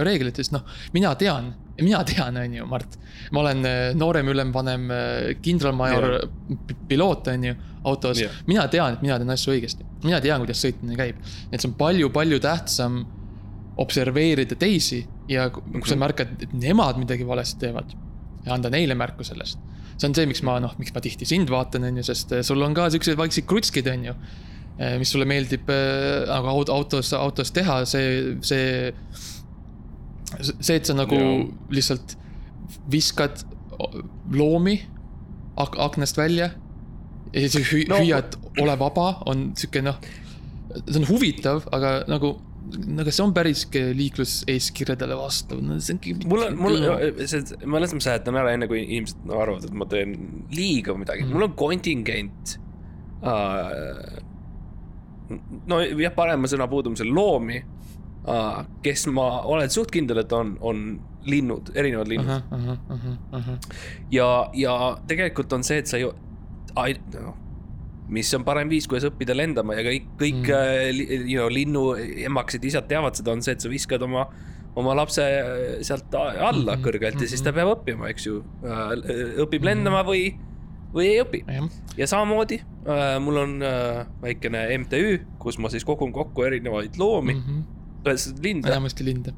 reegleid, 0.03 0.36
sest 0.39 0.53
noh, 0.56 0.65
mina 0.96 1.13
tean, 1.20 1.51
mina 1.80 2.03
tean, 2.08 2.38
on 2.42 2.58
ju, 2.60 2.68
Mart. 2.70 2.98
ma 3.32 3.44
olen 3.46 3.65
äh, 3.70 3.82
noorem 3.98 4.30
ülemvanem 4.34 4.92
äh, 4.92 5.34
kindralmajor 5.42 6.10
yeah. 6.10 6.77
piloot, 6.89 7.32
on 7.34 7.50
ju, 7.50 7.56
autos 7.84 8.21
yeah.. 8.21 8.39
mina 8.48 8.67
tean, 8.71 8.98
et 8.98 9.06
mina 9.06 9.17
teen 9.21 9.36
asju 9.36 9.56
õigesti, 9.56 9.88
mina 10.04 10.21
tean, 10.24 10.43
kuidas 10.43 10.63
sõitmine 10.65 11.00
käib. 11.00 11.19
et 11.52 11.60
see 11.60 11.71
on 11.71 11.78
palju-palju 11.80 12.41
tähtsam 12.43 13.04
observeerida 13.82 14.56
teisi 14.60 15.02
ja 15.30 15.48
kui 15.50 15.86
sa 15.88 15.95
mhm. 15.95 16.02
märkad, 16.04 16.34
et 16.45 16.58
nemad 16.58 17.00
midagi 17.02 17.26
valesti 17.28 17.65
teevad 17.65 17.93
ja 18.45 18.56
anda 18.56 18.71
neile 18.74 18.95
märku 19.00 19.26
sellest. 19.26 19.60
see 19.98 20.10
on 20.10 20.15
see, 20.17 20.26
miks 20.30 20.41
ma 20.45 20.58
noh, 20.62 20.74
miks 20.82 20.93
ma 20.93 21.02
tihti 21.04 21.26
sind 21.30 21.52
vaatan, 21.54 21.86
on 21.88 22.02
ju, 22.02 22.06
sest 22.08 22.32
eh, 22.34 22.41
sul 22.45 22.62
on 22.65 22.74
ka 22.76 22.89
siuksed 22.93 23.17
vaiksed 23.17 23.45
krutskid, 23.50 23.88
on 23.91 24.08
ju. 24.10 24.15
Eh, 24.74 24.96
mis 24.98 25.12
sulle 25.14 25.28
meeldib 25.30 25.70
nagu 25.70 26.64
autos, 26.74 27.12
autos 27.14 27.54
teha, 27.54 27.84
see, 27.86 28.38
see. 28.42 28.94
see, 30.42 30.76
et 30.80 30.90
sa 30.90 30.96
nagu 30.98 31.20
ja. 31.20 31.34
lihtsalt 31.70 32.16
viskad 32.90 33.44
loomi 34.34 34.80
ak 35.62 35.78
aknast 35.78 36.18
välja. 36.18 36.52
ja 37.34 37.50
siis 37.50 37.70
hü 37.70 37.84
no. 37.90 37.98
hüüad, 38.02 38.36
ole 38.62 38.74
vaba, 38.80 39.08
on 39.30 39.52
sihuke 39.58 39.82
noh, 39.82 40.02
see 40.74 41.00
on 41.00 41.08
huvitav, 41.10 41.64
aga 41.74 41.94
nagu 42.10 42.36
no 42.74 43.06
kas 43.06 43.18
see 43.18 43.26
on 43.26 43.34
päris 43.36 43.64
liikluseeskirjadele 44.00 45.18
vastav, 45.18 45.62
no 45.66 45.78
see 45.82 45.96
ongi. 45.98 46.14
mul 46.30 46.46
on, 46.48 46.60
mul 46.60 46.78
see, 47.30 47.42
ma 47.66 47.80
alles 47.80 47.96
seletan 47.98 48.38
ära, 48.40 48.54
enne 48.56 48.70
kui 48.72 48.84
inimesed 48.84 49.26
no, 49.30 49.40
arvavad, 49.44 49.66
et 49.70 49.80
ma 49.82 49.88
teen 49.90 50.14
liiga 50.54 50.94
või 50.94 51.04
midagi 51.06 51.26
mm., 51.26 51.34
mul 51.34 51.48
on 51.50 51.58
kontingent 51.60 52.56
uh,. 53.22 54.32
No 55.67 55.80
jah, 55.82 56.13
parema 56.15 56.50
sõna 56.52 56.67
puudumisel 56.72 57.12
loomi 57.13 57.63
kes 58.84 59.08
ma 59.12 59.28
olen 59.52 59.72
suht 59.74 59.91
kindel, 59.91 60.22
et 60.22 60.32
on, 60.32 60.54
on 60.63 60.84
linnud, 61.28 61.74
erinevad 61.76 62.08
linnud 62.08 62.30
ja, 64.12 64.28
ja 64.56 64.76
tegelikult 65.08 65.54
on 65.54 65.65
see, 65.67 65.82
et 65.84 65.91
sa 65.91 66.00
ju, 66.00 66.13
noh 67.19 67.43
mis 68.13 68.30
on 68.36 68.46
parem 68.46 68.72
viis, 68.72 68.88
kuidas 68.89 69.08
õppida 69.10 69.36
lendama 69.36 69.78
ja 69.78 69.84
kõik, 69.86 70.10
kõik 70.19 70.41
mm. 70.50 71.28
you 71.30 71.38
know, 71.39 71.50
linnuemakesed 71.52 72.65
isad 72.69 72.89
teavad 72.89 73.17
seda, 73.17 73.36
on 73.36 73.43
see, 73.46 73.56
et 73.56 73.63
sa 73.63 73.72
viskad 73.72 74.04
oma, 74.06 74.26
oma 74.80 74.96
lapse 74.98 75.24
äh, 75.24 75.62
sealt 75.86 76.13
alla 76.17 76.43
mm 76.43 76.67
-hmm. 76.67 76.84
kõrgelt 76.86 77.22
ja 77.22 77.30
siis 77.30 77.41
ta 77.46 77.54
peab 77.56 77.74
õppima, 77.78 78.10
eks 78.12 78.28
ju. 78.28 78.41
Äh, 78.65 79.39
õpib 79.46 79.65
lendama 79.65 80.04
või, 80.04 80.34
või 80.93 81.10
ei 81.10 81.21
õpi. 81.23 81.43
ja 81.97 82.08
samamoodi 82.08 82.62
äh, 82.62 83.19
mul 83.23 83.41
on 83.43 83.60
äh, 83.65 84.06
väikene 84.21 84.65
MTÜ, 84.77 85.19
kus 85.39 85.58
ma 85.58 85.69
siis 85.73 85.86
kogun 85.86 86.13
kokku 86.13 86.43
erinevaid 86.43 86.97
loomi 86.97 87.34
mm. 87.34 87.43
-hmm. 87.47 88.41
linde. 88.43 88.71
enamasti 88.71 89.06
linde. 89.06 89.34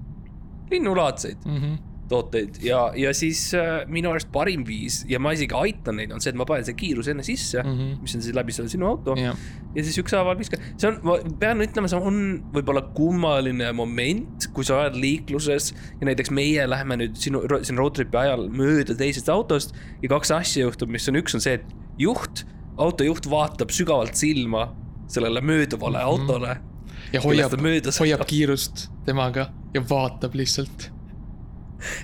linnulaadseid 0.71 1.37
mm. 1.45 1.57
-hmm 1.57 1.94
tooteid 2.09 2.59
ja, 2.63 2.79
ja 2.97 3.11
siis 3.17 3.47
äh, 3.57 3.83
minu 3.91 4.11
arust 4.11 4.29
parim 4.33 4.65
viis 4.67 5.01
ja 5.09 5.19
ma 5.21 5.33
isegi 5.35 5.55
aitan 5.57 5.97
neid, 5.99 6.13
on 6.13 6.21
see, 6.23 6.33
et 6.33 6.39
ma 6.39 6.47
panen 6.47 6.65
selle 6.67 6.77
kiiruse 6.79 7.13
enne 7.15 7.25
sisse 7.25 7.61
mm, 7.63 7.77
-hmm. 7.79 8.01
mis 8.03 8.15
on 8.17 8.25
siis 8.25 8.35
läbi 8.37 8.55
selle 8.55 8.69
sinu 8.71 8.87
auto 8.89 9.15
yeah. 9.19 9.37
ja 9.75 9.85
siis 9.85 9.97
ükshaaval 10.03 10.37
viskan, 10.39 10.61
see 10.77 10.91
on, 10.91 10.99
ma 11.07 11.17
pean 11.41 11.63
ütlema, 11.65 11.89
see 11.91 11.99
on 12.11 12.21
võib-olla 12.55 12.85
kummaline 12.97 13.71
moment, 13.77 14.49
kui 14.53 14.67
sa 14.67 14.83
oled 14.83 14.99
liikluses 15.01 15.71
ja 15.73 16.09
näiteks 16.11 16.33
meie 16.35 16.69
läheme 16.69 16.99
nüüd 17.01 17.17
sinu, 17.19 17.43
siin 17.65 17.81
road 17.81 17.97
trip'i 17.97 18.21
ajal 18.21 18.47
mööda 18.53 18.97
teisest 18.97 19.31
autost 19.33 19.75
ja 20.03 20.11
kaks 20.11 20.33
asja 20.35 20.67
juhtub, 20.67 20.93
mis 20.93 21.09
on, 21.09 21.19
üks 21.21 21.37
on 21.37 21.43
see, 21.43 21.57
et 21.59 22.01
juht, 22.01 22.45
autojuht 22.77 23.29
vaatab 23.31 23.73
sügavalt 23.73 24.17
silma 24.19 24.69
sellele 25.07 25.41
mööduvale 25.41 25.97
mm 25.97 26.03
-hmm. 26.03 26.07
autole. 26.07 26.57
ja 27.13 27.21
hoiab, 27.21 27.53
hoiab 27.99 28.25
kiirust 28.27 28.89
temaga 29.05 29.49
ja 29.73 29.81
vaatab 29.89 30.35
lihtsalt 30.35 30.94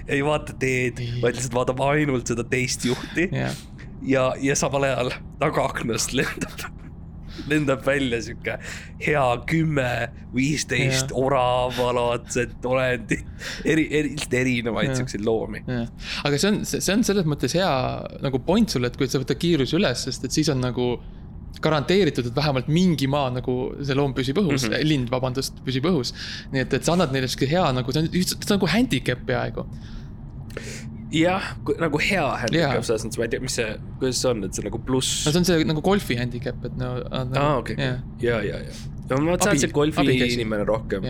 ei 0.08 0.22
vaata 0.26 0.56
teed, 0.60 1.02
vaid 1.22 1.38
lihtsalt 1.38 1.56
vaatab 1.56 1.82
ainult 1.92 2.32
seda 2.32 2.46
teist 2.48 2.86
juhti. 2.86 3.30
Yeah.. 3.32 3.58
ja, 4.02 4.30
ja 4.42 4.56
samal 4.58 4.88
ajal 4.90 5.12
tagaaknast 5.42 6.14
lendab, 6.18 6.66
lendab 7.52 7.86
välja 7.86 8.22
sihuke 8.26 8.58
hea 9.02 9.26
kümme, 9.50 9.92
viisteist 10.36 11.12
yeah. 11.12 11.24
oravalaadset 11.26 12.66
olendit, 12.66 13.26
eri, 13.66 13.88
eri, 14.00 14.16
erinevaid 14.44 14.92
yeah. 14.92 15.00
siukseid 15.02 15.26
loomi. 15.26 15.64
Yeah.. 15.68 15.90
aga 16.28 16.42
see 16.42 16.54
on, 16.54 16.62
see 16.66 16.94
on 16.94 17.08
selles 17.08 17.30
mõttes 17.30 17.58
hea 17.58 17.72
nagu 18.24 18.44
point 18.46 18.70
sulle, 18.70 18.92
et 18.92 19.00
kui 19.00 19.10
sa 19.10 19.22
võtad 19.24 19.42
kiiruse 19.42 19.80
üles, 19.80 20.06
sest 20.08 20.28
et 20.28 20.40
siis 20.40 20.52
on 20.54 20.64
nagu 20.64 20.94
garanteeritud, 21.62 22.30
et 22.30 22.36
vähemalt 22.36 22.70
mingi 22.72 23.10
maa 23.12 23.32
nagu 23.34 23.56
see 23.82 23.98
loom 23.98 24.14
püsib 24.18 24.40
õhus 24.42 24.66
mm, 24.66 24.72
-hmm. 24.74 24.88
lind, 24.88 25.12
vabandust, 25.12 25.60
püsib 25.66 25.88
õhus. 25.90 26.14
nii 26.54 26.64
et, 26.66 26.78
et 26.78 26.88
sa 26.88 26.96
annad 26.96 27.12
neile 27.16 27.30
sihuke 27.32 27.50
hea 27.50 27.66
nagu, 27.76 27.92
see 27.92 28.06
on, 28.06 28.10
see 28.14 28.40
on 28.48 28.56
nagu 28.58 28.72
handicap 28.72 29.26
peaaegu. 29.28 29.66
jah, 31.16 31.52
nagu 31.82 32.02
hea 32.02 32.26
handicap 32.46 32.88
selles 32.88 33.06
mõttes, 33.06 33.20
ma 33.20 33.28
ei 33.28 33.36
tea, 33.36 33.44
mis 33.44 33.60
see, 33.60 33.70
kuidas 34.00 34.24
see 34.24 34.32
on, 34.32 34.44
et 34.48 34.58
see 34.58 34.68
nagu 34.70 34.82
pluss. 34.88 35.26
no 35.28 35.36
see 35.36 35.44
on 35.44 35.50
see 35.52 35.70
nagu 35.74 35.86
golfi 35.86 36.18
handicap, 36.22 36.66
et 36.66 36.80
no. 36.80 36.96
aa, 37.12 37.54
okei, 37.60 37.78
ja, 37.78 38.42
ja, 38.48 38.64
ja. 38.64 38.82
no 39.12 39.24
ma 39.28 39.40
saan 39.42 39.60
see 39.60 39.74
golfi 39.76 40.08
inimene 40.08 40.68
rohkem. 40.68 41.08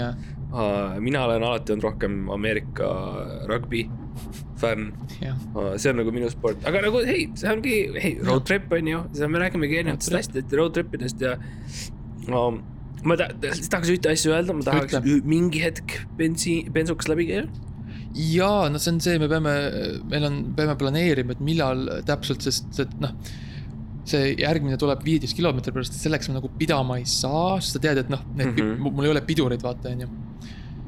Uh, 0.52 0.98
mina 1.00 1.22
olen 1.24 1.46
alati 1.48 1.72
olnud 1.72 1.86
rohkem 1.86 2.16
Ameerika 2.36 2.88
rugby 3.48 3.86
fänn. 4.62 4.92
jah, 5.22 5.38
see 5.78 5.92
on 5.92 6.00
nagu 6.02 6.14
minu 6.14 6.30
sport, 6.32 6.62
aga 6.70 6.84
nagu 6.86 7.02
hei, 7.08 7.26
see 7.40 7.50
ongi, 7.52 7.78
hei, 7.98 8.14
road 8.28 8.46
trip 8.50 8.72
on 8.76 8.90
ju, 8.92 9.02
seda 9.16 9.30
me 9.32 9.42
räägimegi 9.42 9.82
erinevatest 9.82 10.18
asjadest, 10.20 10.56
road 10.60 10.78
trip 10.78 10.96
idest 10.98 11.24
ja 11.26 11.36
no,. 12.30 12.46
ma 13.08 13.18
ta- 13.20 13.32
tahaks 13.42 13.92
ühte 13.96 14.12
asja 14.14 14.36
öelda, 14.38 14.56
ma 14.58 14.66
tahaks 14.68 15.00
Ütle. 15.00 15.22
mingi 15.28 15.64
hetk 15.64 16.02
bensiin, 16.20 16.72
bensukas 16.76 17.10
läbi 17.12 17.30
käia. 17.32 17.46
ja 18.32 18.52
no 18.72 18.82
see 18.82 18.96
on 18.96 19.00
see, 19.04 19.22
me 19.22 19.30
peame, 19.32 19.56
meil 20.12 20.28
on, 20.30 20.42
peame 20.58 20.78
planeerima, 20.80 21.38
et 21.38 21.46
millal 21.52 21.88
täpselt, 22.08 22.46
sest 22.46 22.84
et 22.86 22.98
noh. 23.04 23.16
see 24.12 24.34
järgmine 24.42 24.78
tuleb 24.82 25.04
viieteist 25.06 25.38
kilomeetri 25.38 25.74
pärast, 25.76 25.98
selleks 25.98 26.30
me 26.30 26.40
nagu 26.40 26.50
pidama 26.60 27.00
ei 27.02 27.08
saa, 27.10 27.60
sest 27.62 27.78
sa 27.78 27.86
tead, 27.88 28.04
et 28.04 28.14
noh, 28.14 28.26
need 28.36 28.54
mm. 28.54 28.76
-hmm. 28.76 28.98
mul 28.98 29.08
ei 29.08 29.16
ole 29.16 29.26
pidureid, 29.26 29.64
vaata, 29.66 29.94
onju. 29.96 30.10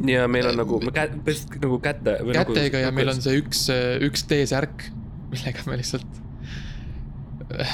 Ja 0.07 0.27
meil 0.31 0.49
on 0.49 0.59
nagu, 0.63 0.81
me 0.83 0.91
kä-, 0.95 1.07
põhimõtteliselt 1.13 1.61
nagu 1.63 1.79
käte. 1.83 2.17
kätega 2.33 2.83
ja 2.87 2.91
meil 2.95 3.13
on 3.13 3.21
see 3.23 3.37
üks, 3.41 3.67
üks 4.07 4.25
T-särk, 4.29 4.89
millega 5.33 5.65
me 5.69 5.79
lihtsalt 5.81 6.21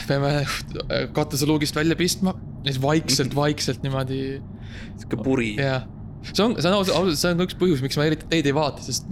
peame 0.10 0.43
katuseluugist 1.15 1.77
välja 1.77 1.95
pistma 1.95 2.34
siis 2.65 2.82
vaikselt, 2.82 3.36
vaikselt 3.36 3.84
niimoodi 3.84 4.21
sihuke 4.99 5.19
puri. 5.23 5.53
jah, 5.60 5.86
see 6.32 6.43
on, 6.43 6.55
see 6.60 6.69
on 6.69 6.79
ausalt, 6.79 7.13
see 7.19 7.32
on 7.32 7.39
ka 7.39 7.47
üks 7.47 7.60
põhjus, 7.60 7.84
miks 7.86 7.99
ma 7.99 8.08
eriti 8.10 8.27
teid 8.32 8.49
ei 8.49 8.55
vaata, 8.55 8.84
sest 8.86 9.08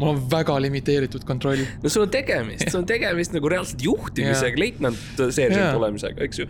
mul 0.00 0.14
on 0.14 0.20
väga 0.32 0.56
limiteeritud 0.64 1.24
kontroll. 1.28 1.64
no 1.82 1.92
sul 1.92 2.06
on 2.06 2.12
tegemist, 2.12 2.68
sul 2.68 2.82
on 2.82 2.88
tegemist 2.88 3.34
nagu 3.36 3.52
reaalselt 3.52 3.84
juhtimisega, 3.84 4.60
leitnant 4.60 5.00
seersant 5.20 5.60
Jaa. 5.62 5.74
olemisega, 5.80 6.24
eks 6.28 6.42
ju. 6.42 6.48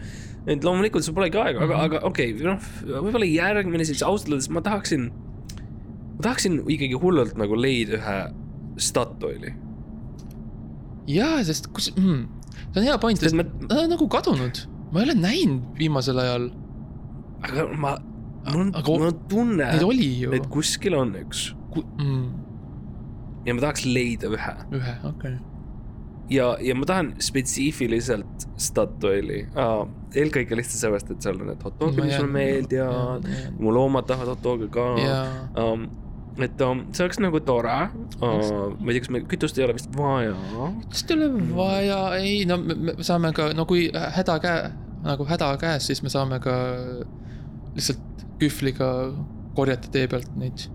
et 0.50 0.66
loomulikult 0.66 1.06
sul 1.06 1.16
polegi 1.16 1.40
aega, 1.40 1.64
aga, 1.66 1.82
aga 1.88 2.04
okei 2.10 2.34
okay,, 2.34 2.46
noh, 2.46 2.70
võib-olla 3.06 3.28
järgmine 3.28 3.86
siis 3.88 4.04
ausalt 4.06 4.34
öeldes 4.34 4.50
ma 4.54 4.64
tahaksin, 4.66 5.10
ma 6.20 6.26
tahaksin 6.28 6.60
ikkagi 6.68 6.98
hullult 7.00 7.38
nagu 7.40 7.56
leida 7.56 7.96
ühe 7.96 8.18
Statoili. 8.80 9.54
jaa, 11.10 11.40
sest 11.44 11.70
kus 11.74 11.88
mm,, 11.96 12.22
see 12.70 12.80
on 12.82 12.86
hea 12.86 12.98
point, 13.02 13.18
Sest 13.18 13.32
sest 13.32 13.38
ma- 13.40 13.48
nad 13.66 13.78
on 13.86 13.90
nagu 13.96 14.06
kadunud, 14.12 14.60
ma 14.92 15.00
ei 15.00 15.08
ole 15.08 15.16
näinud 15.18 15.78
viimasel 15.80 16.20
ajal, 16.22 16.50
aga 17.48 17.66
ma, 17.74 17.94
mul 18.52 18.66
on, 18.66 18.72
mul 18.86 19.06
on 19.08 19.18
tunne, 19.32 19.70
et 20.36 20.50
kuskil 20.52 20.96
on 20.98 21.16
üks. 21.22 21.50
Mm,, 21.98 22.26
ja 23.46 23.56
ma 23.56 23.64
tahaks 23.66 23.86
leida 23.88 24.28
ühe. 24.32 24.54
Ühe, 24.76 24.94
okei. 25.08 25.34
Okay.. 25.34 25.38
ja, 26.36 26.52
ja 26.62 26.74
ma 26.78 26.86
tahan 26.88 27.14
spetsiifiliselt 27.22 28.46
Statoili. 28.60 29.44
Uh,, 29.56 29.88
eelkõige 30.14 30.56
lihtsalt 30.58 30.80
sellepärast, 30.82 31.10
et 31.14 31.26
seal 31.26 31.40
on 31.40 31.50
need 31.52 31.62
hot 31.66 31.76
dog'id, 31.80 32.04
mis 32.04 32.16
mulle 32.18 32.32
meeldivad, 32.34 33.26
mu 33.58 33.74
loomad 33.74 34.08
tahavad 34.10 34.34
hot 34.36 34.46
dog'e 34.46 34.70
ka. 34.78 34.86
Jaa, 35.00 35.26
um,. 35.64 35.88
Et 36.38 36.62
um, 36.64 36.84
see 36.94 37.04
oleks 37.04 37.18
nagu 37.22 37.40
tore 37.44 37.76
uh,, 37.90 38.76
ma 38.78 38.92
ei 38.92 38.96
tea, 38.96 39.04
kas 39.04 39.12
meil 39.14 39.26
kütust 39.30 39.58
ei 39.58 39.66
ole 39.66 39.74
vist 39.76 39.90
vaja. 39.96 40.34
vist 40.86 41.10
ei 41.10 41.18
ole 41.18 41.30
vaja, 41.56 41.98
ei 42.20 42.44
no 42.48 42.60
me, 42.62 42.76
me 42.90 42.94
saame 43.06 43.32
ka, 43.36 43.50
no 43.56 43.66
kui 43.68 43.88
häda 43.90 44.38
käe, 44.42 44.70
nagu 45.06 45.26
häda 45.28 45.50
käes, 45.60 45.88
siis 45.90 46.04
me 46.06 46.12
saame 46.12 46.40
ka 46.44 46.54
lihtsalt 47.74 48.24
kühvliga 48.40 48.90
korjata 49.58 49.90
tee 49.92 50.06
pealt 50.10 50.30
neid 50.40 50.68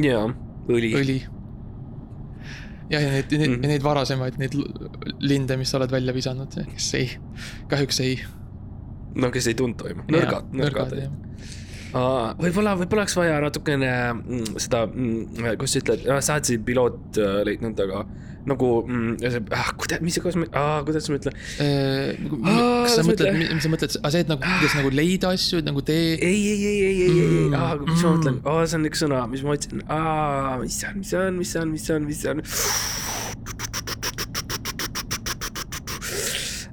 jaa, 0.00 0.26
õli, 0.70 0.92
õli.. 0.96 1.18
jah, 2.90 3.04
ja 3.04 3.14
neid, 3.14 3.32
neid 3.36 3.48
mm., 3.48 3.70
neid 3.74 3.84
varasemaid, 3.86 4.40
neid 4.40 4.56
linde, 5.22 5.60
mis 5.60 5.72
sa 5.72 5.80
oled 5.80 5.92
välja 5.92 6.16
visanud, 6.16 6.60
kes 6.72 6.92
ei, 6.98 7.10
kahjuks 7.70 8.00
ei. 8.06 8.20
no 9.20 9.32
kes 9.34 9.52
ei 9.52 9.58
tulnud 9.58 9.78
toime, 9.80 10.06
nõrgad, 10.10 10.54
nõrgad. 10.56 10.96
Uh, 10.96 11.26
võib-olla, 12.38 12.76
võib-olla 12.78 13.04
oleks 13.04 13.16
vaja 13.18 13.38
natukene 13.42 13.90
mm, 14.14 14.58
seda 14.62 14.84
mm,, 14.86 15.54
kuidas 15.58 15.74
sa 15.74 15.80
ütled, 15.82 16.04
saatsi 16.26 16.58
pilootleitnant, 16.66 17.80
aga 17.82 18.04
nagu 18.48 18.68
mm,, 18.86 19.16
ah, 19.52 19.72
kuidas, 19.76 20.00
mis, 20.04 20.18
kuidas 20.22 20.38
ah,, 20.56 20.80
kuidas 20.86 21.08
ma 21.10 21.18
ütlen, 21.18 21.34
Aa, 21.60 22.86
kas 22.86 22.94
sa 22.94 23.02
sa 23.02 23.06
mõtled 23.08 23.40
mis 23.40 23.66
sa 23.66 23.72
mõtled, 23.72 23.96
see, 23.98 24.22
et 24.22 24.30
nagu, 24.30 24.40
kuidas 24.44 24.76
nagu 24.78 24.92
leida 24.94 25.34
asju, 25.34 25.60
nagu 25.66 25.84
tee. 25.84 26.14
ei, 26.16 26.40
ei, 26.54 26.62
ei, 26.70 26.78
ei, 26.86 26.94
ei, 26.94 27.10
ei, 27.10 27.42
ei 27.42 27.58
ah, 27.58 27.74
mis 27.82 28.06
ma 28.06 28.14
mõtlen 28.16 28.40
oh,, 28.44 28.62
see 28.64 28.80
on 28.80 28.88
üks 28.92 29.04
sõna, 29.04 29.26
mis 29.34 29.44
ma 29.44 29.58
ütlesin 29.58 29.84
ah,, 29.90 30.56
mis 30.62 30.78
see 30.80 30.88
on, 30.88 31.02
mis 31.02 31.12
see 31.12 31.20
on, 31.26 31.36
mis 31.42 31.52
see 31.52 31.60
on, 31.60 31.74
mis 31.74 31.84
see 31.90 31.98
on, 31.98 32.08
mis 32.08 32.18
see 32.22 32.30
on 32.32 32.38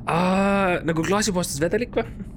ah,. 0.08 0.73
nagu 0.88 1.10
klaasipoostes 1.10 1.60
vedelik 1.65 1.99
või? 1.99 2.37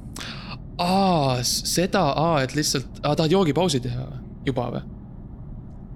aa, 0.80 1.36
seda, 1.44 2.06
aa, 2.16 2.40
et 2.46 2.56
lihtsalt, 2.56 3.02
tahad 3.04 3.32
joogipausi 3.32 3.82
teha 3.84 4.06
juba 4.46 4.70
või? 4.76 4.82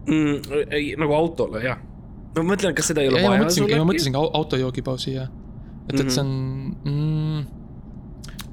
mm,. 0.06 0.62
ei, 0.70 0.94
nagu 1.00 1.16
autole, 1.16 1.64
jah. 1.64 1.80
no 2.34 2.44
ma 2.44 2.54
mõtlen, 2.54 2.76
kas 2.76 2.92
seda 2.92 3.04
ei 3.04 3.12
ole 3.12 3.22
ma 3.22 3.34
vaja 3.34 3.44
mõtlesingi, 3.44 3.68
sul 3.68 3.74
ma 3.74 3.82
äkki? 3.82 3.90
mõtlesingi 3.92 4.20
au- 4.20 4.32
auto 4.40 4.60
joogipausi 4.60 5.16
jah. 5.16 5.30
et, 5.88 6.00
et 6.00 6.10
see 6.10 6.22
on 6.22 6.32
mm,, 6.84 7.44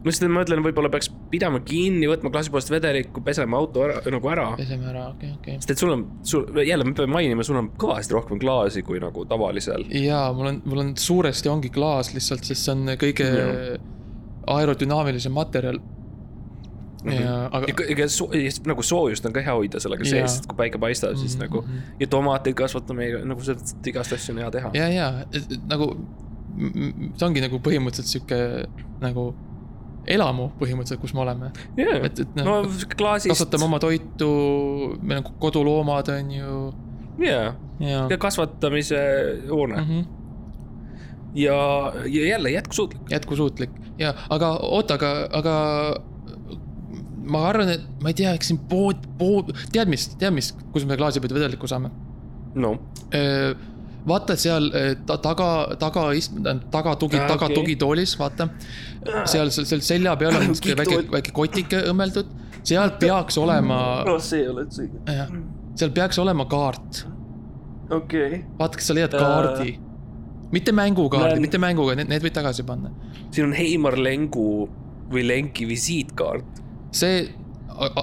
ma 0.02 0.16
mõtlen, 0.40 0.64
võib-olla 0.66 0.90
peaks 0.94 1.12
pidama 1.32 1.62
kinni, 1.66 2.08
võtma 2.10 2.32
klaasipoest 2.34 2.72
vedelikku, 2.74 3.24
pesema 3.26 3.60
auto 3.60 3.84
ära, 3.86 4.00
nagu 4.16 4.32
ära. 4.34 4.48
peseme 4.58 4.90
ära, 4.90 5.06
okei, 5.14 5.34
okei. 5.38 5.60
sest 5.60 5.76
et 5.76 5.84
sul 5.84 5.94
on, 5.94 6.06
sul, 6.28 6.48
jälle 6.66 6.88
me 6.88 6.96
peame 6.98 7.14
mainima, 7.14 7.46
sul 7.48 7.60
on 7.62 7.72
kõvasti 7.82 8.18
rohkem 8.18 8.42
klaasi 8.42 8.86
kui 8.88 9.02
nagu 9.04 9.26
tavalisel. 9.30 9.86
jaa, 10.02 10.26
mul 10.38 10.54
on, 10.54 10.62
mul 10.66 10.86
on 10.86 10.94
suuresti 10.98 11.52
ongi 11.52 11.74
klaas 11.74 12.14
lihtsalt, 12.16 12.48
sest 12.48 12.66
see 12.66 12.76
on 12.76 12.96
kõige 13.02 13.28
Jaa. 13.28 13.82
aerodünaamilisem 14.56 15.36
materjal. 15.36 15.82
ja, 17.06 17.50
aga. 17.52 17.66
ja 17.90 18.08
ja 18.42 18.52
nagu 18.70 18.84
soojust 18.84 19.26
on 19.26 19.34
ka 19.34 19.42
hea 19.42 19.54
hoida 19.58 19.80
sellega 19.80 20.04
Jaa. 20.06 20.28
sees, 20.28 20.42
kui 20.48 20.56
päike 20.58 20.78
paistab, 20.82 21.16
siis 21.18 21.36
Mhm, 21.38 21.44
nagu 21.46 21.62
mhm. 21.62 21.78
ja 22.00 22.08
tomateid 22.08 22.56
kasvatame 22.56 23.08
ja 23.10 23.22
nagu 23.26 23.42
sellest 23.42 23.88
igast 23.88 24.14
asju 24.14 24.36
on 24.36 24.42
hea 24.44 24.52
teha. 24.52 24.70
ja, 24.74 24.90
ja, 24.90 25.08
nagu 25.70 25.96
m- 26.58 26.72
m- 26.76 27.14
see 27.18 27.26
ongi 27.28 27.42
nagu 27.42 27.60
põhimõtteliselt 27.60 28.12
sihuke 28.12 28.68
nagu 29.02 29.34
elamu 30.08 30.52
põhimõtteliselt, 30.60 31.02
kus 31.02 31.14
me 31.14 31.22
oleme. 31.26 31.52
jaa, 31.78 31.98
et, 32.06 32.20
et 32.20 32.36
no 32.36 32.62
noh, 32.64 32.80
klaasist, 32.98 33.34
kasvatame 33.34 33.66
oma 33.66 33.80
toitu, 33.80 34.30
meil 35.02 35.22
on 35.24 35.34
koduloomad, 35.40 36.10
on 36.10 36.32
ju, 36.32 36.56
ja 37.26 37.54
ja 37.82 38.18
kasvatamise 38.18 38.98
hoone 39.50 39.82
mm. 39.82 39.88
-hmm. 39.90 40.06
ja, 41.36 41.94
ja 42.06 42.28
jälle 42.28 42.50
jätkusuutlik. 42.52 43.02
jätkusuutlik 43.10 43.70
ja, 43.98 44.14
aga 44.30 44.52
oota, 44.62 44.94
aga, 44.94 45.12
aga 45.34 45.56
ma 47.24 47.44
arvan, 47.50 47.74
et 47.76 47.84
ma 48.02 48.12
ei 48.12 48.18
tea, 48.18 48.34
eks 48.38 48.52
siin 48.52 48.62
pood, 48.70 49.04
pood, 49.20 49.52
tead 49.74 49.92
mis, 49.92 50.08
tead 50.20 50.34
mis, 50.36 50.52
kus 50.74 50.88
me 50.90 50.98
klaasipüüde 51.00 51.38
vedelikku 51.38 51.70
saame? 51.70 51.92
no, 52.56 52.76
vaata 54.08 54.36
seal 54.40 54.70
ta, 55.06 55.18
taga, 55.22 55.50
taga 55.80 56.08
ist-, 56.18 56.34
taga 56.74 56.96
tugi 57.00 57.20
Aa, 57.20 57.26
ah,, 57.26 57.34
taga 57.36 57.50
okei. 57.52 57.60
okay. 57.62 58.18
vaata. 58.20 58.50
seal, 59.30 59.52
seal 59.52 59.84
selja 59.86 60.16
peal 60.20 60.40
on 60.40 60.56
siuke 60.56 60.78
väike 60.80 61.02
väike 61.12 61.36
kotike 61.36 61.84
õmmeldud, 61.92 62.34
seal 62.64 62.96
peaks 63.02 63.38
olema, 63.42 63.80
no 64.08 64.18
see 64.20 64.44
ei 64.44 64.50
ole 64.52 64.66
üldse 64.66 64.88
õige. 64.88 65.30
seal 65.80 65.94
peaks 65.96 66.20
olema 66.22 66.48
kaart. 66.50 67.06
okei 67.90 68.28
okay.. 68.28 68.44
vaata, 68.60 68.82
kas 68.82 68.92
sa 68.92 68.98
leiad 68.98 69.16
Äh. 69.16 69.22
kaardi. 69.22 69.78
mitte 70.52 70.74
mängukaardi 70.76 71.38
Näen-, 71.38 71.48
mitte 71.48 71.62
mänguga, 71.62 71.96
need, 71.96 72.10
need 72.10 72.26
võid 72.26 72.36
tagasi 72.36 72.66
panna. 72.68 72.92
siin 73.30 73.52
on 73.52 73.58
Heimar 73.58 74.00
Lengu 74.00 74.70
või 75.12 75.28
Lenki 75.28 75.68
visiitkaart. 75.68 76.62
see, 76.92 77.36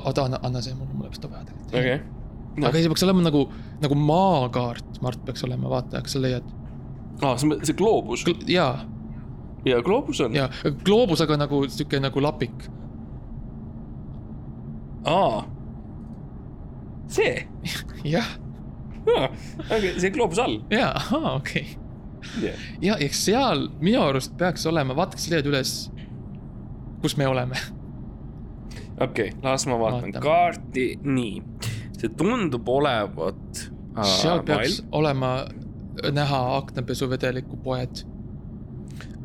oota, 0.04 0.24
anna, 0.24 0.38
anna 0.42 0.62
see 0.62 0.74
mulle, 0.74 0.92
mul 0.94 1.06
läheb 1.06 1.16
seda 1.18 1.30
vaja 1.32 1.44
tegelikult. 1.48 1.74
okei 1.74 1.94
okay.. 1.94 2.68
aga 2.68 2.80
see 2.80 2.92
peaks 2.92 3.04
olema 3.06 3.24
nagu, 3.26 3.44
nagu 3.84 3.98
maakaart, 4.02 5.00
Mart 5.04 5.24
peaks 5.26 5.44
olema, 5.46 5.70
vaata, 5.72 6.02
kas 6.04 6.16
sa 6.16 6.22
leiad. 6.22 6.48
aa, 7.22 7.36
see, 7.38 7.60
see 7.62 7.76
gloobus. 7.78 8.24
jaa, 8.48 8.72
ja 9.68 9.82
gloobus 9.84 10.22
on. 10.24 10.36
jaa, 10.36 10.48
gloobus, 10.84 11.22
aga 11.24 11.40
nagu 11.44 11.62
sihuke 11.68 12.00
nagu 12.02 12.22
lapik. 12.24 12.68
aa. 15.04 15.44
see, 17.12 17.46
jah, 18.16 18.32
okei, 19.68 19.98
see 20.00 20.14
gloobus 20.16 20.40
all 20.42 20.60
jaa, 20.72 20.94
ahaa, 20.96 21.36
okei 21.36 21.66
okay. 21.68 22.42
yeah.. 22.42 22.68
ja 22.82 23.00
eks 23.04 23.26
seal 23.28 23.68
minu 23.84 24.02
arust 24.08 24.36
peaks 24.40 24.66
olema, 24.66 24.96
vaata, 24.96 25.18
kas 25.18 25.28
sa 25.28 25.36
leiad 25.36 25.52
üles, 25.52 25.74
kus 27.04 27.14
me 27.20 27.28
oleme. 27.28 27.77
Okei 29.00 29.28
okay,, 29.28 29.40
las 29.42 29.66
ma 29.66 29.78
vaatan 29.78 30.12
Vaatame. 30.12 30.22
kaarti, 30.22 30.86
nii, 31.02 31.42
see 31.98 32.10
tundub 32.16 32.68
olevat. 32.68 33.64
seal 34.02 34.42
peaks 34.46 34.82
olema 34.92 35.32
näha 36.12 36.56
aknapesuvedeliku 36.56 37.56
poed. 37.56 38.04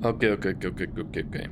okei, 0.04 0.32
okei, 0.32 0.52
okei, 0.52 0.70
okei, 0.70 0.88
okei, 1.02 1.24
okei. 1.24 1.48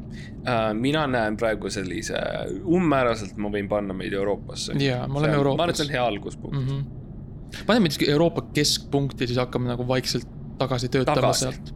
mina 0.74 1.08
näen 1.08 1.38
praegu 1.38 1.70
sellise, 1.70 2.18
umbmääraselt 2.66 3.38
ma 3.38 3.52
võin 3.54 3.70
panna 3.70 3.94
meid 3.94 4.14
Euroopasse. 4.14 4.76
Jaa, 4.80 5.08
me 5.08 5.20
oleme 5.20 5.36
ma 5.36 5.40
arvan, 5.40 5.40
et 5.40 5.40
Euroopas. 5.40 5.78
see 5.78 5.86
on 5.88 5.92
hea 5.92 6.06
alguspunkt 6.06 6.58
mm. 6.58 6.66
mm. 6.66 6.80
-hmm. 6.80 7.66
paneme 7.66 7.90
siiski 7.90 8.12
Euroopa 8.12 8.48
keskpunkti, 8.54 9.28
siis 9.28 9.40
hakkame 9.40 9.70
nagu 9.72 9.88
vaikselt 9.88 10.28
tagasi 10.58 10.90
töötama 10.90 11.16
Tagasi. 11.22 11.40
sealt. 11.40 11.76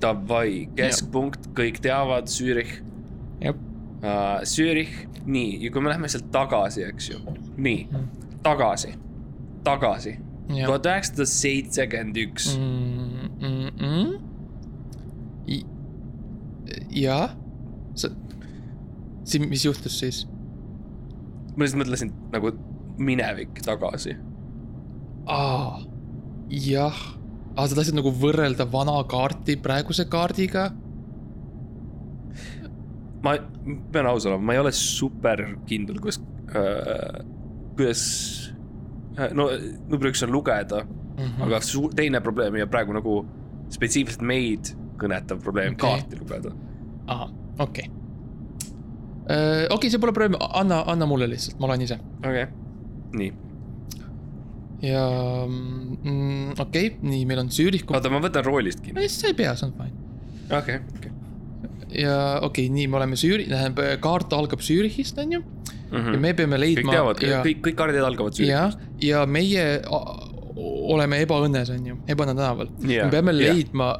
Davai, 0.00 0.68
keskpunkt, 0.74 1.50
kõik 1.58 1.82
teavad, 1.84 2.30
Zürich 2.32 2.78
jah, 3.40 3.56
uh,. 4.00 4.40
Zürich, 4.48 4.94
nii, 5.26 5.58
ja 5.64 5.70
kui 5.72 5.82
me 5.84 5.92
läheme 5.92 6.08
sealt 6.08 6.30
tagasi, 6.34 6.84
eks 6.88 7.10
ju, 7.12 7.20
nii 7.60 7.86
tagasi, 8.42 8.94
tagasi, 9.64 10.16
tuhat 10.48 10.86
üheksasada 10.88 11.26
seitsekümmend 11.28 12.16
üks. 12.24 12.54
mm,. 12.56 13.30
Mm, 13.40 13.68
mm. 13.80 14.18
Jah, 16.94 17.32
sa, 17.98 18.10
siin, 19.26 19.48
mis 19.50 19.64
juhtus 19.64 19.96
siis? 20.00 20.26
ma 21.56 21.64
lihtsalt 21.66 21.80
mõtlesin 21.82 22.12
nagu 22.32 22.52
minevik 23.00 23.58
tagasi. 23.64 24.14
aa, 25.26 25.80
jah, 26.50 27.00
aa, 27.56 27.66
sa 27.66 27.74
tahtsid 27.74 27.98
nagu 27.98 28.12
võrrelda 28.14 28.68
vana 28.70 29.00
kaarti 29.10 29.58
praeguse 29.60 30.06
kaardiga? 30.12 30.70
Ma 33.24 33.36
pean 33.92 34.08
aus 34.10 34.26
olema, 34.28 34.42
ma 34.50 34.56
ei 34.56 34.62
ole 34.62 34.72
super 34.76 35.42
kindel, 35.68 36.00
kuidas 36.00 36.20
äh,, 36.54 37.20
kuidas 37.76 38.02
äh, 39.18 39.30
no 39.36 39.50
number 39.88 40.10
üks 40.10 40.24
on 40.26 40.32
lugeda 40.32 40.84
mm. 40.84 41.24
-hmm. 41.24 41.44
aga 41.46 41.60
suur 41.60 41.94
teine 41.94 42.20
probleem 42.20 42.56
ja 42.56 42.66
praegu 42.66 42.96
nagu 42.96 43.20
spetsiifiliselt 43.70 44.26
meid 44.26 44.72
kõnetav 45.00 45.40
probleem 45.44 45.76
okay. 45.76 46.00
kaarti 46.00 46.18
lugeda. 46.20 46.54
ahah, 47.06 47.30
okei. 47.58 47.90
okei, 49.70 49.90
see 49.90 50.00
pole 50.00 50.12
probleem, 50.12 50.40
anna, 50.40 50.82
anna 50.86 51.06
mulle 51.06 51.28
lihtsalt, 51.30 51.60
ma 51.60 51.70
loen 51.70 51.86
ise. 51.86 52.00
okei 52.24 52.42
okay., 52.42 52.46
nii, 53.20 53.32
ja 54.82 55.04
mm, 55.46 56.52
okei 56.58 56.86
okay,, 56.86 56.98
nii, 57.02 57.24
meil 57.28 57.44
on 57.44 57.52
Zürich. 57.52 57.84
oota, 57.88 58.12
ma 58.12 58.20
võtan 58.24 58.44
roolist 58.46 58.80
kinni. 58.84 59.08
sa 59.12 59.30
ei 59.30 59.36
pea, 59.36 59.54
see 59.56 59.68
on 59.68 59.74
fine. 59.76 59.96
okei, 60.58 60.80
okei. 60.96 61.09
Ja 61.94 62.16
okei 62.42 62.66
okay,, 62.66 62.74
nii, 62.74 62.88
me 62.90 63.00
oleme 63.00 63.18
Zürich, 63.20 63.48
tähendab, 63.50 64.00
kaart 64.04 64.32
algab 64.36 64.62
Zürichist, 64.64 65.18
on 65.18 65.32
ju. 65.38 65.42
ja 65.90 66.18
me 66.18 66.34
peame 66.34 66.56
Mhm. 66.56 66.60
kõik 66.60 66.60
leidma. 66.60 66.92
teavad, 66.92 67.22
ja, 67.22 67.42
kõik, 67.44 67.62
kõik 67.66 67.78
kaardid 67.78 68.04
algavad 68.06 68.38
ja 68.38 68.68
Zürichist., 68.70 68.86
ja 69.02 69.24
meie 69.26 69.64
oleme 70.90 71.20
ebaõnnes, 71.24 71.70
on 71.74 71.86
ju, 71.86 71.98
Ebaõnne 72.10 72.34
tänaval 72.34 72.70
Jaa, 72.84 73.06
me 73.06 73.10
peame 73.10 73.34
leidma 73.36 73.90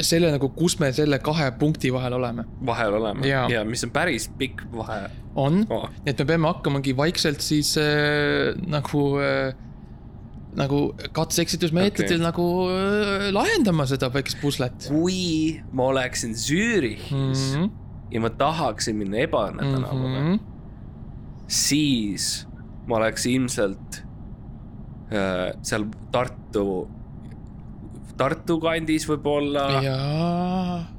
selle 0.00 0.30
nagu, 0.32 0.48
kus 0.56 0.78
me 0.80 0.88
selle 0.96 1.18
kahe 1.24 1.50
punkti 1.60 1.90
vahel 1.92 2.16
oleme. 2.16 2.46
vahel 2.66 2.94
olema 2.96 3.26
Jaa. 3.26 3.46
ja 3.52 3.64
mis 3.68 3.84
on 3.84 3.92
päris 3.92 4.30
pikk 4.38 4.64
vahe 4.72 5.02
on 5.36 5.66
oh.. 5.68 5.88
nii 6.04 6.14
et 6.14 6.22
me 6.22 6.28
peame 6.30 6.48
hakkamagi 6.48 6.96
vaikselt 6.96 7.44
siis 7.44 7.74
äh, 7.80 8.54
nagu 8.66 9.04
äh,, 9.20 9.52
nagu 10.56 10.80
katse-eksitusmeetodil 11.16 12.16
okay. 12.16 12.22
nagu 12.22 12.46
äh, 12.72 13.28
lahendama 13.34 13.86
seda 13.88 14.08
väikest 14.12 14.40
puslet 14.40 14.88
kui 14.88 15.60
ma 15.76 15.90
oleksin 15.92 16.34
Zürichis 16.36 17.12
mm 17.12 17.60
mm. 17.60 17.64
-hmm. 17.64 17.70
ja 18.10 18.20
ma 18.24 18.30
tahaksin 18.30 18.96
minna 18.96 19.24
Ebaõnne 19.26 19.62
tänavale 19.62 20.20
mm, 20.20 20.34
-hmm. 20.34 20.40
siis 21.48 22.46
ma 22.86 22.96
oleks 22.96 23.26
ilmselt 23.26 24.02
äh, 25.12 25.52
seal 25.62 25.86
Tartu, 26.12 26.88
Tartu 28.16 28.58
kandis 28.62 29.08
võib-olla, 29.08 29.66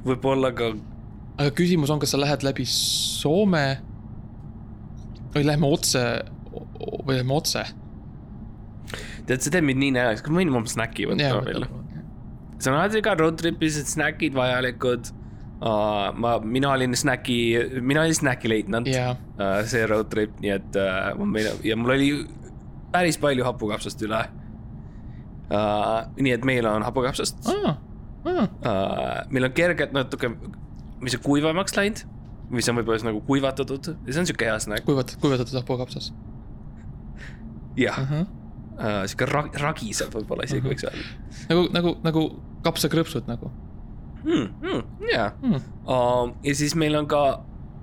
võib-olla 0.05 0.51
ka, 0.53 0.71
aga 1.37 1.51
küsimus 1.51 1.89
on, 1.89 1.99
kas 1.99 2.13
sa 2.13 2.21
lähed 2.21 2.45
läbi 2.45 2.65
Soome 2.65 3.81
või 5.33 5.45
lähme 5.47 5.69
otse 5.69 6.03
või 7.07 7.19
lähme 7.19 7.33
otse. 7.33 7.63
tead, 9.27 9.43
see 9.43 9.53
teeb 9.53 9.67
mind 9.67 9.83
nii 9.83 9.93
näoks, 9.97 10.23
kas 10.23 10.33
ma 10.33 10.41
võin 10.41 10.53
oma 10.53 10.71
snäki 10.71 11.07
võtta 11.09 11.43
veel? 11.45 11.67
see 12.57 12.71
on 12.71 12.79
alati 12.79 13.03
ka 13.05 13.13
road 13.19 13.37
trip'is, 13.39 13.77
et 13.81 13.89
snäkid 13.91 14.35
vajalikud 14.37 15.11
uh,. 15.61 16.13
ma, 16.17 16.37
mina 16.43 16.71
olin 16.73 16.95
snäki, 16.97 17.37
mina 17.81 18.03
olin 18.05 18.17
snäki 18.17 18.51
leitnant 18.51 18.89
jaa, 18.91 19.13
uh, 19.37 19.59
see 19.69 19.85
road 19.89 20.09
trip, 20.13 20.35
nii 20.43 20.53
et 20.57 20.79
uh, 20.81 21.13
ma 21.19 21.29
meil 21.35 21.51
ja 21.67 21.77
mul 21.79 21.95
oli 21.97 22.11
päris 22.93 23.19
palju 23.21 23.45
hapukapsast 23.47 24.01
üle 24.07 24.23
uh,. 25.51 25.99
nii 26.19 26.35
et 26.37 26.47
meil 26.47 26.69
on 26.69 26.85
hapukapsast 26.87 27.51
uh,, 27.53 27.73
aa, 28.27 28.47
aa, 28.71 29.25
meil 29.33 29.49
on 29.49 29.57
kergelt 29.57 29.93
natuke, 29.97 30.31
mis 31.03 31.17
on 31.19 31.25
kuivemaks 31.25 31.77
läinud, 31.77 32.05
mis 32.53 32.69
on 32.71 32.79
võib-olla 32.79 33.11
nagu 33.11 33.21
kuivatatud 33.27 33.93
ja 33.93 34.09
see 34.09 34.23
on 34.23 34.31
siuke 34.31 34.49
hea 34.49 34.57
snäkk, 34.63 34.87
kuivat-, 34.87 35.17
kuivatatud 35.21 35.61
hapukapsas 35.61 36.11
jah 37.77 38.01
uh. 38.01 38.19
uh, 38.23 38.46
-huh.. 38.77 39.05
siuke 39.09 39.25
ra 39.29 39.43
ragiseb 39.61 40.13
võib-olla 40.13 40.43
isegi 40.47 40.61
Mhm. 40.61 40.69
võiks 40.73 40.87
öelda 40.87 41.03
nagu, 41.49 41.67
nagu, 41.73 41.95
nagu 42.03 42.25
kapsakrõpsud 42.63 43.27
nagu 43.27 43.51
mm,. 44.23 44.47
Mm, 44.61 44.83
jaa 45.13 45.31
mm.. 45.41 45.61
uh,. 45.87 46.35
ja 46.43 46.55
siis 46.55 46.75
meil 46.75 46.95
on 46.95 47.07
ka 47.07 47.23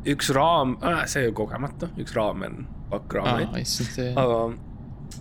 üks 0.06 0.30
raam 0.36 0.76
ah,, 0.82 1.04
see 1.08 1.28
on 1.28 1.34
kogemata, 1.34 1.88
üks 1.96 2.12
raamen, 2.16 2.66
pakk 2.90 3.14
raameid 3.20 3.66
see, 3.66 4.10
aga 4.12 4.38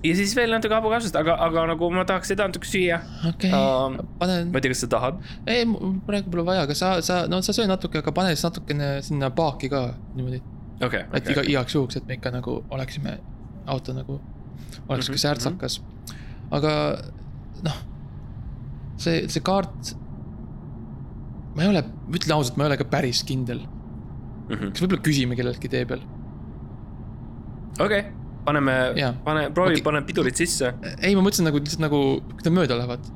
ja 0.04 0.16
siis 0.18 0.34
veel 0.36 0.52
natuke 0.52 0.76
hapukapsast, 0.76 1.16
aga, 1.16 1.36
aga 1.46 1.66
nagu 1.70 1.88
ma 1.94 2.04
tahaks 2.08 2.28
seda 2.34 2.48
natuke 2.50 2.68
süüa. 2.68 2.98
okei 3.30 3.52
um,, 3.56 3.96
panen 4.20 4.50
ma, 4.52 4.60
ei 4.60 4.66
tea, 4.66 4.74
kas 4.74 4.84
sa 4.84 4.90
tahad? 4.92 5.22
ei, 5.48 5.64
praegu 6.08 6.34
pole 6.34 6.46
vaja, 6.50 6.66
aga 6.68 6.76
sa, 6.76 6.98
sa, 7.06 7.22
no 7.32 7.40
sa 7.46 7.56
söö 7.56 7.68
natuke, 7.70 8.02
aga 8.04 8.12
pane 8.16 8.34
siis 8.36 8.44
natukene 8.48 8.90
sinna 9.06 9.30
paaki 9.32 9.70
ka 9.72 9.86
niimoodi, 10.18 10.42
okei, 10.84 11.06
et 11.14 11.30
iga, 11.36 11.46
igaks 11.56 11.78
juhuks, 11.78 12.02
et 12.02 12.08
me 12.10 12.18
ikka 12.20 12.34
nagu 12.36 12.58
oleksime, 12.74 13.18
auto 13.66 13.96
nagu 13.96 14.20
oleks 14.90 15.10
Mhm, 15.10 15.14
ka 15.18 15.22
särtsakas. 15.28 15.80
aga 16.52 16.72
noh, 17.64 17.78
see, 18.98 19.28
see 19.28 19.42
kaart, 19.42 19.94
ma 21.56 21.64
ei 21.64 21.70
ole, 21.70 21.84
ütlen 22.12 22.36
ausalt, 22.38 22.58
ma 22.58 22.66
ei 22.66 22.72
ole 22.74 22.78
ka 22.82 22.86
päris 22.90 23.24
kindel, 23.28 23.62
Mhm. 24.50 24.72
kas 24.74 24.82
võib-olla 24.84 25.02
küsime 25.06 25.36
kelleltki 25.40 25.70
tee 25.72 25.86
peal? 25.86 26.02
okei, 27.80 28.04
paneme 28.46 28.74
Jaa., 29.00 29.14
pane, 29.26 29.48
proovi 29.56 29.78
okay., 29.80 29.84
pane 29.86 30.02
pidurid 30.08 30.36
sisse. 30.38 30.74
ei, 31.02 31.16
ma 31.16 31.22
mõtlesin 31.26 31.48
nagu 31.48 31.62
lihtsalt 31.62 31.84
nagu, 31.86 32.02
kui 32.34 32.44
nad 32.50 32.54
mööda 32.60 32.78
lähevad. 32.80 33.08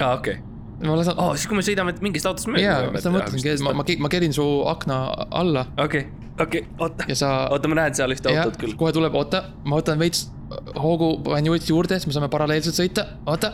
aa, 0.00 0.14
okei. 0.18 0.38
ma 0.86 0.94
lasen 0.96 1.18
aa, 1.18 1.34
siis 1.36 1.48
kui 1.50 1.58
me 1.58 1.64
sõidame 1.66 1.94
mingist 2.04 2.26
autost 2.30 2.46
mööda. 2.48 2.62
jaa, 2.62 2.92
seda 3.02 3.12
mõtlesingi, 3.16 3.52
et 3.56 3.64
ma, 3.66 3.72
ma, 3.76 3.84
ma 4.06 4.08
kerin 4.12 4.32
su 4.32 4.46
akna 4.70 5.00
alla 5.42 5.66
okei, 5.76 6.06
okei, 6.40 6.66
oota, 6.78 7.04
ja 7.10 7.14
sa. 7.18 7.32
oota, 7.52 7.68
ma 7.68 7.80
näen 7.82 7.94
seal 7.98 8.14
ühte 8.14 8.30
autot 8.32 8.56
küll. 8.62 8.76
kohe 8.78 8.92
tuleb, 8.94 9.14
oota, 9.18 9.44
ma 9.64 9.80
võtan 9.80 9.98
veits 10.00 10.28
hoogu, 10.76 11.22
panen 11.24 11.50
uuesti 11.52 11.72
juurde, 11.72 11.98
siis 11.98 12.08
me 12.08 12.16
saame 12.16 12.28
paralleelselt 12.32 12.76
sõita, 12.78 13.04
oota. 13.28 13.52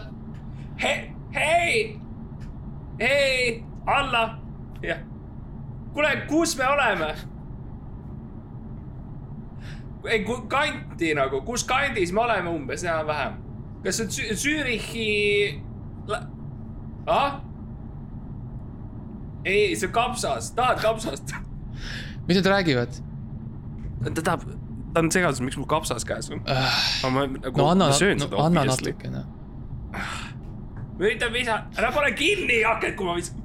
hei, 0.82 1.10
hei, 1.34 2.00
hei, 3.00 3.64
alla, 3.86 4.24
jah. 4.82 5.00
kuule, 5.92 6.12
kus 6.28 6.56
me 6.58 6.68
oleme? 6.68 7.14
ei, 10.10 10.24
kanti 10.48 11.14
nagu, 11.16 11.40
kus 11.46 11.64
kandis 11.64 12.12
me 12.12 12.20
oleme 12.26 12.50
umbes 12.50 12.84
enam-vähem? 12.84 13.40
kas 13.84 13.98
see 13.98 14.04
on 14.04 14.12
Zü- 14.18 14.36
Zürichi? 14.42 15.62
ah? 17.06 17.40
ei, 19.44 19.74
see 19.76 19.88
on 19.88 19.92
kapsas, 19.92 20.52
tahad 20.54 20.82
kapsast? 20.84 21.34
mis 22.28 22.36
nad 22.38 22.46
räägivad 22.54 23.00
ta 24.14 24.22
tahab, 24.22 24.44
ta 24.94 25.02
on 25.02 25.10
segaduses, 25.10 25.42
miks 25.44 25.58
mul 25.58 25.66
kapsas 25.70 26.04
käes 26.06 26.30
on. 26.32 26.40
uh,? 26.46 26.82
ma 27.10 27.26
nagu, 27.26 27.54
no 27.58 27.68
anna 27.72 27.90
söön 27.92 28.18
no, 28.22 28.28
seda 28.28 28.42
anna 28.46 28.62
obviously. 28.64 28.92
natukene. 28.94 29.24
ma 30.94 31.08
üritan 31.08 31.32
visa, 31.34 31.60
ära 31.76 31.90
pane 31.94 32.12
kinni 32.18 32.60
akent, 32.70 32.96
kui 32.98 33.06
ma 33.08 33.16
visan. 33.18 33.40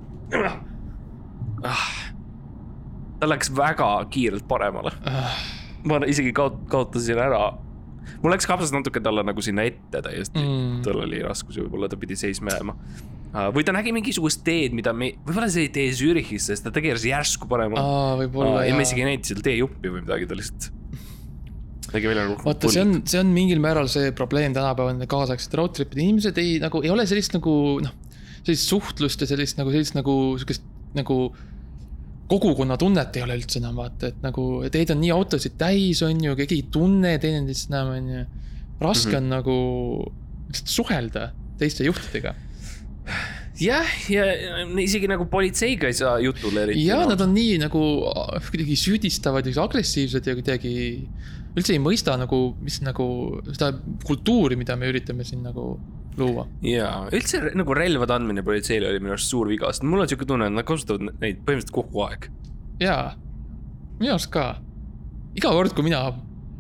ta 3.20 3.28
läks 3.28 3.50
väga 3.56 3.90
kiirelt 4.14 4.46
paremale, 4.48 4.94
Uh, 5.10 5.34
ma 5.90 6.00
isegi 6.08 6.32
kaot-, 6.36 6.62
kaotasin 6.72 7.20
ära. 7.20 7.54
mul 8.24 8.34
läks 8.34 8.48
kapsas 8.50 8.72
natuke 8.76 9.02
talle 9.04 9.24
nagu 9.24 9.42
sinna 9.44 9.64
ette 9.68 10.02
täiesti 10.06 10.40
Mm. 10.42 10.82
tal 10.84 11.02
oli 11.04 11.22
raskusi, 11.24 11.62
võib-olla 11.66 11.90
ta 11.90 11.98
pidi 12.00 12.16
seisma 12.20 12.52
jääma. 12.56 12.76
või 13.54 13.64
ta 13.66 13.72
nägi 13.76 13.92
mingisugust 13.94 14.44
teed, 14.44 14.74
mida 14.74 14.94
me, 14.94 15.12
võib-olla 15.26 15.50
see 15.52 15.68
ei 15.68 15.70
tee 15.70 15.92
Zürichis, 15.94 16.48
sest 16.50 16.64
ta 16.64 16.72
tegeles 16.72 17.04
järsku 17.06 17.48
paremale. 17.48 17.82
võib-olla 18.24 18.66
ja 18.68 18.76
me 18.76 18.82
isegi 18.88 19.02
ei 19.04 19.10
näinud 19.12 19.26
seal 19.30 19.42
teejuppi 19.46 19.90
või 19.94 20.02
midagi, 20.06 20.28
ta 20.28 20.36
lihtsalt 20.40 20.72
nägi 21.94 22.10
välja 22.12 22.26
nagu. 22.28 22.38
vaata, 22.46 22.70
see 22.72 22.82
on, 22.86 22.94
see 23.10 23.20
on 23.22 23.32
mingil 23.36 23.60
määral 23.64 23.88
see 23.92 24.12
probleem 24.18 24.54
tänapäeval 24.56 24.94
nende 24.96 25.08
kaasaegsete 25.12 25.58
road 25.60 25.76
trip'ide, 25.78 26.04
inimesed 26.06 26.38
ei 26.42 26.58
nagu, 26.64 26.82
ei 26.86 26.92
ole 26.94 27.06
sellist 27.10 27.34
nagu 27.38 27.54
noh, 27.84 27.94
sellist 28.44 28.70
suhtlust 28.72 29.22
ja 29.26 29.30
sellist 29.30 29.58
nagu, 29.60 29.72
sellist 29.76 29.96
nagu 29.98 30.16
sihukest 30.40 30.64
nagu 30.98 31.20
kogukonnatunnet 32.30 33.16
ei 33.18 33.24
ole 33.26 33.40
üldse 33.40 33.58
enam 33.62 33.80
vaata, 33.80 34.12
et 34.12 34.20
nagu 34.22 34.44
teid 34.72 34.92
on 34.94 35.00
nii 35.02 35.10
autosid 35.16 35.56
täis, 35.58 36.04
on 36.06 36.20
ju, 36.24 36.36
keegi 36.38 36.60
ei 36.60 36.68
tunne 36.72 37.16
teineteist 37.22 37.72
enam, 37.74 37.96
on 37.96 38.12
ju. 38.14 38.26
raske 38.80 39.18
on 39.18 39.26
Mhm. 39.26 39.34
nagu 39.34 39.56
lihtsalt 40.50 40.70
suhelda 40.72 41.32
teiste 41.60 41.84
juhtidega. 41.84 42.36
jah, 43.60 43.90
ja 44.08 44.24
isegi 44.80 45.10
nagu 45.10 45.26
politseiga 45.26 45.90
ei 45.90 45.94
saa 45.98 46.20
jutule 46.24 46.64
eriti. 46.64 46.86
ja 46.86 47.02
nad 47.10 47.20
on 47.22 47.34
nii 47.34 47.58
nagu 47.60 47.82
kuidagi 48.52 48.78
süüdistavad 48.80 49.46
ja 49.50 49.64
agressiivsed 49.64 50.28
ja 50.30 50.36
kuidagi 50.38 51.10
üldse 51.58 51.74
ei 51.74 51.82
mõista 51.82 52.16
nagu, 52.20 52.42
mis 52.62 52.80
nagu 52.86 53.08
seda 53.50 53.72
kultuuri, 54.06 54.58
mida 54.60 54.76
me 54.80 54.90
üritame 54.92 55.26
siin 55.28 55.42
nagu 55.46 55.74
luua. 56.20 56.46
ja 56.66 56.90
üldse 57.16 57.42
nagu 57.58 57.76
relvade 57.78 58.16
andmine 58.16 58.44
politseile 58.46 58.90
oli 58.92 59.02
minu 59.02 59.16
arust 59.16 59.32
suur 59.32 59.50
viga, 59.50 59.72
sest 59.74 59.86
mul 59.88 60.04
on 60.04 60.12
siuke 60.12 60.28
tunne, 60.30 60.50
et 60.50 60.56
nad 60.56 60.68
kasutavad 60.68 61.20
neid 61.22 61.44
põhimõtteliselt 61.46 61.76
kogu 61.76 62.06
aeg. 62.08 62.30
jaa, 62.84 63.14
minu 64.02 64.16
arust 64.16 64.32
ka. 64.34 64.50
iga 65.40 65.54
kord, 65.56 65.76
kui 65.78 65.88
mina 65.90 66.04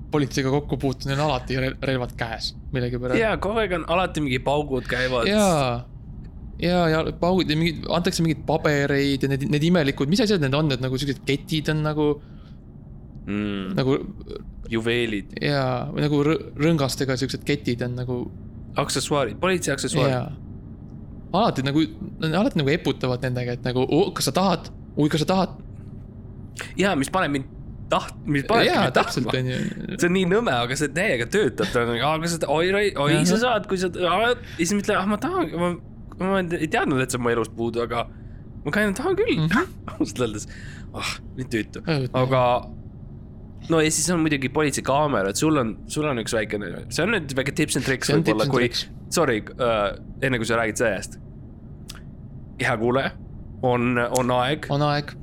politseiga 0.10 0.52
kokku 0.54 0.80
puutunud, 0.82 1.12
neil 1.12 1.22
on 1.22 1.30
alati 1.30 1.60
re- 1.62 1.76
relvad 1.86 2.16
käes 2.18 2.54
millegipärast. 2.74 3.22
ja 3.22 3.36
kogu 3.42 3.62
aeg 3.62 3.78
on 3.80 3.88
alati 3.94 4.26
mingi 4.26 4.42
paugud 4.44 4.90
käivad. 4.90 5.30
ja, 5.30 5.86
ja, 6.64 6.84
ja 6.96 7.04
paugud 7.22 7.50
ja 7.50 7.58
mingid, 7.60 7.86
antakse 7.94 8.26
mingeid 8.26 8.46
pabereid 8.48 9.26
ja 9.26 9.32
need, 9.32 9.46
need 9.54 9.70
imelikud, 9.70 10.10
mis 10.12 10.24
asjad 10.26 10.42
need 10.44 10.58
on, 10.58 10.72
need 10.72 10.86
nagu 10.86 10.98
siuksed 11.00 11.22
ketid 11.28 11.74
on 11.76 11.84
nagu, 11.86 12.14
mm,. 13.28 13.76
nagu 13.78 14.00
juveelid, 14.70 15.34
ja, 15.42 15.64
või 15.94 16.04
nagu 16.06 16.20
rõ- 16.28 16.42
rõngastega 16.62 17.16
siuksed 17.20 17.44
ketid 17.48 17.82
on 17.86 17.96
nagu, 17.98 18.20
aksessuaarid, 18.80 19.40
politsei 19.42 19.74
aksessuaarid. 19.74 20.36
alati 21.34 21.64
nagu, 21.66 21.84
alati 22.30 22.60
nagu 22.62 22.70
eputavad 22.74 23.22
nendega, 23.26 23.58
et 23.58 23.64
nagu, 23.66 23.86
kas 24.18 24.30
sa 24.30 24.34
tahad, 24.36 24.70
oi, 24.98 25.10
kas 25.10 25.26
sa 25.26 25.30
tahad. 25.34 25.58
ja 26.78 26.96
mis 27.00 27.10
paneb 27.14 27.32
mind 27.32 27.46
taht-, 27.90 28.16
mis 28.26 28.46
panebki 28.50 28.70
jaa, 28.70 28.84
mind 28.84 28.98
tahtma. 28.98 29.36
see 30.00 30.08
on 30.10 30.14
nii 30.18 30.26
nõme, 30.30 30.54
aga 30.54 30.78
see 30.78 30.90
täiega 30.94 31.26
töötab, 31.34 31.70
ta 31.74 31.84
on 31.84 31.94
nagu, 31.96 32.06
aga 32.14 32.32
sa, 32.32 32.40
oi, 32.48 32.72
oi, 32.74 32.88
oi, 33.06 33.20
sa 33.30 33.38
saad, 33.42 33.68
kui 33.70 33.78
sa, 33.82 33.90
ja 33.94 34.34
siis 34.58 34.74
ma 34.76 34.84
ütlen, 34.84 34.98
ah 35.02 35.06
ma 35.10 35.18
tahan, 35.22 35.54
ma, 35.58 35.72
ma 36.20 36.42
ei 36.60 36.68
teadnud, 36.70 37.02
et 37.02 37.10
see 37.14 37.18
on 37.22 37.26
mu 37.26 37.34
elust 37.34 37.56
puudu, 37.58 37.82
aga 37.86 38.06
ma 38.66 38.74
ka 38.76 38.86
tahan 39.02 39.16
küll 39.18 39.36
mm 39.38 39.48
Mhm. 39.48 39.54
-hmm. 39.56 39.68
ausalt 40.00 40.20
öeldes. 40.26 40.48
ah, 40.94 41.12
nii 41.38 41.46
tüütu, 41.54 41.82
aga 42.14 42.44
no 43.70 43.82
ja 43.84 43.92
siis 43.92 44.10
on 44.14 44.24
muidugi 44.24 44.50
politseikaamerad, 44.54 45.38
sul 45.40 45.60
on, 45.62 45.76
sul 45.92 46.08
on 46.10 46.22
üks 46.24 46.36
väikene, 46.36 46.72
see 46.90 47.06
on 47.06 47.14
nüüd 47.16 47.34
väike 47.38 47.56
tips 47.58 47.80
and 47.80 47.88
tricks 47.88 48.12
võib-olla, 48.14 48.48
kui, 48.50 48.70
sorry 49.14 49.42
uh,, 49.58 49.92
enne 50.26 50.40
kui 50.42 50.50
sa 50.50 50.60
räägid 50.62 50.82
sellest. 50.82 51.20
hea 52.60 52.78
kuulaja, 52.80 53.14
on, 53.66 54.00
on 54.18 54.34
aeg 54.40 54.70
on 54.74 54.84
aeg, 54.88 55.14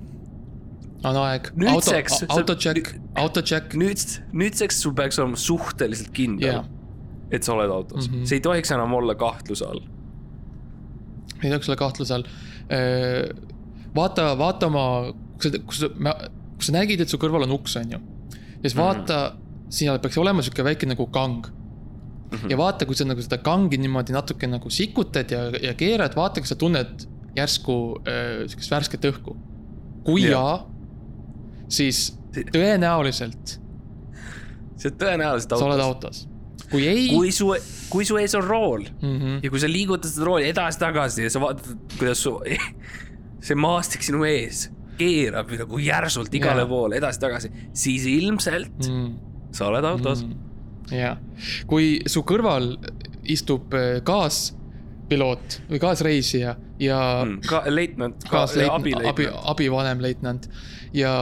on 1.05 1.21
aeg. 1.25 1.51
Nüüdseks- 1.57 2.23
auto, 2.29 2.41
autocheck, 2.41 2.95
autocheck. 3.17 3.77
nüüd, 3.79 4.07
nüüdseks 4.33 4.81
sul 4.85 4.95
peaks 4.97 5.21
olema 5.23 5.41
suhteliselt 5.41 6.13
kindel 6.17 6.53
yeah., 6.53 6.73
et 7.35 7.43
sa 7.43 7.57
oled 7.57 7.73
autos 7.73 8.07
mm. 8.07 8.15
-hmm. 8.15 8.27
see 8.29 8.39
ei 8.39 8.41
tohiks 8.45 8.71
enam 8.71 8.93
olla 8.95 9.15
kahtluse 9.19 9.65
all. 9.67 9.81
ei 11.43 11.51
tohiks 11.51 11.69
olla 11.69 11.77
kahtluse 11.77 12.15
all. 12.15 12.27
vaata, 13.95 14.39
vaata 14.39 14.67
oma, 14.67 15.13
kui 15.43 15.51
sa, 15.51 15.59
kui 15.59 15.79
sa, 15.81 15.89
kui 16.57 16.69
sa 16.69 16.77
nägid, 16.77 17.01
et 17.01 17.11
su 17.11 17.19
kõrval 17.19 17.47
on 17.49 17.57
uks, 17.59 17.77
on 17.81 17.97
ju. 17.97 18.01
Siis 18.67 18.77
Mhm. 18.77 18.83
vaata 18.85 19.19
mm, 19.31 19.37
-hmm. 19.37 19.73
siin 19.79 20.01
peaks 20.03 20.19
olema 20.19 20.43
sihuke 20.43 20.65
väike 20.65 20.87
nagu 20.87 21.07
kang 21.07 21.47
mm. 21.47 22.39
-hmm. 22.39 22.51
ja 22.51 22.57
vaata, 22.57 22.87
kui 22.87 22.95
sa 22.95 23.05
nagu 23.09 23.23
seda 23.23 23.39
kangi 23.39 23.79
niimoodi 23.79 24.13
natuke 24.13 24.47
nagu 24.47 24.71
sikutad 24.71 25.31
ja, 25.31 25.51
ja 25.63 25.75
keerad, 25.75 26.17
vaata, 26.17 26.41
kas 26.41 26.55
sa 26.55 26.59
tunned 26.59 27.07
järsku 27.37 27.77
äh, 28.09 28.47
sihukest 28.47 28.71
värsket 28.71 29.05
õhku. 29.11 29.37
kui 30.05 30.23
Jah. 30.23 30.31
jaa, 30.31 30.71
siis 31.69 32.17
tõenäoliselt 32.55 33.59
see 34.77 34.91
on 34.93 34.99
tõenäoliselt 35.01 35.57
sa 35.57 35.65
oled 35.65 35.81
autos. 35.81 36.27
autos. 36.27 36.69
kui 36.71 36.87
ei. 36.87 37.09
kui 37.11 37.33
su, 37.33 37.51
kui 37.91 38.05
su 38.05 38.19
ees 38.21 38.35
on 38.35 38.45
rool 38.45 38.87
Mm 39.03 39.19
-hmm. 39.19 39.41
ja 39.43 39.51
kui 39.51 39.61
sa 39.61 39.69
liigutad 39.69 40.11
seda 40.11 40.27
rooli 40.27 40.49
edasi-tagasi 40.51 41.23
ja 41.23 41.31
sa 41.31 41.41
vaatad, 41.41 41.77
kuidas 41.99 42.23
su, 42.23 42.41
see 43.41 43.55
maastik 43.57 44.03
sinu 44.03 44.25
ees 44.25 44.71
keerab 44.99 45.51
nagu 45.63 45.81
järsult 45.83 46.35
igale 46.35 46.65
Jaa. 46.65 46.71
poole 46.71 47.01
edasi-tagasi, 47.01 47.53
siis 47.77 48.07
ilmselt 48.11 48.89
mm. 48.89 49.09
sa 49.57 49.71
oled 49.71 49.89
autos 49.89 50.25
mm.. 50.25 50.93
ja, 50.97 51.17
kui 51.71 51.97
su 52.11 52.25
kõrval 52.27 52.75
istub 53.27 53.75
äh, 53.75 53.99
kaaspiloot 54.07 55.61
või 55.71 55.83
kaasreisija 55.83 56.57
ja 56.83 57.01
Mm. 57.25 57.41
ka 57.49 57.63
leitnant, 57.73 58.29
abi, 58.31 58.67
abileitnant. 58.69 59.43
abivanem 59.53 60.03
leitnant 60.05 60.49
ja 60.93 61.13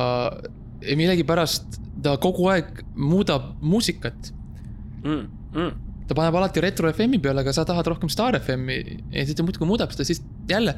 ja 0.84 0.96
millegipärast 0.98 1.78
ta 2.04 2.16
kogu 2.20 2.48
aeg 2.52 2.82
muudab 2.96 3.54
muusikat. 3.62 4.32
Mm. 5.04 5.24
Mm. 5.54 5.72
ta 6.08 6.16
paneb 6.16 6.36
alati 6.36 6.60
retro 6.60 6.90
FM-i 6.90 7.20
peale, 7.22 7.40
aga 7.44 7.52
sa 7.56 7.64
tahad 7.64 7.86
rohkem 7.88 8.10
Star 8.12 8.36
FM-i 8.36 8.98
ja 9.14 9.24
siis 9.24 9.36
ta 9.38 9.44
muudkui 9.46 9.68
muudab 9.68 9.94
seda, 9.94 10.04
siis 10.08 10.20
jälle. 10.50 10.74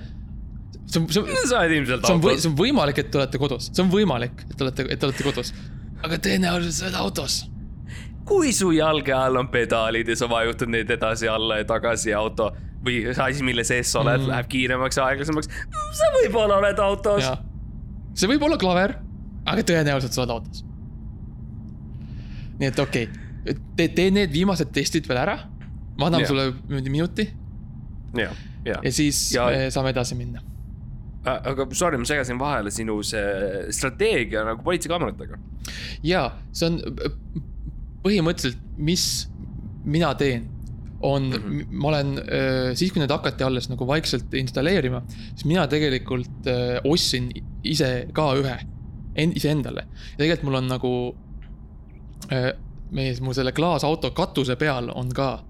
See 0.87 1.01
on, 1.01 1.09
see 1.11 1.21
on, 1.23 1.31
sa 1.51 1.61
oled 1.63 1.75
ilmselt 1.81 2.05
autos 2.11 2.43
see. 2.43 2.51
on 2.51 2.57
võimalik, 2.59 2.99
et 3.03 3.11
te 3.11 3.19
olete 3.19 3.39
kodus, 3.43 3.71
see 3.73 3.83
on 3.85 3.91
võimalik, 3.93 4.45
et 4.51 4.57
te 4.57 4.65
olete, 4.67 4.87
et 4.93 5.01
te 5.03 5.07
olete 5.09 5.27
kodus. 5.27 5.53
aga 6.05 6.19
tõenäoliselt 6.29 6.77
sa 6.79 6.87
oled 6.87 6.99
autos. 7.01 7.41
kui 8.27 8.53
su 8.53 8.71
jalge 8.75 9.13
all 9.15 9.37
on 9.39 9.49
pedaalid 9.49 10.09
ja 10.09 10.17
sa 10.19 10.27
vajutad 10.31 10.69
neid 10.73 10.91
edasi-alla 10.91 11.61
ja 11.63 11.65
tagasi 11.69 12.15
auto 12.15 12.53
või 12.87 13.01
asi, 13.11 13.43
mille 13.47 13.65
sees 13.67 13.91
sa 13.91 14.01
oled 14.05 14.21
Mm. 14.21 14.29
läheb 14.31 14.49
kiiremaks, 14.53 14.99
aeglasemaks, 15.03 15.49
sa 15.99 16.11
võib-olla 16.21 16.59
oled 16.63 16.79
autos. 16.79 17.25
see 18.15 18.29
võib 18.31 18.43
olla 18.47 18.57
klaver, 18.59 18.97
aga 19.47 19.63
tõenäoliselt 19.63 20.13
sa 20.15 20.23
oled 20.23 20.31
autos. 20.39 20.63
nii 22.59 22.69
et 22.71 22.79
okei 22.79 23.09
okay., 23.11 23.55
tee, 23.77 23.89
tee 23.95 24.11
need 24.15 24.33
viimased 24.33 24.71
testid 24.75 25.07
veel 25.09 25.19
ära. 25.23 25.37
ma 25.99 26.07
annan 26.11 26.21
Jah. 26.25 26.29
sulle 26.29 26.53
minuti 26.91 27.27
ja, 28.17 28.31
ja 28.65 28.81
ja 28.83 28.93
siis 28.93 29.33
Ja- 29.35 29.51
ja... 29.51 29.71
saame 29.71 29.91
edasi 29.95 30.15
minna. 30.15 30.43
Äh, 31.27 31.41
aga 31.51 31.67
sorry, 31.75 31.99
ma 31.99 32.07
segasin 32.09 32.39
vahele 32.39 32.71
sinu 32.71 33.01
see 33.07 33.71
strateegia 33.75 34.45
nagu 34.47 34.63
politseikaameratega. 34.67 35.39
ja 36.07 36.29
see 36.53 36.69
on 36.71 36.77
põhimõtteliselt, 38.05 38.63
mis 38.79 39.07
mina 39.87 40.13
teen, 40.19 40.47
on 41.03 41.27
mm. 41.29 41.43
-hmm. 41.43 41.75
ma 41.83 41.89
olen 41.89 42.13
siis, 42.75 42.93
kui 42.93 43.03
need 43.03 43.11
hakati 43.11 43.45
alles 43.45 43.69
nagu 43.69 43.87
vaikselt 43.87 44.35
installeerima, 44.35 45.03
siis 45.35 45.45
mina 45.45 45.67
tegelikult 45.67 46.47
öö, 46.47 46.81
ostsin 46.85 47.29
ise 47.65 48.09
ka 48.13 48.31
ühe, 48.39 48.57
iseendale. 49.27 49.87
ja 50.13 50.23
tegelikult 50.23 50.47
mul 50.49 50.61
on 50.63 50.69
nagu, 50.69 50.93
meie, 52.91 53.17
mu 53.21 53.35
selle 53.35 53.53
klaasauto 53.53 54.11
katuse 54.11 54.57
peal 54.57 54.91
on 54.95 55.13
ka 55.13 55.45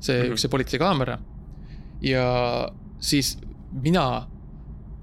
see 0.00 0.22
mm. 0.22 0.28
-hmm. 0.30 0.36
see 0.36 0.48
politseikaamera. 0.48 1.18
ja 2.00 2.26
siis 3.00 3.38
mina, 3.72 4.26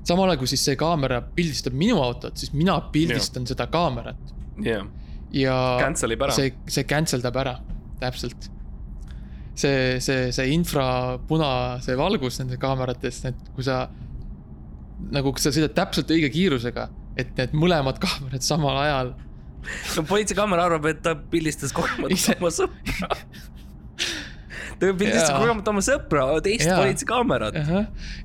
samal 0.05 0.29
ajal 0.29 0.41
kui 0.41 0.51
siis 0.51 0.63
see 0.67 0.77
kaamera 0.79 1.21
pildistab 1.35 1.75
minu 1.77 1.99
autot, 2.03 2.35
siis 2.37 2.53
mina 2.55 2.77
pildistan 2.93 3.43
yeah. 3.43 3.51
seda 3.53 3.67
kaamerat 3.73 4.33
jah, 4.65 4.85
ja 5.35 5.55
cancel 5.81 6.15
ib 6.15 6.25
ära. 6.27 6.35
see, 6.35 6.53
see 6.71 6.85
cancel 6.89 7.23
dab 7.23 7.39
ära, 7.41 7.55
täpselt. 8.01 8.49
see, 9.55 9.99
see, 10.03 10.29
see 10.35 10.53
infrapuna, 10.53 11.51
see 11.85 11.97
valgus 11.99 12.41
nende 12.41 12.59
kaamerates, 12.61 13.23
need, 13.25 13.39
kui 13.57 13.65
sa 13.65 13.85
nagu, 15.11 15.33
kui 15.33 15.43
sa 15.43 15.53
sõidad 15.55 15.75
täpselt 15.75 16.11
õige 16.13 16.31
kiirusega, 16.33 16.89
et 17.19 17.33
need 17.39 17.55
mõlemad 17.57 17.99
kaamerad 18.05 18.45
samal 18.45 18.81
ajal 18.85 19.15
no 19.95 20.03
politseikaamera 20.05 20.67
arvab, 20.69 20.89
et 20.91 21.01
ta 21.05 21.15
pildistas 21.17 21.73
Ise- 22.13 22.37
oma 22.39 22.53
sõpra. 22.53 23.09
ta 24.79 24.91
pildistas 24.93 25.29
Jaa. 25.31 25.39
kogemata 25.41 25.71
oma 25.71 25.81
sõpra, 25.85 26.25
teist 26.45 26.67
politseikaamerat. 26.69 27.55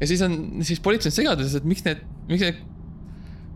ja 0.00 0.06
siis 0.10 0.22
on, 0.26 0.36
siis 0.66 0.80
politsei 0.82 1.10
on 1.12 1.16
segaduses, 1.18 1.54
et 1.60 1.64
miks 1.68 1.84
need, 1.86 2.02
miks 2.30 2.42
need 2.46 2.60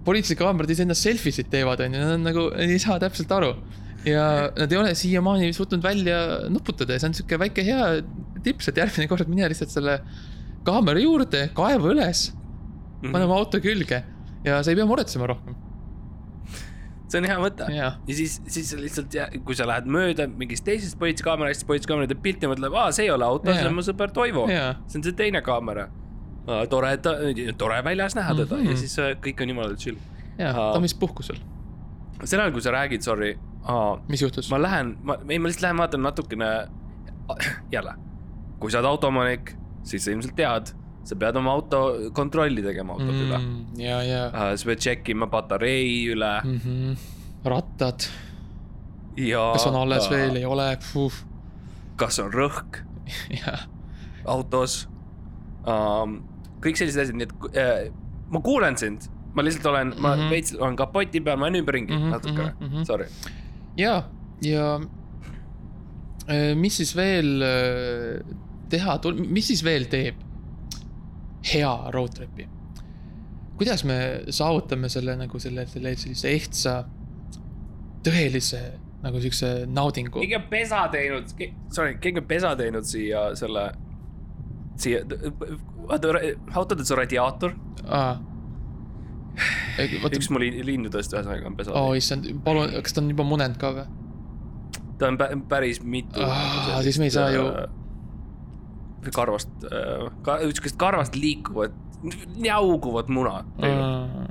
politseikaamerad 0.04 0.70
iseennast 0.74 1.06
selfie 1.06 1.32
sid 1.32 1.48
teevad, 1.52 1.80
onju, 1.86 2.00
nad 2.00 2.14
on 2.18 2.26
nagu, 2.28 2.44
ei 2.60 2.78
saa 2.82 2.98
täpselt 3.02 3.32
aru. 3.32 3.54
ja 4.04 4.50
nad 4.52 4.72
ei 4.72 4.76
ole 4.76 4.90
siiamaani 5.00 5.46
suutnud 5.56 5.80
välja 5.84 6.18
nuputada 6.52 6.92
ja 6.92 7.00
see 7.00 7.08
on 7.08 7.14
sihuke 7.16 7.38
väike 7.40 7.62
hea 7.64 7.86
tips, 8.44 8.68
et 8.68 8.76
järgmine 8.82 9.08
kord 9.08 9.30
mine 9.32 9.48
lihtsalt 9.48 9.72
selle 9.72 9.94
kaamera 10.66 11.00
juurde, 11.00 11.46
kaeva 11.56 11.92
üles, 11.94 12.26
Mhm. 13.00 13.12
pane 13.12 13.24
oma 13.24 13.38
auto 13.40 13.60
külge 13.64 14.02
ja 14.44 14.62
sa 14.62 14.70
ei 14.72 14.76
pea 14.76 14.84
muretsema 14.88 15.26
rohkem. 15.28 15.56
See 17.08 17.18
on 17.20 17.24
hea 17.28 17.36
mõte. 17.38 17.66
Jaa. 17.74 17.90
ja 18.08 18.14
siis, 18.16 18.38
siis 18.46 18.70
sa 18.70 18.76
lihtsalt, 18.80 19.14
kui 19.44 19.54
sa 19.58 19.66
lähed 19.68 19.86
mööda 19.86 20.26
mingist 20.28 20.64
teisest 20.64 20.98
politseikaamerast, 20.98 21.60
siis 21.60 21.68
politseikaamera 21.68 22.08
teeb 22.10 22.22
pilti 22.24 22.46
ja 22.46 22.52
mõtleb, 22.52 22.74
aa, 22.80 22.90
see 22.92 23.04
ei 23.06 23.10
ole 23.14 23.24
auto, 23.24 23.50
see 23.52 23.60
Jaa. 23.60 23.68
on 23.68 23.74
mu 23.76 23.84
sõber 23.86 24.10
Toivo. 24.16 24.46
Jaa. 24.50 24.74
see 24.86 24.98
on 24.98 25.04
see 25.04 25.12
teine 25.12 25.42
kaamera. 25.42 25.88
tore, 26.70 26.90
tore 27.58 27.82
väljas 27.84 28.14
näha 28.14 28.34
teda 28.34 28.54
mm 28.56 28.60
Mhm. 28.60 28.66
-hmm. 28.66 28.70
ja 28.70 28.76
siis 28.76 28.98
äh, 28.98 29.16
kõik 29.26 29.42
on 29.42 29.48
jumala 29.48 29.76
chill. 29.76 29.96
ja, 30.38 30.48
Aa. 30.50 30.72
ta 30.72 30.76
on 30.76 30.82
vist 30.82 30.98
puhkusel, 31.00 31.36
sel 32.24 32.40
ajal, 32.40 32.52
kui 32.52 32.60
sa 32.60 32.70
räägid, 32.70 33.00
sorry, 33.02 33.38
mis 34.08 34.20
juhtus? 34.22 34.50
ma 34.50 34.58
lähen, 34.62 34.96
ma, 35.02 35.16
ei, 35.28 35.38
ma 35.38 35.48
lihtsalt 35.48 35.62
lähen 35.62 35.76
vaatan 35.76 36.02
natukene, 36.02 36.68
jälle, 37.72 37.94
kui 38.60 38.70
sa 38.70 38.78
oled 38.78 38.88
autoomanik, 38.88 39.54
siis 39.82 40.04
sa 40.04 40.10
ilmselt 40.10 40.36
tead, 40.36 40.74
sa 41.04 41.16
pead 41.20 41.36
oma 41.36 41.52
auto 41.52 42.10
kontrolli 42.16 42.62
tegema 42.64 42.96
autot 42.96 43.12
mm. 43.12 43.24
üle. 43.26 43.40
ja, 43.84 43.98
ja 44.02 44.22
sa 44.56 44.70
pead 44.70 44.80
check 44.80 45.08
ima 45.12 45.28
patarei 45.32 46.06
üle 46.12 46.32
mm. 46.44 46.60
-hmm. 46.64 46.96
rattad, 47.44 48.08
kas 49.52 49.66
on 49.66 49.76
alles 49.82 50.10
veel, 50.10 50.36
ei 50.40 50.44
ole, 50.48 50.70
kas 51.96 52.18
on 52.18 52.32
rõhk 52.32 52.82
autos 54.36 54.84
um,. 55.68 56.22
kõik 56.64 56.80
sellised 56.80 57.02
asjad, 57.02 57.16
nii 57.20 57.28
et 57.28 57.60
äh, 57.60 57.92
ma 58.32 58.40
kuulen 58.40 58.76
sind, 58.80 59.04
ma 59.36 59.44
lihtsalt 59.44 59.66
olen 59.68 59.88
mm, 59.92 59.96
-hmm. 59.96 60.00
ma 60.00 60.16
Mhm. 60.16 60.30
veits 60.30 60.54
olen 60.56 60.76
kapoti 60.76 61.20
peal, 61.20 61.36
ma 61.36 61.46
olen 61.46 61.60
ümberringi 61.60 61.92
mm 61.92 62.02
-hmm, 62.02 62.10
natukene 62.10 62.54
mm. 62.60 62.68
-hmm. 62.68 62.84
sorry. 62.84 63.06
ja, 63.76 64.02
ja 64.42 64.80
äh, 66.28 66.56
mis 66.56 66.76
siis 66.76 66.96
veel 66.96 67.42
äh, 67.42 68.36
teha, 68.68 69.00
mis 69.28 69.46
siis 69.46 69.64
veel 69.64 69.84
teeb 69.84 70.14
hea 71.52 71.72
road 71.94 72.14
trip'i? 72.16 72.46
kuidas 73.58 73.84
me 73.86 73.96
saavutame 74.34 74.88
selle 74.90 75.14
nagu 75.16 75.38
selle, 75.38 75.66
selle 75.70 75.92
sellise 75.96 76.30
ehtsa, 76.34 76.72
tõelise 78.04 78.60
nagu 79.04 79.20
siukse 79.22 79.50
naudingu. 79.68 80.18
keegi 80.24 80.36
on 80.38 80.46
pesa 80.50 80.80
teinud, 80.92 81.28
sorry, 81.72 81.98
keegi 82.02 82.18
on 82.22 82.26
pesa 82.30 82.54
teinud 82.58 82.86
siia 82.88 83.26
selle, 83.38 83.66
siia, 84.80 85.02
vaata, 85.86 86.14
autodes 86.58 86.90
on 86.90 86.98
radiaator, 87.02 87.54
vaata, 90.02 90.16
üks 90.18 90.30
mu 90.32 90.38
li- 90.42 90.62
lindudest 90.66 91.14
ühesõnaga 91.14 91.46
on 91.50 91.56
pesa 91.58 91.70
oo 91.74 91.76
teinud. 91.92 92.00
issand, 92.02 92.28
palun, 92.46 92.74
kas 92.86 92.94
ta 92.96 93.02
on 93.04 93.10
juba 93.14 93.26
munend 93.28 93.58
ka 93.60 93.72
või? 93.76 93.86
ta 94.98 95.08
on 95.12 95.18
pä- 95.20 95.30
päris 95.50 95.80
mitu 95.82 96.22
Ah, 96.22 96.80
siis 96.86 96.98
me 97.02 97.08
ei 97.10 97.14
saa 97.14 97.30
ju-. 97.34 97.50
Karvast 99.12 99.50
ka,, 100.24 100.38
siukest 100.52 100.76
karvast 100.80 101.16
liikuvat, 101.18 101.72
njauguvat 102.36 103.08
muna 103.12 103.44
teinud, 103.60 104.30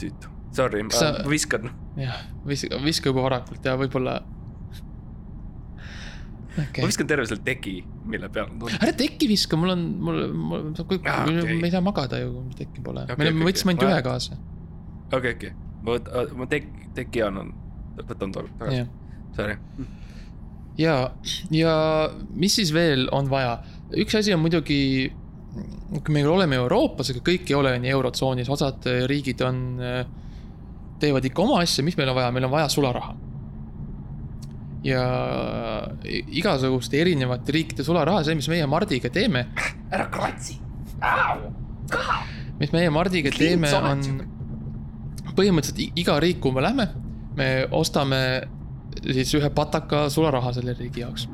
tüütu. 0.00 0.34
Sorry, 0.56 0.82
ma 0.82 0.90
sa- 0.90 1.22
viskan. 1.28 1.70
jah, 1.96 2.18
viska, 2.48 2.78
viska 2.82 3.10
juba 3.12 3.22
varakult 3.28 3.64
ja 3.64 3.76
võib-olla. 3.78 4.22
ma 6.56 6.64
okei, 6.64 6.86
viskan 6.88 7.06
terve 7.06 7.26
selle 7.30 7.44
teki, 7.46 7.74
mille 8.10 8.28
peal 8.34 8.48
on 8.50 8.58
tulnud. 8.64 8.80
ära 8.82 8.94
tekki 8.98 9.28
viska, 9.30 9.58
mul 9.60 9.70
on, 9.76 9.84
mul, 10.02 10.18
mul, 10.34 10.64
okei. 10.80 10.98
me 11.60 11.68
ei 11.68 11.74
saa 11.74 11.82
magada 11.84 12.18
ju, 12.18 12.32
kui 12.48 12.58
tekki 12.64 12.82
pole 12.82 13.04
okay,. 13.06 13.16
me 13.20 13.30
me 13.30 13.46
võtsime 13.50 13.74
ainult 13.74 13.86
Ma- 13.86 13.92
ühe 13.92 14.02
kaasa. 14.08 14.38
okei, 15.12 15.36
okei, 15.36 15.52
ma 15.84 15.94
võtan, 15.98 16.32
ma 16.40 16.48
tek-, 16.50 16.72
teki 16.98 17.22
annan, 17.28 17.52
võtan 18.00 18.34
tol- 18.34 18.50
tagasi, 18.58 18.82
jah, 18.82 18.90
sorry. 19.36 19.58
ja, 20.78 20.96
ja 21.50 21.74
mis 22.34 22.58
siis 22.58 22.72
veel 22.74 23.08
on 23.14 23.30
vaja, 23.30 23.58
üks 23.98 24.18
asi 24.18 24.34
on 24.34 24.42
muidugi. 24.44 25.12
kui 25.88 26.12
me 26.12 26.20
oleme 26.28 26.58
Euroopas, 26.60 27.08
aga 27.10 27.22
kõik 27.24 27.48
ei 27.48 27.54
ole 27.56 27.72
nii 27.80 27.90
eurotsoonis, 27.90 28.50
osad 28.52 28.84
riigid 29.08 29.40
on, 29.42 29.62
teevad 31.00 31.24
ikka 31.24 31.42
oma 31.42 31.62
asja, 31.64 31.82
mis 31.86 31.96
meil 31.96 32.10
on 32.12 32.18
vaja, 32.18 32.30
meil 32.34 32.46
on 32.46 32.52
vaja 32.52 32.68
sularaha. 32.68 33.14
ja 34.84 35.02
igasuguste 36.06 37.00
erinevate 37.00 37.52
riikide 37.52 37.84
sularaha, 37.84 38.22
see, 38.24 38.36
mis 38.38 38.48
meie 38.52 38.66
Mardiga 38.70 39.10
teeme, 39.10 39.48
ära 39.90 40.06
kratsi, 40.12 40.60
mis 42.60 42.74
meie 42.76 42.92
Mardiga 42.94 43.32
teeme, 43.34 43.72
on 43.74 44.04
põhimõtteliselt 45.34 45.98
iga 45.98 46.20
riik, 46.22 46.38
kuhu 46.44 46.58
me 46.58 46.64
lähme, 46.68 46.88
me 47.38 47.48
ostame 47.74 48.20
siis 49.02 49.34
ühe 49.38 49.50
pataka 49.50 50.06
sularaha 50.10 50.52
selle 50.52 50.74
riigi 50.78 51.00
jaoks. 51.04 51.28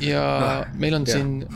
ja 0.00 0.24
meil 0.78 0.94
on 0.94 1.06
siin. 1.06 1.46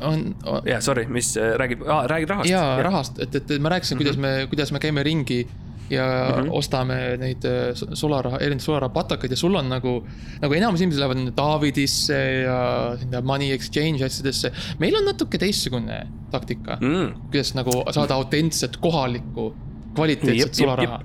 on, 0.00 0.34
on, 0.44 0.62
jaa, 0.66 0.80
sorry, 0.80 1.06
mis 1.08 1.36
äh, 1.36 1.54
räägib, 1.60 1.82
räägid 2.06 2.28
rahast? 2.28 2.50
ja 2.50 2.62
rahast, 2.82 3.18
et, 3.22 3.34
et 3.34 3.58
ma 3.62 3.68
rääkisin, 3.76 3.98
kuidas 4.00 4.16
me, 4.20 4.32
kuidas 4.50 4.72
me 4.74 4.80
käime 4.82 5.02
ringi 5.06 5.44
ja 5.90 6.04
mm 6.06 6.34
Mhm. 6.40 6.46
-hmm. 6.48 6.52
ostame 6.54 7.16
neid 7.18 7.44
äh, 7.44 7.74
su- 7.74 7.88
sularaha, 7.96 8.38
erinevaid 8.38 8.60
sularahapatakaid 8.62 9.30
ja 9.30 9.36
sul 9.36 9.54
on 9.54 9.68
nagu, 9.68 10.06
nagu 10.40 10.54
enamus 10.54 10.80
inimesed 10.80 11.00
lähevad 11.00 11.16
nende 11.18 11.32
Davidisse 11.36 12.18
ja 12.44 12.96
sinna 13.00 13.20
Money 13.20 13.52
Exchange 13.52 14.04
asjadesse. 14.04 14.52
meil 14.78 14.94
on 14.96 15.04
natuke 15.04 15.38
teistsugune 15.38 16.06
taktika 16.30 16.78
mm., 16.80 16.86
mm.. 16.94 17.14
kuidas 17.30 17.54
nagu 17.54 17.82
saada 17.90 18.14
autentset 18.14 18.76
kohalikku 18.76 19.54
kvaliteetset 19.94 20.54
sularaha. 20.54 21.00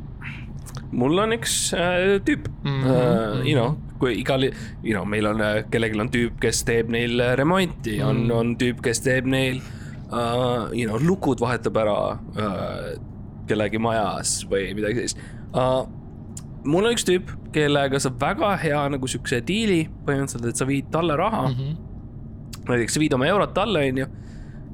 Mul 0.96 1.20
on 1.26 1.36
üks 1.36 1.74
äh, 1.76 2.16
tüüp 2.26 2.48
mm, 2.64 2.84
-hmm. 2.84 2.92
uh, 2.92 3.44
you 3.48 3.56
know 3.58 3.76
kui 4.00 4.20
igal, 4.20 4.44
you 4.84 4.94
know, 4.94 5.06
meil 5.08 5.28
on 5.30 5.42
äh,, 5.42 5.64
kellelgi 5.72 6.00
on 6.04 6.12
tüüp, 6.12 6.38
kes 6.44 6.64
teeb 6.68 6.92
neil 6.92 7.20
äh, 7.24 7.34
remonti 7.40 7.98
mm., 8.00 8.08
on 8.10 8.24
Mm., 8.26 8.32
on 8.36 8.56
tüüp, 8.60 8.82
kes 8.84 9.02
teeb 9.06 9.28
neil 9.30 9.62
uh,, 10.12 10.72
you 10.76 10.88
know, 10.88 11.00
lukud 11.00 11.42
vahetab 11.44 11.80
ära 11.80 11.98
uh, 12.16 12.90
kellegi 13.50 13.80
majas 13.82 14.42
või 14.52 14.74
midagi 14.78 15.02
sellist 15.02 15.24
uh,. 15.54 15.86
mul 16.66 16.90
on 16.90 16.98
üks 16.98 17.08
tüüp, 17.08 17.32
kellega 17.56 18.02
saab 18.04 18.20
väga 18.22 18.56
hea 18.66 18.84
nagu 18.96 19.08
siukse 19.08 19.42
diili 19.48 19.86
põhimõtteliselt, 20.08 20.52
et 20.52 20.62
sa 20.62 20.68
viid 20.70 20.92
talle 20.92 21.18
raha 21.20 21.48
mm, 21.48 21.60
-hmm. 21.60 22.70
näiteks 22.70 22.98
sa 22.98 23.04
viid 23.04 23.16
oma 23.16 23.28
eurot 23.32 23.54
talle, 23.56 23.86
onju, 23.92 24.08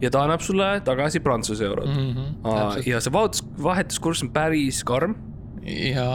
ja 0.02 0.10
ta 0.10 0.24
annab 0.26 0.42
sulle 0.42 0.80
tagasi 0.86 1.20
prantsuse 1.20 1.66
eurot 1.66 1.92
mm. 1.94 2.14
-hmm. 2.16 2.88
ja 2.90 3.02
see 3.02 3.14
vahetus, 3.14 3.46
vahetuskurss 3.64 4.24
on 4.24 4.34
päris 4.34 4.84
karm 4.84 5.16
ja, 5.66 6.07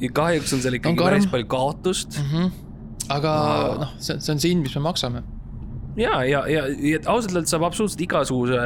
ja 0.00 0.10
kahjuks 0.14 0.52
on 0.56 0.64
seal 0.64 0.78
ikkagi 0.78 1.00
päris 1.00 1.28
palju 1.30 1.48
kaotust 1.50 2.18
aga 3.10 3.30
Aa. 3.36 3.78
noh, 3.84 3.94
see, 3.98 4.18
see 4.22 4.34
on 4.34 4.42
see 4.42 4.52
hind, 4.52 4.66
mis 4.66 4.74
me 4.78 4.84
maksame. 4.84 5.22
ja, 5.98 6.22
ja, 6.24 6.42
ja, 6.48 6.66
ja 6.70 7.00
ausalt 7.12 7.34
öeldes 7.34 7.52
saab 7.52 7.66
absoluutselt 7.68 8.04
igasuguse 8.06 8.60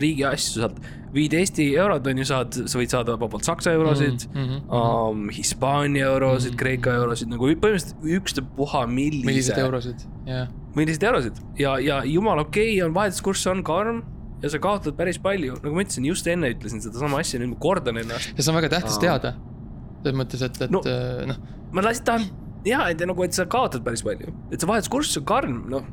riigi 0.00 0.24
asju 0.26 0.62
sealt. 0.62 0.80
viid 1.16 1.32
Eesti 1.38 1.68
eurot 1.78 2.06
on 2.10 2.18
ju, 2.20 2.26
saad, 2.28 2.56
sa 2.68 2.80
võid 2.80 2.92
saada 2.92 3.14
vabalt 3.20 3.46
Saksa 3.46 3.72
eurosid 3.76 4.26
Mhm, 4.32 4.42
mhm. 4.42 4.74
um,, 4.74 5.30
Hispaania 5.32 6.10
eurosid 6.10 6.50
mm, 6.50 6.54
-hmm. 6.54 6.60
Kreeka 6.64 6.96
eurosid 7.02 7.30
nagu 7.32 7.48
põhimõtteliselt 7.48 8.10
ükstapuha 8.18 8.86
millise. 8.86 9.26
millised 9.30 9.62
eurosid, 9.62 10.04
jah. 10.26 10.50
milliseid 10.76 11.08
eurosid 11.08 11.40
ja, 11.58 11.78
ja 11.78 12.02
jumala 12.04 12.44
okei 12.48 12.74
okay, 12.74 12.86
on 12.88 12.94
vahetuskurss 12.94 13.46
on 13.46 13.62
karm 13.64 14.02
ja 14.42 14.50
sa 14.52 14.58
kaotad 14.60 14.96
päris 14.98 15.18
palju, 15.22 15.56
nagu 15.62 15.74
ma 15.74 15.84
ütlesin, 15.84 16.06
just 16.06 16.26
enne 16.28 16.50
ütlesin 16.52 16.82
sedasama 16.84 17.22
asja, 17.22 17.40
nüüd 17.40 17.54
ma 17.54 17.60
kordan 17.60 18.02
ennast. 18.02 18.34
ja 18.36 18.42
see 18.42 18.52
on 18.52 18.58
väga 18.60 18.74
tähtis 18.76 18.98
Aa. 18.98 19.04
teada. 19.06 19.34
Selles 20.06 20.18
mõttes, 20.22 20.42
et, 20.46 20.60
et 20.66 20.72
No. 20.74 20.80
äh, 20.86 21.24
noh, 21.28 21.40
ma 21.74 21.82
lihtsalt 21.86 22.06
tahan 22.12 22.28
ja, 22.66 22.84
et 22.90 23.02
nagu, 23.06 23.22
et 23.26 23.34
sa 23.36 23.44
kaotad 23.50 23.84
päris 23.86 24.02
palju, 24.06 24.32
et 24.50 24.58
see 24.62 24.66
vahetuskurss 24.70 25.18
on 25.20 25.26
karm, 25.28 25.58
noh 25.70 25.84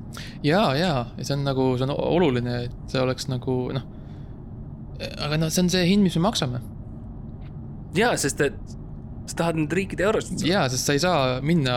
ja, 0.46 0.64
ja, 0.78 0.94
ja 1.18 1.26
see 1.28 1.36
on 1.36 1.44
nagu, 1.50 1.68
see 1.82 1.86
on 1.90 1.94
oluline, 1.98 2.56
et 2.70 2.94
see 2.94 3.02
oleks 3.04 3.28
nagu 3.30 3.58
noh. 3.76 3.84
aga 5.18 5.38
noh, 5.42 5.52
see 5.54 5.66
on 5.66 5.70
see 5.74 5.84
hind, 5.90 6.06
mis 6.06 6.16
me 6.18 6.24
maksame 6.30 6.62
ja 7.98 8.14
sest 8.18 8.42
et 8.42 8.56
sa 9.30 9.38
tahad 9.44 9.60
neid 9.62 9.74
riikide 9.78 10.04
eurosid 10.08 10.42
ja, 10.48 10.66
sest 10.72 10.88
sa 10.90 10.96
ei 10.98 11.02
saa 11.04 11.20
minna, 11.46 11.76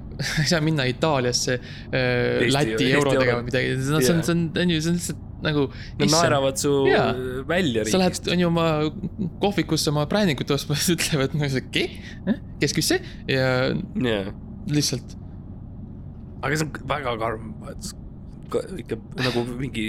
ei 0.42 0.48
saa 0.50 0.62
minna 0.64 0.86
Itaaliasse 0.88 1.58
äh, 1.58 1.98
Eesti- 1.98 2.52
Läti 2.54 2.72
Eesti 2.76 2.90
eurodega 2.96 3.32
euro. 3.34 3.40
või 3.42 3.50
midagi, 3.50 3.74
see 3.84 3.94
on, 3.98 4.02
see 4.06 4.14
on, 4.16 4.22
see 4.26 4.34
on, 4.38 4.44
on 4.64 4.72
ju, 4.74 4.80
see 4.86 4.92
on 4.94 5.00
lihtsalt 5.02 5.24
nagu. 5.44 5.68
Nad 6.00 6.10
naeravad 6.12 6.58
su 6.58 6.72
Jaa. 6.90 7.12
välja 7.48 7.84
sa 7.86 8.00
lähed, 8.00 8.16
riigist. 8.16 8.28
on 8.32 8.40
ju 8.42 8.48
oma 8.50 8.66
kohvikusse 9.42 9.90
oma 9.92 10.06
präänikut 10.10 10.50
ostma, 10.50 10.74
siis 10.78 10.96
ütlevad 10.96 11.36
nagu 11.38 11.50
see, 11.52 11.64
ke, 11.74 11.86
kes 12.62 12.74
küsis 12.76 12.96
see 12.98 13.36
ja 13.36 13.48
jaa, 14.02 14.32
lihtsalt 14.66 15.16
aga 16.42 16.58
see 16.58 16.66
on 16.68 16.72
väga 16.90 17.16
karm 17.20 17.50
ikka 18.80 18.96
nagu 19.20 19.42
mingi, 19.58 19.86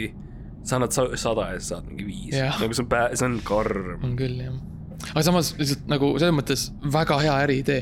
sa 0.67 0.77
annad 0.77 0.91
sa- 0.95 1.15
sada 1.15 1.53
ja 1.53 1.59
sa 1.59 1.75
saad 1.75 1.87
mingi 1.91 2.07
viis 2.09 2.35
Jah. 2.35 2.57
nagu 2.59 2.73
see 2.75 2.83
on 2.83 3.15
see 3.15 3.25
on 3.25 3.39
karm. 3.47 4.03
on 4.03 4.17
küll 4.19 4.41
jah. 4.43 4.57
aga 5.13 5.23
samas 5.23 5.53
lihtsalt 5.59 5.87
nagu 5.91 6.11
selles 6.19 6.35
mõttes 6.35 6.67
väga 6.83 7.21
hea 7.23 7.37
äriidee. 7.45 7.81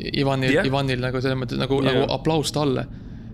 Ivanil 0.00 0.54
yeah., 0.54 0.64
Ivanil 0.64 1.02
nagu 1.02 1.20
selles 1.20 1.36
mõttes 1.36 1.60
nagu 1.60 1.82
yeah., 1.82 1.92
nagu 1.92 2.06
aplaus 2.14 2.52
talle. 2.56 2.86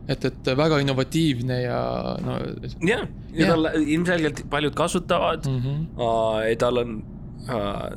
et, 0.09 0.25
et 0.29 0.51
väga 0.59 0.81
innovatiivne 0.83 1.61
ja 1.65 1.81
no 2.23 2.39
jah, 2.87 3.07
ja 3.33 3.47
Jah. 3.47 3.55
tal 3.55 3.83
ilmselgelt 3.83 4.45
paljud 4.51 4.77
kasutavad 4.79 5.49
mm. 5.51 5.63
-hmm. 5.65 6.57
tal 6.63 6.83
on 6.83 6.97
uh,, 7.49 7.89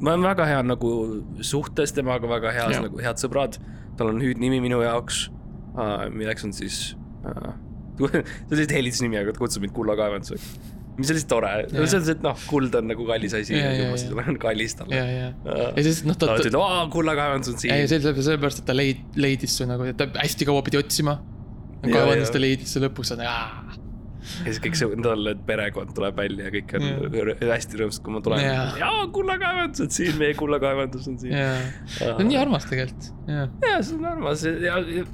ma 0.00 0.12
olen 0.12 0.22
väga 0.22 0.44
hea 0.44 0.62
nagu 0.62 0.92
suhtes 1.40 1.92
temaga, 1.96 2.28
väga 2.28 2.52
heas 2.52 2.76
Jah. 2.76 2.86
nagu 2.88 3.00
head 3.00 3.22
sõbrad. 3.22 3.60
tal 3.96 4.12
on 4.12 4.20
hüüdnimi 4.20 4.60
minu 4.60 4.82
jaoks 4.84 5.28
uh,, 5.74 6.08
milleks 6.12 6.44
on 6.44 6.52
siis 6.52 6.96
uh, 7.24 7.54
see 7.96 8.06
on 8.06 8.56
lihtsalt 8.58 8.74
helitsnimi, 8.76 9.16
aga 9.16 9.32
ta 9.32 9.40
kutsub 9.40 9.64
mind 9.64 9.72
kullakaevanduseks. 9.76 10.74
mis 10.96 11.10
on 11.10 11.16
lihtsalt 11.16 11.30
tore, 11.30 11.52
see 11.70 11.78
on 11.80 11.86
lihtsalt 11.86 12.24
noh, 12.24 12.42
kuld 12.50 12.76
on 12.76 12.90
nagu 12.90 13.06
kallis 13.08 13.36
asi 13.36 13.56
Jaa, 13.56 13.70
jaa, 13.72 13.88
ja 13.94 14.00
see 14.00 14.26
on 14.32 14.38
kallis 14.40 14.76
talle 14.76 14.98
ja, 14.98 15.06
ja, 15.12 15.30
ja 15.76 15.84
siis 15.86 16.02
noh, 16.08 16.16
ta, 16.20 16.36
ütleb, 16.36 16.58
aa, 16.60 16.82
kullakaevandus 16.92 17.54
on 17.54 17.56
ei, 17.56 17.86
siin. 17.86 17.88
see 17.88 18.12
oli 18.12 18.26
sellepärast, 18.28 18.60
et 18.60 18.68
ta 18.68 18.76
leid-, 18.76 19.02
leidis 19.16 19.56
su 19.56 19.68
nagu, 19.68 19.88
ta 19.96 20.08
hästi 20.16 20.48
kaua 20.48 20.64
pidi 20.66 20.80
otsima. 20.80 21.16
Kaevandust 21.84 22.30
jaa. 22.30 22.36
ta 22.36 22.42
leidis 22.42 22.76
ja 22.76 22.82
lõpuks 22.86 23.12
on 23.14 23.24
jaa. 23.26 23.48
ja 24.42 24.46
siis 24.46 24.60
kõik 24.64 24.78
see, 24.78 25.00
talle 25.04 25.34
perekond 25.48 25.92
tuleb 25.96 26.16
välja 26.18 26.48
ja 26.48 26.54
kõik 26.54 26.76
on 26.78 26.86
Jaa. 26.88 27.34
hästi 27.52 27.82
rõõmsad, 27.82 28.04
kui 28.06 28.16
ma 28.16 28.22
tulen 28.24 28.42
Jaa.. 28.44 29.02
kullakaevandus 29.14 29.84
on 29.86 29.92
siin, 29.98 30.16
meie 30.20 30.38
kullakaevandus 30.38 31.10
on 31.12 31.20
siin. 31.22 31.36
see 31.98 32.14
on 32.14 32.26
nii 32.30 32.40
armas 32.40 32.66
tegelikult, 32.70 33.12
jaa. 33.30 33.50
jaa, 33.68 33.82
see 33.82 34.00
on 34.00 34.08
armas 34.14 34.46
ja, 34.46 34.80
ja 34.80 35.04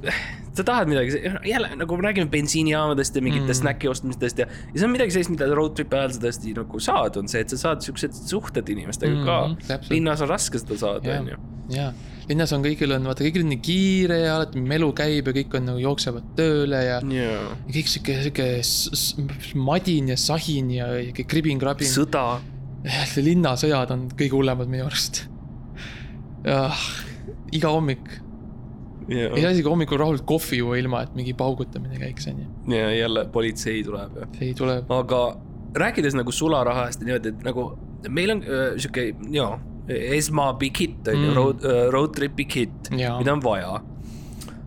sa 0.53 0.63
tahad 0.63 0.89
midagi, 0.91 1.17
jälle 1.49 1.71
nagu 1.75 1.97
me 1.97 2.05
räägime 2.07 2.29
bensiinijaamadest 2.29 3.15
ja 3.15 3.21
mingitest 3.25 3.53
Mm. 3.53 3.61
snäki 3.63 3.89
ostmistest 3.89 4.39
ja, 4.39 4.45
ja 4.47 4.79
see 4.79 4.85
on 4.85 4.93
midagi 4.93 5.13
sellist, 5.15 5.31
mida 5.33 5.47
road 5.55 5.75
trip'i 5.77 5.97
ajal 5.97 6.13
sa 6.15 6.21
tõesti 6.27 6.53
nagu 6.57 6.79
saad, 6.79 7.17
on 7.17 7.29
see, 7.31 7.41
et 7.41 7.53
sa 7.53 7.59
saad 7.61 7.85
siuksed 7.85 8.15
suhted 8.29 8.69
inimestega 8.69 9.13
mm, 9.13 9.25
ka. 9.67 9.79
linnas 9.93 10.21
on 10.21 10.29
raske 10.29 10.61
seda 10.61 10.77
saada, 10.79 11.17
onju. 11.19 11.37
jaa, 11.73 11.89
linnas 12.29 12.53
on 12.55 12.65
kõigil 12.65 12.93
on, 12.95 13.09
vaata 13.09 13.25
kõigil 13.25 13.45
on 13.45 13.51
nii 13.53 13.61
kiire 13.65 14.19
ja 14.23 14.37
alati 14.37 14.61
melu 14.63 14.89
käib 14.97 15.29
ja 15.29 15.35
kõik 15.39 15.57
on 15.59 15.69
nagu 15.71 15.83
jooksevad 15.83 16.33
tööle 16.37 16.81
ja 16.85 16.99
jaa. 17.01 17.43
ja 17.65 17.75
kõik 17.77 17.93
sihuke, 17.93 18.17
sihuke 18.23 19.59
madin 19.59 20.13
ja 20.13 20.17
sahin 20.19 20.71
ja 20.77 20.89
sihuke 20.95 21.27
kribin-krabin. 21.29 21.89
sõda. 21.89 22.27
linnasõjad 23.29 23.95
on 23.95 24.09
kõige 24.13 24.35
hullemad 24.37 24.69
minu 24.69 24.85
arust. 24.89 25.25
iga 27.53 27.69
hommik, 27.71 28.19
ei 29.09 29.41
saa 29.41 29.53
isegi 29.55 29.67
hommikul 29.69 29.99
rahulikult 30.01 30.27
kohvi 30.35 30.61
juua, 30.61 30.77
ilma 30.81 31.03
et 31.07 31.15
mingi 31.17 31.33
paugutamine 31.37 31.99
käiks, 32.01 32.27
onju. 32.31 32.47
ja 32.75 32.91
jälle 32.95 33.25
politsei 33.33 33.83
tuleb 33.83 34.17
ja 34.21 34.29
ei 34.41 34.53
tule, 34.57 34.79
aga 34.89 35.23
rääkides 35.77 36.17
nagu 36.17 36.31
sularahast 36.31 37.01
ja 37.01 37.09
niimoodi, 37.09 37.33
et 37.33 37.45
nagu 37.45 37.69
meil 38.09 38.35
on 38.35 38.43
äh, 38.43 38.65
sihuke, 38.77 39.09
jaa, 39.33 39.55
esma 39.89 40.51
big 40.59 40.77
hit 40.79 41.07
on 41.07 41.23
ju 41.23 41.31
Mm., 41.31 41.35
road, 41.35 41.63
road 41.91 42.13
trip 42.15 42.35
big 42.35 42.51
hit, 42.55 42.91
Jaa. 42.91 43.17
mida 43.19 43.33
on 43.33 43.41
vaja 43.43 43.79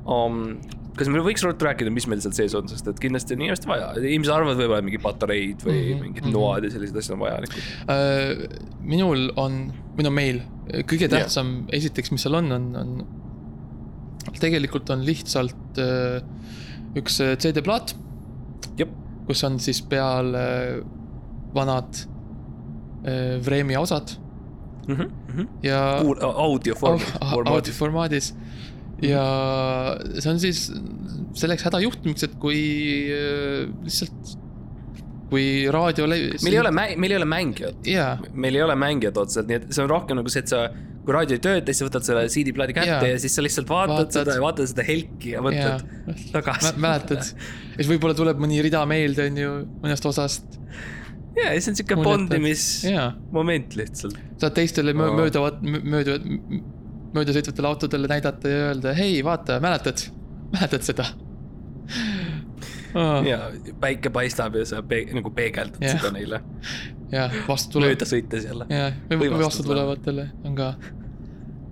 um,. 0.07 0.57
kas 0.97 1.11
meil 1.13 1.25
võiks 1.27 1.43
ruttu 1.45 1.67
rääkida, 1.67 1.91
mis 1.93 2.07
meil 2.09 2.23
seal 2.25 2.33
sees 2.33 2.55
on, 2.57 2.69
sest 2.73 2.87
et 2.89 3.01
kindlasti 3.01 3.37
on 3.37 3.43
inimesed 3.45 3.67
vaja, 3.69 3.91
inimesed 4.01 4.33
arvavad 4.33 4.57
võib-olla 4.57 4.85
mingid 4.85 5.03
patareid 5.05 5.65
või 5.67 5.75
mm 5.75 5.91
-hmm, 5.91 6.05
mingid 6.07 6.25
mhm. 6.25 6.33
noad 6.33 6.65
ja 6.65 6.71
sellised 6.73 6.97
asjad 6.97 7.19
on 7.19 7.25
vajalikud. 7.27 7.67
Äh, 7.93 8.47
minul 8.81 9.27
on, 9.37 9.59
või 9.99 10.07
no 10.09 10.13
meil, 10.17 10.41
kõige 10.89 11.11
tähtsam 11.13 11.53
yeah. 11.59 11.77
esiteks, 11.83 12.15
mis 12.15 12.25
seal 12.25 12.41
on, 12.41 12.49
on, 12.57 12.71
on. 12.81 12.97
Tegelikult 14.41 14.91
on 14.95 15.05
lihtsalt 15.07 15.81
äh, 15.81 16.21
üks 16.99 17.21
äh, 17.23 17.37
CD-plaat, 17.41 17.95
kus 19.27 19.43
on 19.43 19.57
siis 19.59 19.81
peal 19.91 20.35
äh, 20.39 20.77
vanad 21.57 22.05
Vremi 23.47 23.77
osad 23.79 24.17
ja 25.63 25.81
kuul-, 26.03 26.19
audio 26.23 26.75
form, 26.79 26.99
formaadis. 26.99 27.53
audioformaadis. 27.53 28.29
ja 29.03 29.23
see 30.17 30.31
on 30.33 30.41
siis 30.43 30.65
selleks 31.39 31.67
hädajuhtumiks, 31.69 32.27
et 32.27 32.35
kui 32.43 32.59
lihtsalt, 33.85 34.33
kui 35.31 35.47
raadio. 35.71 36.09
meil 36.11 36.51
ei 36.51 36.61
ole, 36.63 36.73
meil 36.75 37.11
ei 37.13 37.19
ole 37.21 37.31
mängijat, 37.31 37.79
jaa, 37.87 38.17
meil 38.35 38.59
ei 38.59 38.67
ole 38.67 38.79
mängijat 38.79 39.23
otseselt, 39.23 39.51
nii 39.51 39.61
et 39.61 39.71
see 39.71 39.87
on 39.87 39.93
rohkem 39.93 40.19
nagu 40.19 40.33
see, 40.33 40.43
et 40.43 40.55
sa, 40.55 40.67
kui 41.07 41.15
raadio 41.15 41.37
ei 41.39 41.43
tööta, 41.45 41.71
siis 41.73 41.87
võtad 41.87 42.03
selle 42.07 42.25
CD-plaadi 42.33 42.75
kätte 42.75 42.91
Jaa. 42.91 43.11
ja 43.15 43.19
siis 43.23 43.37
sa 43.39 43.45
lihtsalt 43.45 43.69
vaatad, 43.71 43.93
Vaatad. 43.95 44.17
seda 44.19 44.35
ja 44.37 44.43
vaatad 44.43 44.71
seda 44.73 44.85
helki 44.89 45.35
ja 45.37 45.43
mõtled 45.45 45.85
tagasi. 46.35 46.73
mäletad, 46.83 47.23
ja 47.23 47.77
siis 47.79 47.91
võib-olla 47.93 48.17
tuleb 48.19 48.41
mõni 48.43 48.59
rida 48.67 48.83
meelde, 48.91 49.29
on 49.31 49.39
ju, 49.43 49.53
mõnest 49.85 50.09
osast. 50.11 50.59
ja, 51.39 51.53
ja 51.53 51.61
see 51.61 51.71
on 51.73 51.79
Muljetad. 51.79 52.03
bondimismoment 52.11 53.77
lihtsalt. 53.79 54.19
saad 54.43 54.57
teistele 54.59 54.97
mö- 54.99 55.13
Aa. 55.13 55.21
möödavat, 55.23 55.63
mööda, 55.63 56.19
möödasõitvatele 57.17 57.71
autodele 57.71 58.11
näidata 58.11 58.51
ja 58.51 58.67
öelda, 58.73 58.93
hei, 58.99 59.23
vaata, 59.25 59.61
mäletad, 59.63 60.09
mäletad 60.53 60.83
seda? 60.91 61.07
ja 63.27 63.39
päike 63.81 64.11
paistab 64.11 64.55
ja 64.57 64.65
sa 64.69 64.83
pe 64.83 65.03
nagu 65.15 65.31
peegeldad 65.37 65.83
Jah. 65.85 65.99
seda 65.99 66.11
neile 66.15 66.39
ja 67.13 67.27
vastu 67.49 67.77
tuleb, 67.77 67.93
mööda 67.93 68.07
sõites 68.09 68.47
jälle. 68.49 68.67
ja, 68.73 68.87
või 69.13 69.29
vastu 69.37 69.67
tulevatele 69.67 70.31
on 70.49 70.57
ka, 70.59 70.71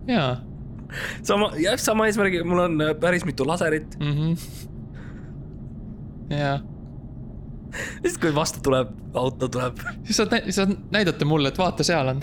jaa 0.09 0.37
sama, 1.23 1.51
jah, 1.59 1.79
sama 1.81 2.07
eesmärgiga, 2.07 2.45
mul 2.47 2.59
on 2.67 2.81
äh, 2.85 2.95
päris 3.01 3.25
mitu 3.25 3.47
laserit. 3.47 3.99
mm. 4.01 4.13
-hmm. 4.13 4.37
ja 6.31 6.61
siis 8.03 8.19
kui 8.19 8.35
vastu 8.35 8.61
tuleb, 8.63 8.89
auto 9.15 9.49
tuleb. 9.49 9.79
siis 10.05 10.17
saad, 10.17 10.51
saad 10.51 10.77
näidata 10.93 11.25
mulle, 11.25 11.49
et 11.49 11.59
vaata, 11.59 11.83
seal 11.87 12.09
on. 12.09 12.23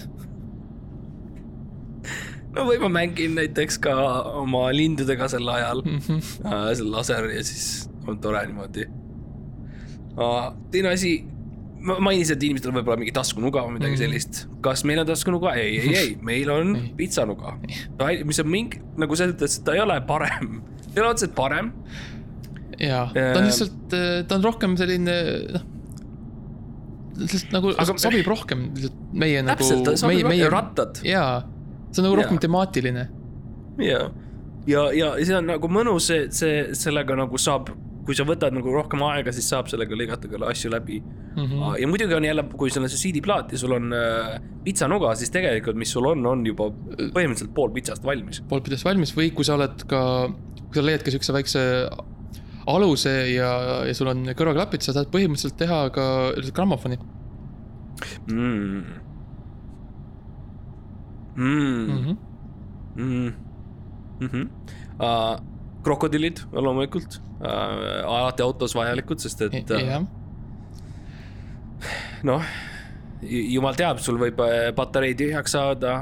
no 2.56 2.66
või 2.68 2.80
ma 2.80 2.90
mängin 2.90 3.36
näiteks 3.36 3.80
ka 3.80 3.96
oma 4.44 4.68
lindudega 4.76 5.28
sel 5.28 5.48
ajal 5.48 5.84
Mm 5.86 5.98
-hmm. 5.98 6.22
äh,, 6.46 6.74
see 6.76 6.86
laser 6.86 7.30
ja 7.32 7.44
siis 7.44 7.90
on 8.08 8.20
tore 8.20 8.46
niimoodi 8.46 8.86
teine 10.72 10.90
asi, 10.90 11.26
ma 11.82 11.96
mainisin, 12.00 12.36
et 12.38 12.44
inimestel 12.46 12.72
võib 12.76 12.88
olla 12.92 13.00
mingi 13.02 13.14
taskunuga 13.16 13.64
või 13.66 13.78
midagi 13.80 13.96
Mhm. 13.96 14.02
sellist. 14.04 14.42
kas 14.62 14.84
meil 14.86 15.00
on 15.02 15.08
taskunuga? 15.10 15.54
ei, 15.58 15.80
ei, 15.80 15.96
ei, 15.98 16.12
meil 16.30 16.50
on 16.54 16.76
pitsanuga. 16.98 17.56
mis 18.26 18.40
on 18.44 18.48
mingi, 18.52 18.82
nagu 18.98 19.16
mõttes, 19.18 19.58
et 19.60 19.66
ta 19.66 19.74
ei 19.74 19.82
ole 19.82 20.00
parem, 20.08 20.62
ei 20.96 21.02
ole 21.02 21.10
otseselt 21.10 21.34
parem. 21.36 21.72
ja, 22.80 23.08
ta 23.14 23.20
on 23.38 23.44
Äh, 23.44 23.48
lihtsalt, 23.50 24.28
ta 24.28 24.36
on 24.36 24.44
rohkem 24.44 24.78
selline, 24.78 25.16
noh. 25.54 25.62
lihtsalt 27.22 27.52
nagu 27.54 27.74
Aga- 27.78 27.98
sobib 28.02 28.28
rohkem 28.30 28.68
meie 29.14 29.42
nagu 29.44 29.58
täpselt, 29.60 29.84
ta, 29.86 29.96
sobib 30.00 30.24
meie, 30.26 30.42
meie 30.42 30.50
rattad 30.50 31.02
jaa, 31.06 31.44
see 31.92 32.02
on 32.02 32.08
nagu 32.10 32.22
rohkem 32.22 32.40
temaatiline. 32.42 33.08
ja, 33.82 34.02
ja, 34.68 34.86
ja 34.96 35.12
see 35.26 35.36
on 35.38 35.46
nagu 35.52 35.68
mõnus, 35.72 36.08
see, 36.10 36.28
see, 36.32 36.70
sellega 36.78 37.16
nagu 37.20 37.38
saab, 37.42 37.70
kui 38.06 38.16
sa 38.18 38.26
võtad 38.28 38.56
nagu 38.56 38.74
rohkem 38.74 39.04
aega, 39.06 39.34
siis 39.36 39.50
saab 39.52 39.70
sellega 39.72 39.98
lõigata 39.98 40.30
küll 40.32 40.48
asju 40.48 40.72
läbi 40.74 41.02
Mm 41.32 41.46
-hmm. 41.46 41.82
ja 41.82 41.88
muidugi 41.88 42.14
on 42.14 42.26
jälle, 42.26 42.44
kui 42.58 42.70
sul 42.70 42.84
on 42.84 42.90
see 42.90 43.12
CD-plaat 43.12 43.52
ja 43.52 43.58
sul 43.58 43.72
on 43.72 43.94
äh, 43.94 44.42
pitsanuga, 44.64 45.16
siis 45.16 45.30
tegelikult, 45.32 45.78
mis 45.78 45.92
sul 45.92 46.06
on, 46.06 46.26
on 46.26 46.46
juba 46.46 46.64
põhimõtteliselt 47.16 47.54
pool 47.56 47.70
pitsast 47.72 48.04
valmis. 48.04 48.42
poolpidest 48.50 48.86
valmis 48.86 49.16
või 49.18 49.32
kui 49.32 49.46
sa 49.46 49.56
oled 49.56 49.86
ka, 49.88 50.02
kui 50.66 50.76
sa 50.76 50.84
leiad 50.86 51.04
ka 51.04 51.12
siukse 51.12 51.34
väikse 51.34 51.62
aluse 52.68 53.14
ja, 53.32 53.52
ja 53.88 53.94
sul 53.94 54.12
on 54.12 54.26
kõrvaklapid, 54.26 54.84
sa 54.84 54.94
saad 54.94 55.08
põhimõtteliselt 55.14 55.58
teha 55.58 55.90
ka 55.90 56.06
grammofoni 56.52 57.00
mm.. 58.28 58.84
Mm. 61.36 61.46
mm. 61.46 61.98
-hmm. 61.98 62.18
Mm. 62.96 63.34
Mm 64.20 64.28
-hmm. 64.28 64.48
uh, 65.00 65.40
krokodillid 65.84 66.44
loomulikult 66.52 67.22
alati 67.42 68.44
autos 68.46 68.76
vajalikud, 68.78 69.22
sest 69.24 69.42
et 69.48 69.72
uh, 69.74 69.82
jah, 69.82 70.06
noh, 72.28 72.50
jumal 73.22 73.78
teab, 73.78 74.02
sul 74.04 74.20
võib 74.22 74.42
äh, 74.46 74.72
patarei 74.78 75.16
tühjaks 75.18 75.58
saada 75.58 76.02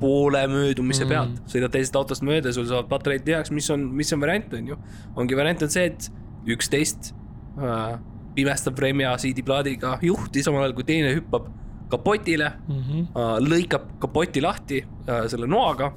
poole 0.00 0.40
möödumise 0.48 1.04
Mm. 1.04 1.08
pealt, 1.08 1.40
sõidad 1.44 1.72
teisest 1.74 1.96
autost 1.96 2.22
mööda, 2.24 2.52
sul 2.56 2.64
saavad 2.64 2.88
patareid 2.88 3.24
tühjaks, 3.26 3.50
mis 3.52 3.68
on, 3.70 3.84
mis 3.92 4.12
on 4.12 4.20
variant, 4.20 4.54
on 4.54 4.70
ju. 4.72 4.76
ongi 5.14 5.36
variant 5.36 5.62
on 5.62 5.68
see, 5.68 5.90
et 5.90 6.08
üksteist 6.48 7.12
uh, 7.58 7.98
pimestab 8.34 8.78
Vremja 8.78 9.12
CD-plaadiga 9.20 9.98
juhti, 10.02 10.42
samal 10.42 10.64
ajal 10.64 10.74
kui 10.78 10.86
teine 10.88 11.12
hüppab 11.12 11.50
kapotile 11.92 12.48
mm 12.48 12.80
-hmm. 12.80 13.02
uh,, 13.12 13.36
lõikab 13.44 13.98
kapoti 14.00 14.40
lahti 14.40 14.80
uh, 14.80 15.26
selle 15.28 15.46
noaga 15.46 15.92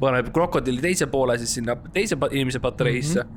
paneb 0.00 0.32
krokodilli 0.34 0.82
teise 0.82 1.06
poole 1.06 1.38
siis 1.38 1.54
sinna 1.58 1.76
teise 1.94 2.18
inimese 2.30 2.60
patareisse 2.60 3.22
mm. 3.22 3.30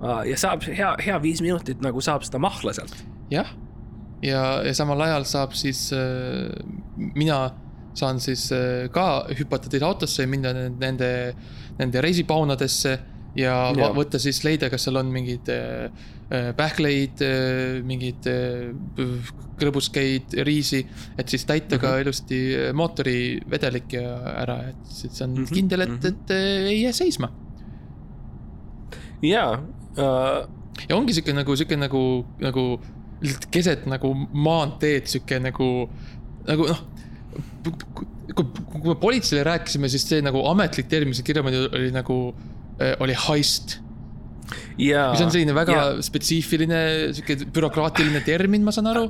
-hmm. 0.00 0.24
ja 0.30 0.38
saab 0.38 0.66
hea, 0.66 0.94
hea 1.06 1.22
viis 1.22 1.42
minutit 1.42 1.80
nagu 1.82 2.00
saab 2.00 2.22
seda 2.22 2.38
mahla 2.38 2.72
sealt. 2.72 3.04
jah, 3.30 3.48
ja, 4.22 4.62
ja 4.66 4.74
samal 4.74 5.00
ajal 5.00 5.24
saab 5.24 5.52
siis 5.52 5.92
äh,, 5.92 6.50
mina 6.96 7.50
saan 7.94 8.20
siis 8.20 8.52
äh, 8.52 8.90
ka 8.90 9.26
hüpata 9.38 9.68
teise 9.70 9.84
autosse 9.86 10.22
ja 10.22 10.28
minna 10.28 10.52
nende- 10.52 10.78
nende, 10.80 11.34
nende 11.78 12.00
reisipaunadesse 12.00 12.98
ja 13.34 13.54
Jaa. 13.54 13.72
va- 13.78 13.92
võtta 13.96 14.18
siis 14.22 14.42
leida, 14.46 14.68
kas 14.70 14.84
seal 14.86 14.96
on 15.00 15.08
mingeid 15.14 15.48
äh, 15.50 15.90
äh, 16.30 16.50
pähkleid 16.58 17.22
äh,, 17.26 17.80
mingeid 17.86 18.28
äh, 18.30 19.32
krõbuskeid, 19.58 20.34
riisi, 20.46 20.80
et 21.18 21.30
siis 21.30 21.44
täita 21.46 21.78
ka 21.82 21.96
ilusti 22.02 22.40
äh, 22.56 22.72
mootorivedelik 22.76 23.96
ja 23.98 24.16
ära, 24.44 24.58
et 24.72 24.90
siis 25.00 25.22
on 25.26 25.34
Mhm, 25.40 25.50
kindel, 25.52 25.86
et, 25.86 25.96
mhm. 25.96 26.06
et 26.12 26.34
äh, 26.34 26.68
ei 26.72 26.82
jää 26.82 26.92
seisma. 26.92 27.30
ja 29.22 29.44
uh,, 29.58 30.44
ja 30.88 30.96
ongi 30.96 31.14
sihuke 31.16 31.32
nagu, 31.36 31.56
sihuke 31.56 31.76
nagu, 31.78 32.02
nagu 32.42 32.64
lihtsalt 33.24 33.46
keset 33.54 33.86
nagu 33.88 34.10
maanteed, 34.32 35.06
sihuke 35.08 35.38
nagu, 35.42 35.68
nagu 36.48 36.66
noh. 36.68 36.82
kui, 37.64 37.72
kui, 38.34 38.82
me 38.90 38.96
politseile 39.00 39.44
rääkisime, 39.46 39.88
siis 39.88 40.04
see 40.08 40.20
nagu 40.24 40.42
ametlik 40.50 40.90
kirjamoodi 40.90 41.62
oli 41.70 41.90
nagu, 41.94 42.18
oli 43.00 43.14
heist. 43.28 43.78
ja. 44.78 45.06
mis 45.14 45.22
on 45.24 45.30
selline 45.32 45.54
väga 45.56 45.76
ja. 45.76 45.84
spetsiifiline, 46.04 46.80
sihuke 47.16 47.46
bürokraatiline 47.54 48.20
termin, 48.26 48.64
ma 48.66 48.74
saan 48.74 48.90
aru. 48.92 49.06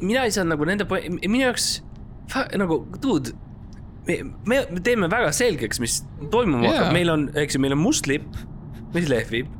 mina 0.00 0.24
ei 0.26 0.34
saa 0.34 0.46
nagu 0.48 0.66
nende, 0.68 0.86
minu 1.20 1.44
jaoks 1.44 1.68
nagu, 2.58 2.82
dude. 3.02 3.34
me, 4.08 4.18
me 4.48 4.60
me 4.70 4.82
teeme 4.84 5.10
väga 5.12 5.30
selgeks, 5.36 5.80
mis 5.82 6.00
toimuma 6.32 6.64
Jaa. 6.66 6.74
hakkab, 6.76 6.92
meil 6.96 7.12
on, 7.14 7.28
eks 7.44 7.56
ju, 7.56 7.62
meil 7.62 7.76
on 7.76 7.82
must 7.82 8.08
lipp, 8.10 8.26
mis 8.94 9.08
lehvib. 9.12 9.52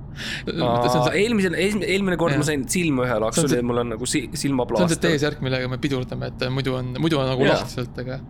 eelmisel, 1.15 1.55
eelmine 1.57 2.17
kord 2.21 2.35
Jaa. 2.35 2.43
ma 2.43 2.49
sain 2.49 2.67
silma 2.73 3.07
ühe 3.07 3.21
laksu 3.23 3.47
ja 3.53 3.63
mul 3.67 3.85
on 3.85 3.93
nagu 3.95 4.09
si 4.11 4.25
see 4.35 4.51
on 4.51 4.91
see. 4.91 4.99
T-särk, 5.07 5.41
millega 5.45 5.69
me 5.71 5.79
pidurdame, 5.81 6.33
et 6.33 6.49
muidu 6.53 6.75
on, 6.81 6.95
muidu 6.99 7.21
on 7.21 7.31
nagu 7.31 7.47
Jaa. 7.47 7.61
lahti 7.61 7.79
sealt, 7.79 8.03
aga. 8.03 8.21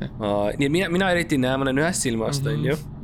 nii 0.00 0.66
et 0.66 0.72
mina, 0.72 0.88
mina 0.94 1.12
eriti 1.14 1.36
ei 1.38 1.44
näe, 1.44 1.58
ma 1.60 1.68
näen 1.68 1.82
ühest 1.84 2.08
silmast, 2.08 2.46
Mhm. 2.46 2.58
onju. 2.58 3.01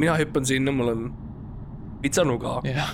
Mina 0.00 0.16
hüppan 0.18 0.46
sinna, 0.48 0.74
mul 0.74 0.92
on 0.92 1.08
pitsanuga. 2.02 2.60
jah, 2.66 2.92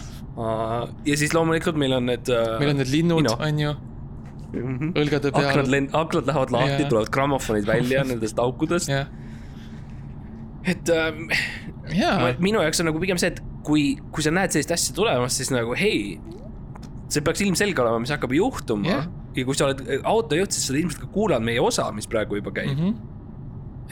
ja 1.07 1.19
siis 1.19 1.35
loomulikult 1.35 1.79
meil 1.81 1.97
on 1.97 2.11
need. 2.11 2.33
meil 2.61 2.73
on 2.75 2.83
need 2.83 2.93
linnud, 2.93 3.31
on 3.37 3.61
ju, 3.63 3.75
õlgade 4.57 5.33
aknad 5.33 5.63
peal. 5.63 5.71
lend-, 5.75 5.95
aknad 5.97 6.29
lähevad 6.29 6.55
lahti 6.55 6.83
Jaa., 6.85 6.91
tulevad 6.91 7.13
grammofonid 7.15 7.69
välja 7.69 8.05
nendest 8.11 8.39
aukudest. 8.43 8.91
jah, 8.93 9.09
et 10.67 10.91
ähm, 10.91 11.29
jaa 11.95 12.17
Ma- 12.21 12.33
minu 12.43 12.63
jaoks 12.65 12.83
on 12.83 12.91
nagu 12.91 13.03
pigem 13.03 13.21
see, 13.21 13.33
et 13.35 13.43
kui, 13.67 13.85
kui 14.15 14.25
sa 14.25 14.33
näed 14.35 14.55
sellist 14.55 14.75
asja 14.75 14.95
tulemas, 14.97 15.37
siis 15.39 15.53
nagu 15.55 15.75
hei, 15.79 16.17
see 17.13 17.23
peaks 17.27 17.43
ilmselge 17.47 17.83
olema, 17.83 18.03
mis 18.03 18.13
hakkab 18.15 18.35
juhtuma 18.37 18.91
Jah. 18.91 19.11
ja 19.37 19.45
kui 19.47 19.59
sa 19.59 19.71
oled 19.71 19.83
autojuht, 20.03 20.55
siis 20.55 20.69
sa 20.71 20.79
ilmselt 20.79 21.05
ka 21.05 21.11
kuulad 21.15 21.45
meie 21.47 21.63
osa, 21.63 21.89
mis 21.95 22.09
praegu 22.11 22.41
juba 22.41 22.55
käib 22.55 22.73
mm. 22.75 22.81
mm. 22.81 22.91
-hmm. 22.91 23.16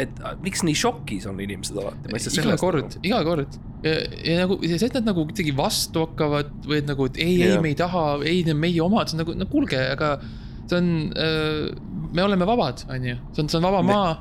Et 0.00 0.22
miks 0.42 0.64
nii 0.66 0.74
šokis 0.78 1.26
on 1.30 1.38
inimesed 1.42 1.76
alati, 1.78 2.10
ma 2.10 2.18
ei 2.18 2.24
saa 2.24 2.34
sellest 2.34 2.62
kord, 2.62 2.96
iga 3.06 3.20
kord. 3.26 3.58
ja, 3.84 3.92
ja 4.26 4.38
nagu 4.42 4.58
ja 4.64 4.78
see, 4.78 4.88
et 4.90 4.96
nad 4.98 5.10
nagu 5.12 5.26
kuidagi 5.28 5.54
vastu 5.56 6.06
hakkavad 6.06 6.50
või 6.66 6.80
et 6.82 6.88
nagu, 6.90 7.06
et 7.10 7.20
ei, 7.22 7.36
ei 7.42 7.52
Jah., 7.52 7.62
me 7.62 7.70
ei 7.70 7.78
taha, 7.78 8.04
ei, 8.24 8.40
need 8.42 8.56
on 8.56 8.62
meie 8.64 8.82
omad, 8.82 9.10
see 9.10 9.18
on 9.18 9.24
nagu, 9.24 9.36
no 9.38 9.46
kuulge, 9.50 9.78
aga 9.94 10.16
see 10.64 10.80
on 10.80 10.88
äh, 11.14 11.68
me 12.14 12.26
oleme 12.26 12.48
vabad, 12.48 12.86
on 12.90 13.10
ju, 13.12 13.18
see 13.36 13.44
on, 13.44 13.52
see 13.52 13.60
on 13.60 13.68
vaba 13.68 13.84
Me- 13.86 13.92
maa 13.92 14.14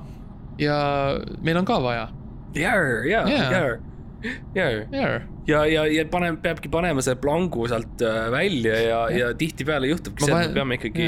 ja 0.61 0.78
meil 1.41 1.57
on 1.57 1.65
ka 1.65 1.80
vaja. 1.82 2.07
Jaa. 2.53 2.78
jaa, 3.09 3.26
jaa 3.34 3.65
jaa, 4.55 5.19
ja, 5.47 5.65
ja, 5.65 5.86
ja 5.89 6.05
paneme, 6.11 6.38
peabki 6.43 6.69
panema 6.71 7.03
selle 7.03 7.19
plangu 7.21 7.65
sealt 7.71 8.03
äh, 8.05 8.28
välja 8.32 8.76
ja, 8.80 8.99
ja 9.11 9.32
tihtipeale 9.38 9.89
juhtubki 9.89 10.28
see, 10.28 10.38
et 10.38 10.53
me 10.53 10.59
peame 10.59 10.78
ikkagi 10.80 11.07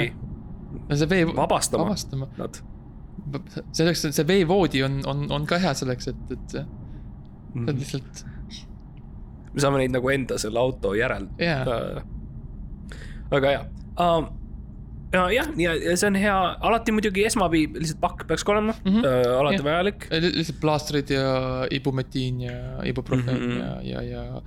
no 0.89 0.97
see 0.99 1.09
vee, 1.11 1.28
vabastama 1.30 1.86
vabastama. 1.88 2.28
nad. 2.39 2.59
selleks, 3.71 4.05
see 4.11 4.28
veevoodi 4.28 4.84
on, 4.86 5.01
on, 5.09 5.26
on 5.32 5.45
ka 5.49 5.57
hea 5.59 5.73
selleks, 5.73 6.07
et, 6.07 6.32
et 6.32 6.59
Mhm. 7.55 7.69
on 7.69 7.80
lihtsalt, 7.80 8.26
me 9.53 9.63
saame 9.63 9.80
neid 9.84 9.93
nagu 9.95 10.11
enda 10.11 10.38
selle 10.41 10.59
auto 10.59 10.91
järel 10.97 11.30
jaa, 11.39 11.61
äh,. 11.63 12.01
väga 13.32 13.53
hea 13.53 13.61
um,. 14.03 14.28
ja 15.15 15.23
jah, 15.32 15.51
ja 15.55 15.95
see 15.95 16.09
on 16.09 16.19
hea, 16.19 16.36
alati 16.69 16.95
muidugi 16.95 17.23
esmaabi 17.30 17.63
lihtsalt 17.78 18.01
pakk 18.03 18.26
peaks 18.28 18.43
ka 18.43 18.57
olema 18.57 18.76
mm. 18.76 18.91
-hmm. 18.91 19.07
uh, 19.07 19.39
alati 19.39 19.61
Jah. 19.61 19.67
vajalik. 19.69 20.07
lihtsalt 20.11 20.59
plaastrid 20.59 21.15
ja 21.15 21.28
ibumetiin 21.71 22.41
ja 22.41 22.57
ibuprofen 22.84 23.39
mm. 23.39 23.51
-hmm. 23.51 23.59
ja, 23.88 24.01
ja, 24.01 24.23
ja, 24.23 24.41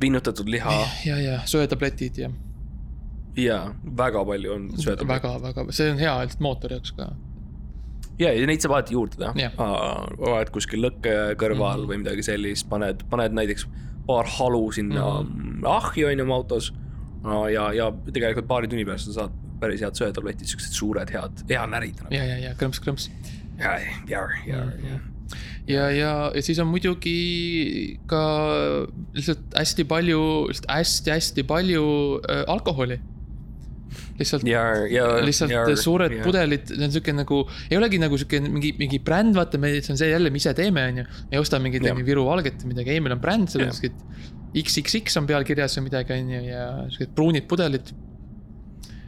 vinnutatud 0.00 0.48
liha 0.48 0.78
ja, 1.06 1.20
ja 1.20 1.40
söetabletid 1.44 2.18
ja 2.18 2.30
ja 3.36 3.74
väga 3.96 4.24
palju 4.24 4.52
on 4.52 4.70
sööda. 4.76 5.06
väga, 5.08 5.38
väga, 5.42 5.70
see 5.70 5.92
on 5.92 5.98
hea 5.98 6.18
lihtsalt 6.24 6.40
mootori 6.40 6.74
jaoks 6.74 6.92
ka. 6.98 7.12
ja, 8.22 8.32
ja 8.38 8.46
neid 8.50 8.62
saab 8.64 8.76
alati 8.78 8.94
juurde 8.96 9.18
teha 9.20 9.50
uh,. 9.58 10.06
oled 10.32 10.50
kuskil 10.54 10.82
lõkke 10.86 11.14
kõrval 11.40 11.58
mm 11.58 11.82
Mhm. 11.82 11.82
-hmm. 11.82 11.88
või 11.92 12.02
midagi 12.04 12.22
sellist, 12.30 12.68
paned, 12.70 13.02
paned 13.10 13.34
näiteks 13.38 13.66
paar 14.06 14.26
halu 14.38 14.64
sinna 14.72 15.04
mm 15.22 15.28
Mhm. 15.28 15.60
-hmm. 15.60 15.68
ahju 15.76 16.06
on 16.10 16.18
ju 16.18 16.24
oma 16.24 16.34
autos 16.40 16.72
ja, 17.52 17.68
ja 17.72 17.92
tegelikult 18.12 18.48
paari 18.50 18.68
tunni 18.68 18.84
pärast 18.84 19.06
sa 19.06 19.12
saad 19.20 19.32
päris 19.62 19.80
head 19.84 19.94
söetabletid, 19.94 20.46
siuksed 20.50 20.72
suured, 20.74 21.10
head, 21.14 21.44
hea 21.48 21.66
närida 21.70 22.02
nagu. 22.02 22.14
ja, 22.14 22.24
ja, 22.24 22.36
ja 22.48 22.54
krõmps-krõmps. 22.58 23.10
ja, 23.58 23.78
ja, 23.78 23.94
ja, 24.10 24.22
ja. 24.46 24.64
ja, 25.68 25.90
ja, 25.90 26.30
ja 26.34 26.42
siis 26.42 26.58
on 26.58 26.66
muidugi 26.66 27.98
ka 28.10 28.22
lihtsalt 29.14 29.54
hästi 29.58 29.84
palju, 29.84 30.20
lihtsalt 30.50 30.66
hästi-hästi 30.70 31.44
palju 31.46 31.84
äh, 32.26 32.42
alkoholi. 32.50 32.98
Lihtsalt 34.18 34.44
lihtsalt 35.26 35.52
ja, 35.54 35.64
suured 35.78 36.14
ja. 36.18 36.22
pudelid, 36.26 36.68
see 36.68 36.86
on 36.86 36.94
siuke 36.94 37.14
nagu, 37.16 37.42
ei 37.70 37.78
olegi 37.78 38.00
nagu 38.02 38.18
siuke 38.20 38.40
mingi, 38.44 38.74
mingi 38.78 39.00
bränd, 39.04 39.36
vaata, 39.38 39.60
me, 39.62 39.74
see 39.80 39.94
on 39.94 40.00
see 40.00 40.10
jälle, 40.12 40.32
me 40.32 40.40
ise 40.42 40.54
teeme, 40.58 40.84
on 40.90 41.02
ju. 41.02 41.06
ei 41.32 41.40
osta 41.40 41.60
mingit 41.62 41.86
Viru 42.06 42.26
valget 42.28 42.64
või 42.64 42.74
midagi, 42.74 42.94
ei, 42.94 43.02
meil 43.04 43.16
on 43.16 43.22
bränd, 43.22 43.52
seal 43.52 43.66
on 43.66 43.76
siukesed 43.76 44.00
XXX 44.62 45.16
on 45.16 45.28
peal 45.30 45.46
kirjas 45.48 45.78
või 45.78 45.88
midagi, 45.88 46.16
on 46.18 46.32
ju, 46.34 46.42
ja 46.50 46.64
siuksed 46.92 47.14
pruunid 47.16 47.48
pudelid. 47.48 47.92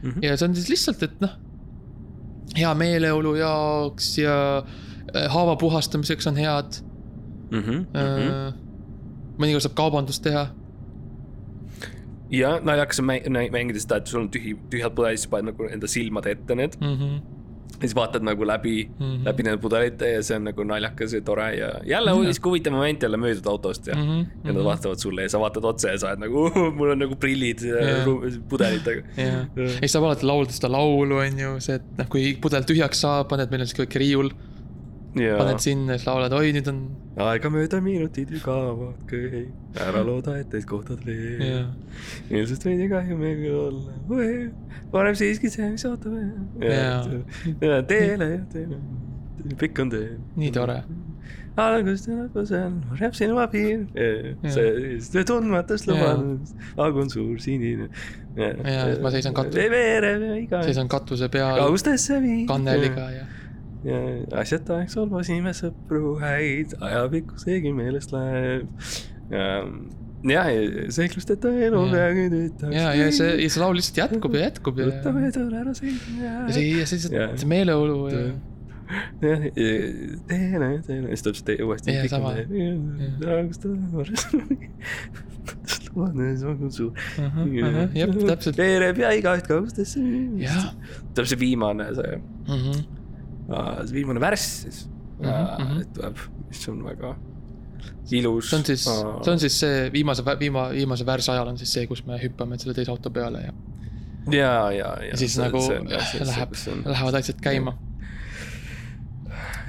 Mhm. 0.01 0.23
ja 0.25 0.35
see 0.37 0.49
on 0.49 0.57
siis 0.57 0.71
lihtsalt, 0.73 1.05
et 1.05 1.21
noh, 1.23 1.37
hea 2.55 2.73
meeleolu 2.77 3.35
jaoks 3.39 4.11
ja 4.21 4.35
äh, 4.59 5.25
haava 5.33 5.55
puhastamiseks 5.59 6.27
on 6.27 6.37
head 6.39 6.77
mm. 7.51 7.63
-hmm. 7.63 8.61
mõnikord 9.37 9.65
saab 9.65 9.75
kaubandust 9.77 10.23
teha. 10.23 10.47
Ja 12.31 12.59
naljakas 12.63 12.99
on 12.99 13.05
mängida 13.51 13.79
seda, 13.79 13.97
et 14.01 14.07
sul 14.07 14.21
on 14.21 14.29
tühi, 14.33 14.55
tühjad 14.71 14.95
pudelid, 14.97 15.17
siis 15.21 15.29
paned 15.31 15.51
nagu 15.53 15.67
enda 15.71 15.87
silmade 15.87 16.31
ette 16.31 16.55
need. 16.55 16.77
Mm 16.81 16.95
-hmm. 16.99 17.15
ja 17.75 17.81
siis 17.81 17.95
vaatad 17.95 18.23
nagu 18.23 18.45
läbi 18.47 18.87
mm, 18.87 19.05
Mhm. 19.05 19.15
-hmm. 19.15 19.25
läbi 19.25 19.43
nende 19.43 19.57
pudelite 19.61 20.09
ja 20.13 20.23
see 20.23 20.35
on 20.37 20.43
nagu 20.43 20.63
naljakas 20.63 21.13
ja 21.13 21.21
tore 21.21 21.55
ja 21.55 21.69
jälle 21.85 22.13
mm 22.13 22.19
-hmm. 22.19 22.33
sihuke 22.33 22.49
huvitav 22.49 22.73
moment 22.73 23.01
jälle 23.03 23.17
möödud 23.17 23.45
autost 23.47 23.87
ja 23.87 23.95
mm. 23.95 24.01
Mhm, 24.01 24.21
-hmm. 24.21 24.47
ja 24.47 24.53
nad 24.53 24.63
vaatavad 24.63 24.97
sulle 24.97 25.21
ja 25.21 25.29
sa 25.29 25.39
vaatad 25.39 25.63
otsa 25.63 25.89
ja 25.89 25.97
sa 25.97 26.07
oled 26.07 26.19
nagu 26.19 26.45
uh,, 26.45 26.73
mul 26.75 26.89
on 26.89 26.99
nagu 26.99 27.15
prillid 27.15 27.59
ru- 28.05 28.41
pudelitega. 28.49 29.01
ja, 29.17 29.25
ja 29.55 29.69
siis 29.79 29.91
saab 29.91 30.03
alati 30.03 30.25
laulda 30.25 30.51
seda 30.51 30.71
laulu, 30.71 31.15
on 31.15 31.39
ju, 31.39 31.59
see, 31.59 31.75
et 31.75 31.81
noh, 31.97 32.07
kui 32.09 32.37
pudel 32.41 32.63
tühjaks 32.63 33.01
saab, 33.01 33.27
paned, 33.27 33.49
meil 33.51 33.61
on 33.61 33.67
siuke 33.67 33.83
väike 33.83 33.99
riiul, 33.99 34.29
paned 35.15 35.61
sinna 35.63 35.95
ja 35.95 35.99
siis 35.99 36.07
laulad, 36.09 36.33
oi, 36.35 36.51
nüüd 36.55 36.67
on. 36.71 36.81
aegamööda 37.25 37.79
minutid 37.83 38.33
lükkavad 38.35 38.97
kõik, 39.07 39.53
ära 39.85 40.03
looda, 40.03 40.35
et 40.41 40.49
teid 40.51 40.67
kohtad 40.67 41.05
veel. 41.07 41.69
ilmselt 42.29 42.67
võid 42.67 42.83
ju 42.83 42.89
kahju 42.91 43.17
meil 43.19 43.39
küll 43.39 43.57
olla, 43.61 43.95
parem 44.91 45.15
siiski 45.15 45.51
see, 45.53 45.69
mis 45.71 45.87
ootab 45.87 46.17
teele 46.59 47.21
ja 47.63 47.81
teele, 47.87 48.29
pikk 49.61 49.83
on 49.85 49.93
tee. 49.95 50.17
nii 50.35 50.51
tore. 50.55 50.81
algust 51.63 52.09
ja 52.09 52.17
lõpus 52.19 52.51
on 52.57 52.81
varjab 52.89 53.15
sinu 53.15 53.39
abiil. 53.39 53.87
see, 54.51 54.99
see 54.99 55.23
tundmatust 55.23 55.87
Jaa. 55.87 55.95
lubadus, 55.95 56.51
agun 56.89 57.09
suur 57.13 57.39
sinine. 57.39 57.87
Jaa, 58.35 58.99
ma 58.99 59.15
seisan 59.15 59.37
katu- 59.37 59.63
veerev 59.71 60.27
ja 60.27 60.35
iga. 60.43 60.61
seisan 60.67 60.91
katuse 60.91 61.31
peal 61.31 61.63
kaugustesse 61.63 62.19
viib. 62.19 62.49
kanneliga 62.51 63.07
ja, 63.15 63.23
ja 63.23 63.44
asjata 64.41 64.79
aeg 64.79 64.89
solvasime 64.93 65.53
sõpru 65.55 66.15
häid, 66.21 66.73
ajapikku 66.81 67.37
seegi 67.41 67.73
meelest 67.75 68.15
läheb. 68.15 68.65
jah, 70.25 70.49
seiklusteta 70.95 71.51
elu 71.67 71.83
Jaa. 71.83 71.93
peagi 71.93 72.25
töötab. 72.33 72.73
ja, 72.73 72.89
ja 72.97 73.11
see, 73.13 73.35
ja 73.43 73.51
see 73.53 73.61
laul 73.61 73.77
lihtsalt 73.77 74.01
jätkub 74.03 74.37
ja 74.37 74.47
jätkub 74.47 74.81
ja, 74.81 74.89
võta 74.89 75.13
tule 75.37 75.61
ära 75.61 75.77
sõitma. 75.77 76.17
ja 76.23 76.35
see, 76.49 76.67
ja 76.79 76.89
see 76.89 77.01
lihtsalt 77.03 77.39
see 77.43 77.51
meeleolu 77.51 77.99
ja, 78.09 78.25
jah, 79.21 79.45
teene, 80.29 80.71
teene, 80.85 81.07
siis 81.13 81.25
tuleb 81.25 81.39
see 81.39 81.57
uuesti. 81.65 81.93
Jaa, 81.93 82.09
sama. 82.11 82.33
jah, 87.95 88.13
täpselt. 88.33 88.57
veereb 88.59 89.01
ja 89.01 89.13
igaüht 89.15 89.47
kaugustesse. 89.49 90.01
jah, 90.41 90.69
tuleb 91.13 91.29
see 91.31 91.41
viimane, 91.41 91.89
see, 91.97 92.21
mhm. 92.49 92.85
See 93.47 93.93
viimane 94.01 94.21
värss 94.23 94.61
siis 94.65 94.85
Mhm, 95.15 95.63
mhm. 95.63 95.83
tuleb, 95.95 96.17
mis 96.49 96.65
on 96.69 96.81
väga 96.83 97.13
ilus. 98.11 98.49
see 98.49 98.57
on 98.57 98.65
siis, 98.67 98.83
see 98.83 99.31
on 99.31 99.39
siis 99.39 99.59
see 99.59 99.85
viimase, 99.93 100.23
viima-, 100.39 100.69
viimase 100.75 101.05
värsi 101.07 101.31
ajal 101.31 101.47
on 101.53 101.57
siis 101.57 101.71
see, 101.73 101.85
kus 101.87 102.01
me 102.05 102.17
hüppame 102.19 102.57
selle 102.59 102.75
teise 102.75 102.91
auto 102.91 103.09
peale 103.15 103.45
ja, 103.45 103.53
ja, 104.31 104.49
ja, 104.71 104.71
ja. 104.75 104.89
ja 105.11 105.17
siis 105.17 105.37
nagu 105.39 105.61
läheb, 105.61 106.57
lähevad 106.85 107.19
asjad 107.21 107.39
käima. 107.41 107.77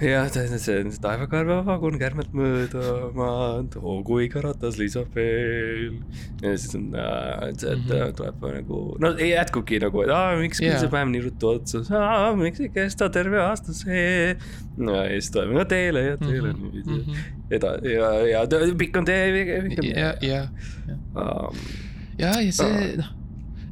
jah, 0.01 0.26
see 0.61 0.76
on 0.82 0.90
taevakarva 1.03 1.61
vagun 1.66 1.97
kärmelt 2.01 2.32
mööda 2.36 2.82
maad, 3.16 3.76
oo 3.80 3.99
kui 4.07 4.26
ka 4.32 4.42
ratas 4.44 4.76
lisab 4.80 5.14
veel. 5.16 5.97
ja 6.42 6.53
siis 6.57 6.74
on 6.78 6.90
äh, 6.94 7.49
et 7.49 7.62
mm 7.62 7.84
-hmm. 7.88 8.12
tuleb 8.18 8.44
nagu, 8.59 8.80
no 9.01 9.12
ei 9.16 9.30
jätkubki 9.30 9.80
nagu, 9.80 10.03
et 10.03 10.11
aa, 10.11 10.36
miks 10.40 10.61
yeah. 10.61 10.78
see 10.80 10.88
päev 10.92 11.09
nii 11.12 11.22
ruttu 11.28 11.49
otsas, 11.49 11.90
aa, 11.90 12.34
miks 12.36 12.61
ei 12.61 12.68
kesta 12.68 13.09
terve 13.09 13.40
aasta 13.40 13.72
see. 13.72 14.36
no 14.76 14.94
ja 15.03 15.09
siis 15.20 15.30
tuleb, 15.30 15.53
no 15.57 15.64
teele 15.64 16.03
ja 16.11 16.16
teele 16.16 16.53
Mhm, 16.53 16.62
niiviisi 16.62 16.90
mhm. 16.90 17.12
eda- 17.51 17.78
ja, 17.92 18.11
ja 18.32 18.44
tõ- 18.44 18.74
pikk 18.76 18.97
on 18.97 19.05
tee, 19.05 19.22
pikk 19.32 19.55
on 19.62 19.70
tee 19.86 20.01
ja, 20.01 20.14
ja, 20.20 20.49
um,. 21.16 21.57
ja, 22.18 22.34
ja 22.40 22.53
see 22.53 22.97
noh, 22.97 23.09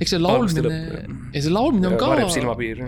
eks 0.01 0.11
see 0.11 0.18
laulmine 0.18 1.05
ja 1.35 1.43
see 1.43 1.53
laulmine 1.53 1.89
on 1.93 1.97
ka 2.01 2.09
varjab 2.14 2.31
silmapiir. 2.35 2.81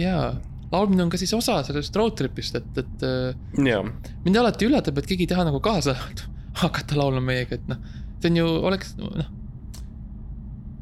jaa, 0.00 0.34
laulmine 0.72 1.02
on 1.04 1.10
ka 1.12 1.18
siis 1.20 1.32
osa 1.36 1.60
sellest 1.66 1.96
road 1.96 2.16
trip'ist, 2.18 2.56
et, 2.58 2.78
et 2.82 3.04
äh, 3.06 3.36
jah, 3.68 3.84
mind 4.24 4.36
alati 4.40 4.66
üllatab, 4.68 4.98
et 4.98 5.06
keegi 5.10 5.26
ei 5.28 5.32
taha 5.34 5.44
nagu 5.50 5.60
kaasa 5.64 5.94
hakata 6.62 6.96
laulma 6.98 7.20
meiega, 7.24 7.58
et 7.60 7.68
noh, 7.70 7.80
see 8.20 8.30
on 8.32 8.36
ju, 8.42 8.46
oleks 8.70 8.94
noh, 9.00 9.26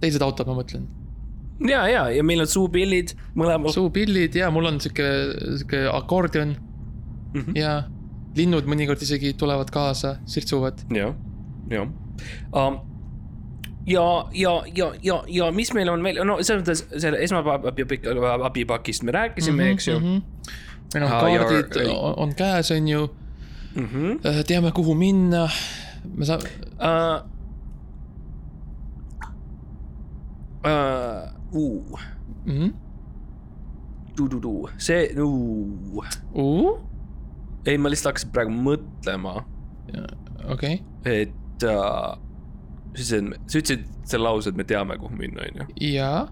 teised 0.03 0.23
autod, 0.25 0.49
ma 0.51 0.59
mõtlen, 0.59 0.87
ja, 1.69 1.85
ja, 1.91 2.05
ja 2.11 2.23
meil 2.27 2.43
on 2.45 2.51
suupillid 2.51 3.15
mõlemal. 3.39 3.73
suupillid 3.75 4.35
ja 4.39 4.51
mul 4.55 4.67
on 4.73 4.81
sihuke, 4.83 5.09
sihuke 5.59 5.85
akordion 5.93 6.57
Mhm. 7.33 7.55
ja 7.57 7.85
linnud 8.37 8.67
mõnikord 8.69 9.01
isegi 9.01 9.31
tulevad 9.41 9.71
kaasa, 9.73 10.19
sirtsuvad. 10.29 10.83
jah, 10.93 11.15
jah 11.73 11.87
um,. 12.53 12.77
ja, 13.87 14.25
ja, 14.33 14.53
ja, 14.75 14.93
ja, 15.03 15.23
ja 15.29 15.51
mis 15.53 15.73
meil 15.75 15.89
on 15.89 16.03
veel, 16.05 16.21
no 16.25 16.39
selles 16.43 16.63
mõttes 16.63 16.85
selle 17.03 17.19
esmapäeva 17.25 18.45
abipakist 18.47 19.03
me 19.03 19.13
rääkisime, 19.13 19.71
eks 19.73 19.89
ju. 19.89 19.99
meil 20.01 21.05
on 21.05 21.13
Ah, 21.13 21.29
ja- 21.33 21.39
kaardid 21.45 21.77
ei. 21.81 21.89
on, 21.91 22.15
on 22.17 22.35
käes, 22.35 22.71
on 22.71 22.89
ju, 22.89 23.11
Mm 23.75 23.87
-hmm. 23.89 24.45
teame, 24.47 24.73
kuhu 24.73 24.95
minna. 24.95 25.49
me 26.15 26.25
saame, 26.25 26.43
uh, 26.77 27.25
uh, 30.67 31.29
uh, 31.53 32.01
mhm. 32.47 32.69
tu-tu-tu, 34.17 34.69
see 34.79 35.15
uh., 35.17 36.79
ei, 37.67 37.79
ma 37.79 37.89
lihtsalt 37.89 38.13
hakkasin 38.13 38.31
praegu 38.35 38.51
mõtlema, 38.53 39.45
okei, 40.53 40.83
et 41.05 41.63
uh, 41.65 42.19
sa 42.95 43.19
ütlesid, 43.19 43.37
sa 43.47 43.61
ütlesid 43.61 43.85
selle 44.09 44.27
lause, 44.27 44.51
et 44.53 44.59
me 44.59 44.67
teame, 44.69 44.97
kuhu 45.01 45.17
minna, 45.17 45.47
on 45.47 45.63
ju. 45.63 45.69
jaa, 45.95 46.27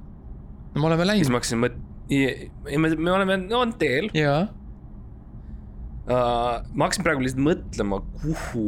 no 0.74 0.82
me 0.82 0.88
oleme 0.90 1.04
siis 1.04 1.12
läinud, 1.12 1.32
ma 1.32 1.40
hakkasin 1.40 1.62
mõt-, 1.64 1.78
ei, 2.11 2.50
me, 2.76 2.90
me 2.96 3.14
oleme, 3.14 3.38
no 3.46 3.62
on 3.64 3.72
teel 3.80 4.11
jaa, 4.16 4.42
uh,. 6.11 6.61
ma 6.74 6.88
hakkasin 6.88 7.06
praegu 7.06 7.24
lihtsalt 7.24 7.46
mõtlema, 7.46 8.02
kuhu, 8.20 8.66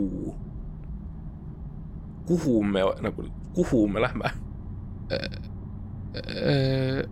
kuhu 2.31 2.57
me 2.65 2.87
nagu, 3.05 3.29
kuhu 3.59 3.85
me 3.93 4.07
lähme. 4.07 4.33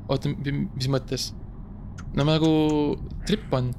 oota, 0.09 0.33
mis 0.33 0.91
mõttes? 0.93 1.31
no 2.17 2.25
nagu 2.27 2.51
trip 3.29 3.53
on 3.55 3.71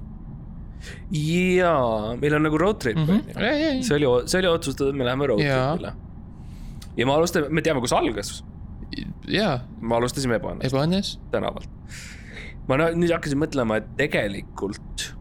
jaa, 1.14 2.16
meil 2.22 2.38
on 2.38 2.46
nagu 2.48 2.58
road 2.60 2.80
trip 2.82 2.98
mm. 2.98 3.06
-hmm. 3.08 3.82
see 3.84 3.98
oli, 3.98 4.08
see 4.30 4.40
oli 4.40 4.48
otsustatud, 4.48 4.94
et 4.94 4.98
me 4.98 5.06
läheme 5.06 5.28
road 5.28 5.42
trip'ile. 5.42 5.94
Ja 6.98 7.08
me 7.08 7.16
alustame, 7.16 7.50
me 7.50 7.64
teame, 7.66 7.84
kus 7.84 7.94
algas. 7.96 8.42
jaa, 9.32 9.62
me 9.80 9.96
alustasime 9.96 10.38
Ebaõnnest 10.40 10.72
ebaõnnes. 10.72 11.16
tänavalt. 11.32 11.70
ma 12.68 12.80
nüüd 12.92 13.14
hakkasin 13.14 13.40
mõtlema, 13.42 13.80
et 13.82 13.90
tegelikult 14.00 15.12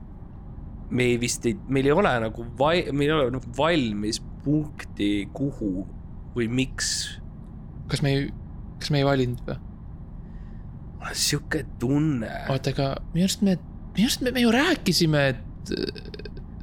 me 0.91 1.07
ei 1.13 1.21
vist 1.23 1.47
ei, 1.47 1.57
meil 1.71 1.87
ei 1.87 1.95
ole 1.95 2.13
nagu 2.25 2.45
vai-, 2.59 2.91
meil 2.93 3.11
ei 3.11 3.17
ole 3.17 3.31
nagu 3.37 3.55
valmis 3.57 4.21
punkti, 4.45 5.29
kuhu 5.37 5.87
või 6.37 6.49
miks. 6.51 7.21
kas 7.91 8.03
me 8.03 8.15
ei, 8.17 8.31
kas 8.81 8.93
me 8.95 9.03
ei 9.03 9.07
valinud 9.07 9.43
või? 9.47 9.59
mul 11.01 11.11
on 11.11 11.17
sihuke 11.17 11.65
tunne. 11.81 12.31
oota, 12.53 12.75
aga 12.75 12.93
minu 13.15 13.27
arust 13.27 13.45
me, 13.47 13.57
minu 13.97 14.09
arust 14.09 14.25
me, 14.27 14.35
me 14.37 14.45
ju 14.45 14.53
rääkisime, 14.55 15.25
et 15.35 15.75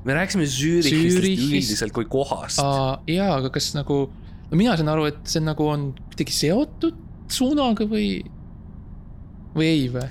me 0.06 0.16
rääkisime 0.16 0.46
Zürichist 0.46 1.18
Zürichist. 1.18 1.50
üldiselt 1.52 1.96
kui 1.96 2.08
kohast. 2.10 2.62
aa, 2.64 3.00
jaa, 3.10 3.34
aga 3.40 3.52
kas 3.54 3.72
nagu, 3.78 4.08
no 4.52 4.58
mina 4.60 4.78
saan 4.78 4.92
aru, 4.94 5.10
et 5.12 5.20
see 5.28 5.44
nagu 5.44 5.68
on 5.68 5.92
kuidagi 6.08 6.36
seotud 6.36 7.04
suunaga 7.32 7.88
või, 7.90 8.22
või 9.56 9.70
ei 9.74 9.86
või? 9.92 10.08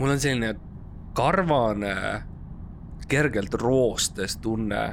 mul 0.00 0.14
on 0.14 0.20
selline 0.22 0.54
karvane, 1.16 1.94
kergelt 3.10 3.54
roostes 3.60 4.38
tunne, 4.40 4.84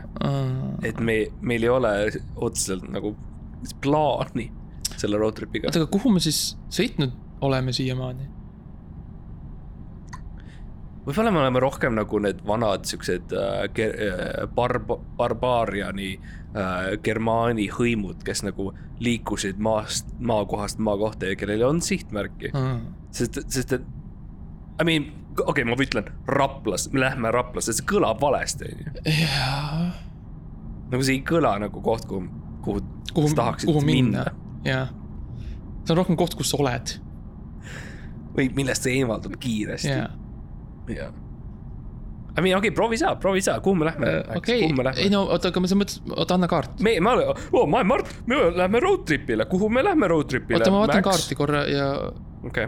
et 0.84 1.00
me, 1.00 1.20
meil 1.42 1.64
ei 1.64 1.72
ole 1.72 1.92
otseselt 2.36 2.88
nagu 2.92 3.14
plaani 3.82 4.50
selle 4.98 5.20
road 5.22 5.38
trip'iga. 5.38 5.70
oota, 5.70 5.84
aga 5.84 5.92
kuhu 5.94 6.12
me 6.16 6.24
siis 6.24 6.58
sõitnud 6.74 7.14
oleme 7.46 7.74
siiamaani? 7.76 8.34
võib-olla 11.08 11.32
me 11.32 11.40
oleme 11.40 11.62
rohkem 11.64 11.96
nagu 11.96 12.20
need 12.20 12.42
vanad 12.48 12.88
siuksed 12.90 13.32
äh, 13.32 13.62
äh, 13.64 14.42
barb-, 14.52 14.98
barbaariani 15.20 16.18
äh, 16.58 16.90
germaani 17.04 17.68
hõimud, 17.74 18.24
kes 18.26 18.44
nagu 18.46 18.72
liikusid 19.04 19.60
maast, 19.62 20.10
maakohast 20.20 20.82
maakohta 20.84 21.30
ja 21.32 21.38
kellel 21.40 21.64
on 21.68 21.82
sihtmärki. 21.82 22.52
sest, 23.12 23.40
sest 23.54 23.78
et, 23.78 23.88
I 24.82 24.86
mean, 24.86 25.08
okei 25.40 25.64
okay,, 25.64 25.70
ma 25.70 25.78
ütlen 25.82 26.12
Raplas, 26.28 26.90
me 26.92 27.02
lähme 27.06 27.32
Raplasse, 27.34 27.76
see 27.78 27.88
kõlab 27.88 28.22
valesti, 28.22 28.72
onju. 28.72 28.94
jaa, 29.22 29.90
nagu 30.92 31.04
see 31.04 31.20
ei 31.20 31.24
kõla 31.28 31.58
nagu 31.66 31.82
koht, 31.86 32.08
kuhu, 32.10 32.28
kuhu, 32.66 32.84
kuhu 33.14 33.34
tahaksid 33.38 33.72
kuhu 33.72 33.84
minna, 33.86 34.28
jah. 34.66 34.94
see 35.84 35.94
on 35.96 36.02
rohkem 36.02 36.20
koht, 36.20 36.38
kus 36.38 36.54
sa 36.54 36.62
oled, 36.62 36.98
või 38.38 38.50
millest 38.58 38.86
sa 38.86 38.94
eemaldud 38.94 39.38
kiiresti 39.42 39.94
jah. 39.94 41.14
I 42.38 42.42
mean, 42.42 42.54
okei 42.54 42.70
okay,, 42.70 42.76
proovi 42.76 42.98
sa, 43.02 43.16
proovi 43.18 43.42
sa, 43.42 43.58
kuhu 43.66 43.80
me 43.80 43.88
lähme? 43.88 44.12
okei, 44.38 44.68
ei 45.02 45.10
no 45.10 45.24
oota, 45.26 45.50
aga 45.50 45.62
ma 45.64 45.70
selles 45.70 45.80
mõttes, 45.82 46.02
oota, 46.14 46.36
anna 46.38 46.50
kaart. 46.52 46.84
me, 46.86 46.94
ma 47.02 47.16
olen 47.18 47.32
oh,, 47.34 47.64
ma 47.66 47.80
olen 47.80 47.90
Mart, 47.90 48.12
me 48.30 48.42
lähme 48.54 48.82
road 48.84 49.08
trip'ile, 49.10 49.48
kuhu 49.50 49.70
me 49.74 49.82
lähme 49.86 50.10
road 50.12 50.30
trip'ile? 50.30 50.60
oota, 50.60 50.74
ma 50.74 50.84
vaatan 50.84 51.06
kaarti 51.08 51.38
korra 51.40 51.64
ja 51.66 51.88
okei 52.46 52.68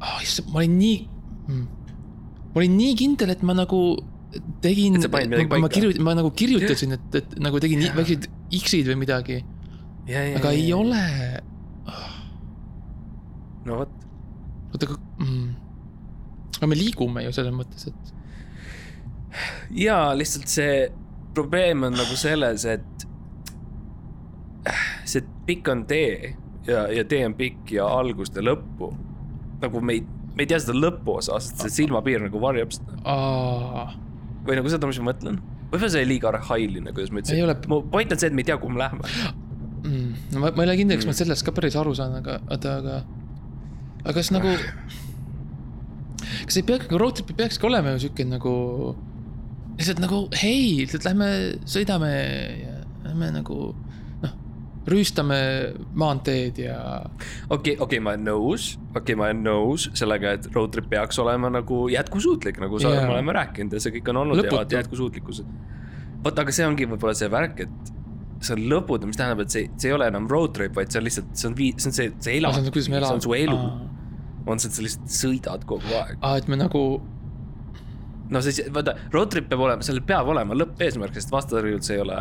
oh,, 0.00 0.22
issand, 0.24 0.48
ma 0.54 0.62
olin 0.62 0.78
nii 0.80 0.96
mm., 1.50 1.66
ma 2.54 2.62
olin 2.62 2.78
nii 2.80 2.94
kindel, 3.02 3.34
et 3.36 3.44
ma 3.44 3.56
nagu 3.58 3.82
tegin, 4.64 4.96
sa 5.02 5.10
ma, 5.12 5.20
ma 5.20 5.52
paika. 5.52 5.72
kirjut-, 5.76 6.00
ma 6.08 6.16
nagu 6.16 6.30
kirjutasin, 6.32 6.96
et, 6.96 7.20
et 7.20 7.36
nagu 7.44 7.60
tegin 7.60 7.84
Jaa. 7.84 7.96
väiksed 7.98 8.30
X-id 8.56 8.88
või 8.88 9.02
midagi, 9.04 9.42
ja, 10.08 10.24
ja, 10.30 10.40
aga 10.40 10.54
ei 10.56 10.72
ole. 10.76 11.02
no 13.68 13.82
vot, 13.82 13.92
oota, 14.72 14.88
aga 14.88 14.98
aga 16.58 16.66
me 16.70 16.76
liigume 16.78 17.22
ju 17.26 17.32
selles 17.36 17.54
mõttes, 17.54 17.86
et 17.90 18.14
ja 19.76 19.98
lihtsalt 20.16 20.48
see 20.48 20.76
probleem 21.36 21.82
on 21.84 21.92
nagu 21.98 22.16
selles, 22.16 22.64
et 22.64 23.06
see 25.06 25.22
pikk 25.46 25.68
on 25.72 25.84
tee 25.88 26.34
ja, 26.66 26.86
ja 26.90 27.04
tee 27.08 27.22
on 27.26 27.34
pikk 27.38 27.74
ja 27.76 27.86
algust 28.00 28.36
ja 28.38 28.42
lõppu. 28.44 28.88
nagu 29.62 29.80
me 29.80 29.92
ei, 29.98 30.00
me 30.36 30.42
ei 30.44 30.48
tea 30.50 30.58
seda 30.60 30.74
lõpuosa, 30.76 31.38
sest 31.40 31.62
see 31.64 31.70
silmapiir 31.82 32.20
nagu 32.26 32.40
varjab 32.42 32.72
seda 32.74 32.96
aa, 33.08 33.86
või 34.46 34.58
nagu 34.58 34.72
seda, 34.72 34.88
mis 34.90 34.98
ma 35.00 35.10
mõtlen. 35.12 35.38
võib-olla 35.70 35.92
see 35.92 36.02
oli 36.04 36.10
liiga 36.14 36.28
arhailine, 36.32 36.92
kuidas 36.96 37.12
ma 37.14 37.22
Ei 37.24 37.42
ole- 37.42 37.54
ütlesin. 37.56 37.70
mu 37.72 37.82
point 37.92 38.12
on 38.12 38.18
see, 38.20 38.28
et 38.32 38.36
me 38.36 38.42
ei 38.44 38.48
tea, 38.50 38.58
kuhu 38.62 38.72
me 38.74 38.82
läheme. 38.82 39.06
mm. 39.84 40.10
no 40.34 40.40
ma, 40.42 40.50
ma 40.50 40.62
ei 40.64 40.68
ole 40.70 40.76
kindel, 40.82 40.96
kas 41.00 41.06
Mm. 41.06 41.12
ma 41.14 41.20
sellest 41.22 41.46
ka 41.46 41.52
päris 41.56 41.76
aru 41.76 41.94
saan, 41.94 42.16
aga, 42.20 42.40
oota, 42.50 42.76
aga, 42.82 42.98
aga 44.04 44.12
kas 44.18 44.30
nagu, 44.34 44.56
kas 46.46 46.60
ei 46.60 46.66
peaks, 46.66 46.90
road 46.92 47.18
trip 47.18 47.34
peakski 47.38 47.68
olema 47.68 47.94
ju 47.94 48.06
siuke 48.06 48.26
nagu, 48.28 48.54
lihtsalt 49.76 50.02
nagu 50.02 50.22
hei, 50.42 50.84
lihtsalt 50.84 51.08
lähme 51.08 51.30
sõidame 51.68 52.12
ja 52.62 52.76
lähme 53.06 53.32
nagu 53.38 53.58
noh, 54.22 54.36
rüüstame 54.90 55.40
maanteed 55.98 56.62
ja 56.64 56.78
okei, 57.52 57.76
okei, 57.78 58.00
ma 58.02 58.14
olen 58.14 58.26
nõus, 58.30 58.72
okei 58.92 59.00
okay,, 59.00 59.18
ma 59.18 59.30
olen 59.30 59.44
nõus 59.46 59.88
sellega, 59.98 60.36
et 60.38 60.50
road 60.56 60.74
trip 60.74 60.88
peaks 60.92 61.20
olema 61.22 61.52
nagu 61.52 61.86
jätkusuutlik, 61.92 62.60
nagu 62.62 62.80
sa 62.82 62.94
yeah., 62.94 63.06
me 63.08 63.18
oleme 63.18 63.36
rääkinud 63.36 63.76
ja 63.76 63.82
see 63.82 63.98
kõik 63.98 64.14
on 64.14 64.24
olnud 64.24 64.40
ja 64.40 64.46
Lõputu. 64.46 64.60
alati 64.62 64.80
jätkusuutlikkus. 64.80 65.44
vot, 66.24 66.42
aga 66.44 66.54
see 66.54 66.66
ongi 66.66 66.88
võib-olla 66.90 67.14
see 67.16 67.30
värk, 67.30 67.66
et 67.66 67.94
see 68.44 68.56
on 68.56 68.64
lõputu, 68.70 69.08
mis 69.08 69.18
tähendab, 69.18 69.42
et 69.44 69.52
see, 69.52 69.68
see 69.80 69.90
ei 69.90 69.96
ole 69.96 70.08
enam 70.10 70.26
road 70.30 70.54
trip, 70.56 70.74
vaid 70.76 70.92
see 70.92 71.00
on 71.00 71.06
lihtsalt, 71.06 71.30
see 71.38 71.48
on 71.50 71.56
vii-, 71.58 71.74
see 71.80 71.90
on 71.90 71.96
see, 71.96 72.08
see 72.20 72.34
Ah, 72.36 72.40
elad, 72.40 72.58
see 72.74 72.98
on, 73.00 73.22
su 73.24 73.34
elu, 73.36 73.58
on 74.46 74.58
see, 74.62 74.70
et 74.70 74.78
sa 74.78 74.84
lihtsalt 74.86 75.12
sõidad 75.18 75.66
kogu 75.68 75.92
aeg. 76.00 76.16
aa, 76.22 76.36
et 76.40 76.48
me 76.48 76.58
nagu, 76.60 76.82
no 78.30 78.42
see, 78.44 78.66
vaata, 78.74 78.96
road 79.14 79.30
trip 79.34 79.48
peab 79.50 79.62
olema, 79.68 79.86
sellel 79.86 80.04
peab 80.06 80.28
olema 80.32 80.56
lõppeesmärk, 80.58 81.14
sest 81.18 81.32
vastasel 81.34 81.70
juhul 81.72 81.84
see 81.86 81.98
ei 81.98 82.04
ole 82.04 82.20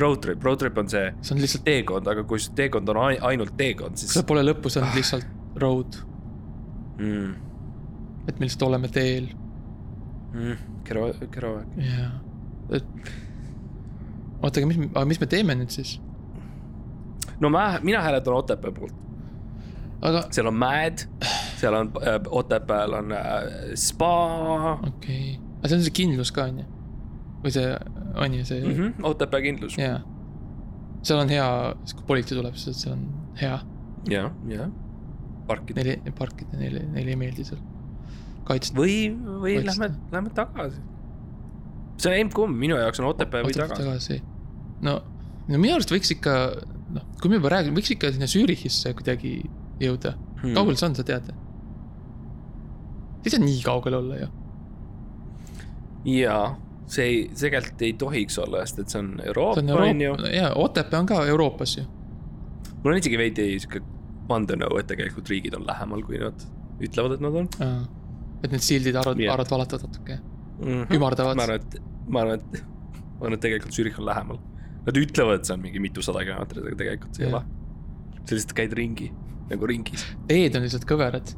road 0.00 0.20
trip, 0.22 0.42
road 0.42 0.58
trip 0.58 0.78
on 0.78 0.88
see 0.90 1.06
see 1.22 1.34
on 1.36 1.40
lihtsalt, 1.42 1.64
teekond, 1.68 2.08
aga 2.10 2.24
kui 2.26 2.40
see 2.42 2.54
teekond 2.58 2.88
on 2.90 2.98
ai- 3.04 3.20
ainult 3.30 3.54
teekond, 3.58 3.98
siis 4.00 4.14
seal 4.14 4.26
pole 4.26 4.42
lõppu, 4.46 4.72
see 4.72 4.82
on 4.82 4.90
lihtsalt 4.96 5.60
road, 5.62 5.98
mm, 6.98 7.34
et 8.26 8.40
me 8.40 8.48
lihtsalt 8.48 8.66
oleme 8.68 8.90
teel 8.94 9.28
mm, 10.34 10.56
kero, 10.88 11.06
keroaeg. 11.36 11.78
ja, 11.78 12.10
et. 12.80 13.12
oota, 14.40 14.58
aga 14.58 14.66
mis, 14.72 14.82
aga 14.90 15.06
mis 15.12 15.22
me 15.22 15.30
teeme 15.30 15.58
nüüd 15.62 15.74
siis? 15.74 15.96
no 17.40 17.50
ma, 17.54 17.68
mina 17.86 18.02
hääletan 18.02 18.34
Otepää 18.34 18.74
poolt, 18.74 18.98
aga 20.02 20.26
seal 20.34 20.50
on 20.50 20.58
mäed, 20.58 21.06
seal 21.64 21.80
on 21.80 21.92
äh, 22.02 22.20
Otepääl 22.40 22.96
on 23.00 23.12
äh, 23.16 23.50
spa 23.80 24.14
okei 24.74 24.88
okay., 24.92 25.36
aga 25.58 25.72
see 25.72 25.80
on 25.80 25.84
see 25.88 25.98
kindlus 26.02 26.32
ka 26.34 26.48
onju? 26.50 26.66
või 27.44 27.52
see 27.54 27.68
on 28.14 28.38
ju 28.38 28.46
see 28.48 28.62
mm, 28.62 28.74
-hmm, 28.78 29.06
Otepää 29.10 29.42
kindlus 29.44 29.78
ja, 29.78 29.94
jaa. 29.94 30.00
seal 31.02 31.20
on 31.24 31.32
hea, 31.32 31.46
siis 31.84 31.98
kui 31.98 32.08
politsei 32.08 32.38
tuleb, 32.38 32.56
siis 32.60 32.82
seal 32.84 32.96
on 32.96 33.06
hea 33.40 33.58
ja, 34.12 34.28
ja. 34.48 34.68
parkida 35.48 35.82
neile 35.82 36.18
parkida, 36.18 36.58
neile, 36.60 36.84
neile 36.92 37.16
ei 37.16 37.20
meeldi 37.20 37.46
seal 37.48 37.62
kaitsta. 38.48 38.76
või, 38.78 38.98
või 39.14 39.56
Kaitsta. 39.58 39.72
lähme, 39.72 39.90
lähme 40.12 40.34
tagasi. 40.36 40.80
see 41.96 42.10
on 42.10 42.18
emb-kumb, 42.18 42.60
minu 42.66 42.78
jaoks 42.80 43.00
on 43.00 43.10
Otepää 43.12 43.44
või 43.46 43.56
tagasi. 43.56 43.82
tagasi. 43.82 44.20
no, 44.84 44.98
no 45.48 45.60
minu 45.60 45.76
arust 45.78 45.92
võiks 45.94 46.12
ikka, 46.16 46.36
noh, 46.96 47.08
kui 47.20 47.32
me 47.32 47.40
juba 47.40 47.54
räägime, 47.56 47.76
võiks 47.78 47.92
ikka 47.94 48.12
sinna 48.14 48.28
Zürichisse 48.30 48.94
kuidagi 48.96 49.36
jõuda 49.82 50.14
hmm.. 50.42 50.54
kaugel 50.56 50.78
see 50.80 50.88
on, 50.90 50.98
sa 51.00 51.06
tead? 51.06 51.32
Ei 53.24 53.34
saa 53.34 53.42
nii 53.44 53.62
kaugel 53.64 53.98
olla 54.00 54.20
ju. 54.20 54.28
jaa, 56.04 56.44
see 56.86 57.08
ei, 57.10 57.18
tegelikult 57.40 57.82
ei 57.88 57.92
tohiks 58.04 58.38
olla, 58.38 58.62
sest 58.66 58.84
et 58.84 58.94
see 58.94 59.02
on 59.02 59.10
Euroopa 59.24 59.64
on, 59.80 60.00
ju. 60.00 60.14
Jaa, 60.34 60.52
Otepää 60.60 61.00
on 61.00 61.10
ka 61.10 61.24
Euroopas 61.26 61.78
ju. 61.78 61.84
mul 62.82 62.92
on 62.92 63.02
isegi 63.02 63.18
veidi 63.18 63.50
sihuke 63.58 63.82
vandenõu, 64.28 64.78
et 64.80 64.88
tegelikult 64.88 65.28
riigid 65.28 65.56
on 65.56 65.66
lähemal, 65.66 66.02
kui 66.06 66.20
nad 66.20 66.46
ütlevad, 66.84 67.16
et 67.16 67.24
nad 67.24 67.42
on 67.42 67.48
et 68.44 68.52
need 68.52 68.64
sildid 68.64 68.96
arvad 69.00 69.20
yeah., 69.20 69.32
arvad 69.34 69.50
valetavad 69.50 69.88
natuke. 69.88 70.18
mm. 70.60 70.68
-hmm. 70.68 70.96
ümardavad 70.96 71.36
ma. 71.36 71.46
arvan, 71.46 71.60
et, 71.60 71.78
ma 72.06 72.20
arvan, 72.20 72.40
et, 72.40 72.64
ma 73.18 73.26
arvan, 73.26 73.38
et 73.38 73.44
tegelikult 73.46 73.72
Zürich 73.72 74.00
on 74.00 74.06
lähemal. 74.06 74.40
Nad 74.84 75.00
ütlevad, 75.00 75.40
et 75.40 75.48
see 75.48 75.54
on 75.56 75.62
mingi 75.64 75.80
mitusada 75.80 76.24
kilomeetrit, 76.26 76.66
aga 76.66 76.76
tegelikult 76.82 77.16
see 77.16 77.26
ei 77.26 77.32
ole. 77.32 77.42
sa 78.24 78.36
lihtsalt 78.36 78.56
käid 78.56 78.72
ringi, 78.76 79.10
nagu 79.50 79.66
ringis. 79.68 80.04
teed 80.28 80.56
on 80.56 80.64
lihtsalt 80.66 80.84
kõverad. 80.88 81.34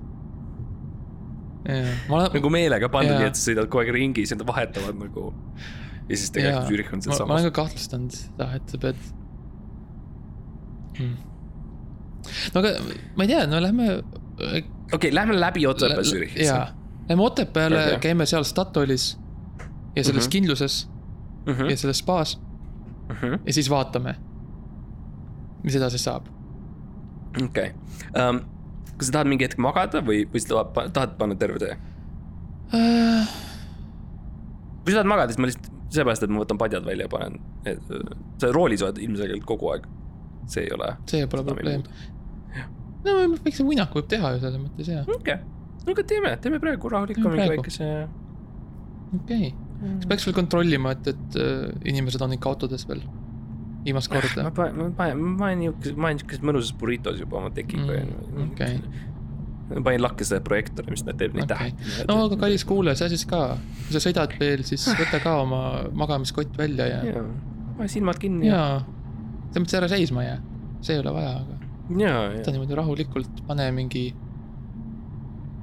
olen, 1.67 2.31
nagu 2.37 2.53
meelega 2.53 2.91
pandud 2.93 3.17
nii, 3.17 3.29
et 3.31 3.39
sa 3.39 3.51
sõidad 3.51 3.71
kogu 3.71 3.83
aeg 3.83 3.93
ringis 3.97 4.33
ja 4.33 4.39
nad 4.39 4.47
vahetavad 4.49 4.99
nagu. 5.01 5.29
ja 6.07 6.15
siis 6.15 6.31
tegelikult 6.35 6.71
Zürich 6.71 6.93
on 6.95 7.03
ma, 7.03 7.07
ma 7.07 7.13
olen 7.13 7.19
sealsamas. 7.19 7.47
ka 7.49 7.55
kahtlustanud 7.61 8.17
seda, 8.17 8.49
et 8.59 8.75
sa 8.75 8.83
pead 8.87 9.05
hmm.. 10.99 11.15
no 12.55 12.63
aga 12.63 12.75
ma 13.17 13.27
ei 13.27 13.33
tea, 13.35 13.45
no 13.51 13.63
lähme. 13.63 14.01
okei, 14.93 15.15
lähme 15.15 15.39
läbi 15.41 15.67
Otepää 15.67 16.07
Zürichisse 16.07 16.51
jaa, 16.51 16.67
lähme 17.09 17.27
Otepääle 17.27 17.85
okay., 17.87 18.03
käime 18.11 18.27
seal 18.27 18.47
Statoilis 18.47 19.15
ja 19.97 20.05
selles 20.05 20.25
mm. 20.25 20.27
-hmm. 20.27 20.33
kindluses 20.39 20.83
mm. 21.47 21.53
ja 21.53 21.65
-hmm. 21.65 21.77
selles 21.77 21.99
spaas 22.05 22.39
Mm 23.09 23.17
-hmm. 23.17 23.41
ja 23.47 23.53
siis 23.53 23.71
vaatame, 23.71 24.15
mis 25.63 25.77
edasi 25.77 25.99
saab. 25.99 26.27
okei 27.45 27.71
okay. 27.71 28.29
um,, 28.29 28.41
kas 28.97 29.11
sa 29.11 29.19
tahad 29.19 29.31
mingi 29.31 29.47
hetk 29.47 29.61
magada 29.63 30.03
või, 30.05 30.25
või 30.33 30.43
sa 30.43 30.53
tahad, 30.55 30.93
tahad 30.97 31.17
panna 31.21 31.37
terve 31.39 31.61
töö? 31.63 31.77
Äh, 32.77 33.35
kui 34.83 34.95
sa 34.95 35.01
tahad 35.01 35.11
magada, 35.13 35.35
siis 35.35 35.43
ma 35.43 35.51
lihtsalt, 35.51 35.73
seepärast, 35.97 36.27
et 36.27 36.33
ma 36.33 36.43
võtan 36.43 36.61
padjad 36.61 36.87
välja 36.87 37.07
ja 37.07 37.13
panen, 37.13 37.39
sa 38.43 38.51
roolis 38.55 38.85
oled 38.85 39.01
ilmselgelt 39.03 39.47
kogu 39.49 39.73
aeg. 39.75 39.89
see 40.47 40.63
ei 40.63 40.71
ole. 40.77 40.93
see 41.11 41.27
pole 41.27 41.43
probleem. 41.47 41.83
no 43.07 43.15
väikse 43.43 43.65
uinaku 43.67 44.01
võib 44.01 44.11
teha 44.13 44.33
ju 44.35 44.43
selles 44.45 44.61
mõttes 44.63 44.91
jaa, 44.91 45.05
okei, 45.17 45.39
no 45.83 45.95
aga 45.95 46.05
teeme, 46.13 46.33
teeme 46.43 46.61
praegu 46.63 46.91
rahuliku 46.93 47.23
Teeme 47.23 47.35
mingi 47.35 47.55
väikese. 47.57 47.91
okei 49.21 49.49
okay.. 49.51 49.97
kas 50.01 50.11
peaks 50.13 50.29
veel 50.29 50.37
kontrollima, 50.39 50.95
et, 50.97 51.13
et 51.15 51.39
äh, 51.43 51.69
inimesed 51.93 52.23
on 52.23 52.37
ikka 52.39 52.53
autodes 52.55 52.87
veel? 52.91 53.03
Viimast 53.87 54.11
ma 54.13 54.21
korda. 54.21 54.47
panen, 54.57 54.79
ma 54.81 54.89
panen, 54.99 55.21
ma 55.39 55.49
olen 55.51 55.61
niuke, 55.65 55.93
ma 55.97 56.11
olen 56.11 56.23
siukeses 56.23 56.43
mõnusas 56.47 56.73
burritos 56.81 57.21
juba 57.23 57.39
oma 57.43 57.53
tekiga 57.55 58.01
Mm, 58.03 58.51
okei.. 58.51 58.81
ma 59.71 59.83
panin 59.87 60.03
lakke 60.05 60.27
selle 60.27 60.43
projektoori, 60.47 60.93
mis 60.95 61.05
teeb 61.07 61.35
neid 61.39 61.51
Okei. 61.51 61.73
tähti. 61.75 62.05
no 62.09 62.19
aga 62.27 62.39
kallis 62.45 62.65
kuulaja, 62.69 62.99
sa 63.03 63.09
siis 63.13 63.25
ka, 63.31 63.43
kui 63.87 63.97
sa 63.97 64.03
sõidad 64.03 64.35
veel, 64.41 64.63
siis 64.69 64.87
võta 64.99 65.21
ka 65.23 65.39
oma 65.43 65.63
magamiskott 65.97 66.59
välja 66.59 66.87
ja, 66.91 67.01
jaa, 67.15 67.25
pane 67.79 67.89
silmad 67.93 68.19
kinni 68.23 68.51
ja, 68.51 68.61
ja 68.61 68.85
selles 69.51 69.65
mõttes 69.65 69.79
ära 69.81 69.89
seisma 69.91 70.27
jää, 70.27 70.39
see 70.85 70.95
ei 70.99 71.03
ole 71.03 71.15
vaja, 71.17 71.33
aga 71.41 71.59
võta 72.37 72.55
niimoodi 72.55 72.79
rahulikult, 72.79 73.43
pane 73.47 73.69
mingi, 73.75 74.05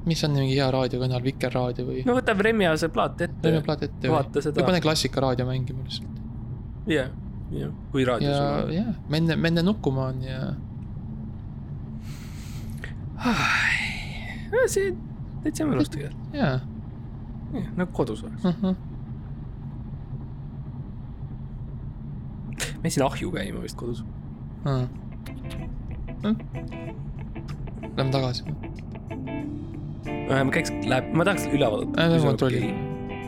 mis 0.07 0.23
on 0.27 0.35
mingi 0.35 0.55
hea 0.57 0.69
raadiokanal, 0.73 1.23
Vikerraadio 1.23 1.85
või 1.87 2.03
no 2.07 2.15
võta 2.17 2.35
Vremja 2.39 2.73
see 2.79 2.91
plaat 2.91 3.21
ette 3.27 3.39
teeme. 3.43 3.61
plaat 3.63 3.83
ette 3.87 4.11
vaata 4.11 4.43
seda. 4.43 4.59
või 4.59 4.71
pane 4.71 4.81
klassikaraadio 4.83 5.47
mängima 5.47 5.83
lihtsalt. 5.87 6.23
jah, 6.91 7.11
jah, 7.59 7.71
kui 7.91 8.05
raadio 8.05 8.29
ja 8.29 8.37
sul 8.37 8.67
on. 8.67 8.73
jah, 8.73 8.93
menne, 9.09 9.35
menne 9.35 9.65
nukkuma 9.65 10.09
on 10.11 10.21
ja 10.25 10.53
see 14.73 14.93
täitsa 15.43 15.65
mõnus 15.67 15.89
tegelikult, 15.91 16.37
jaa 16.37 16.61
nagu 17.75 17.91
kodus 17.93 18.23
oleks. 18.23 18.45
uh. 18.45 18.55
-huh. 18.61 18.75
ma 22.77 22.83
jätsin 22.83 23.03
ahju 23.03 23.31
käima 23.31 23.61
vist 23.61 23.77
kodus. 23.77 24.05
Mm. 24.65 24.87
Lähme 27.97 28.11
tagasi. 28.11 28.43
ma 30.45 30.51
käiks, 30.51 30.71
läheb, 30.85 31.13
ma 31.13 31.25
tahaks 31.25 31.47
üle 31.47 31.71
vaadata. 31.71 32.19
Kontrollime. 32.25 32.73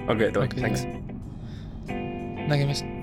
okei, 0.09 0.34
davai, 0.34 0.49
läks. 0.61 0.88
nägemist. 2.47 2.94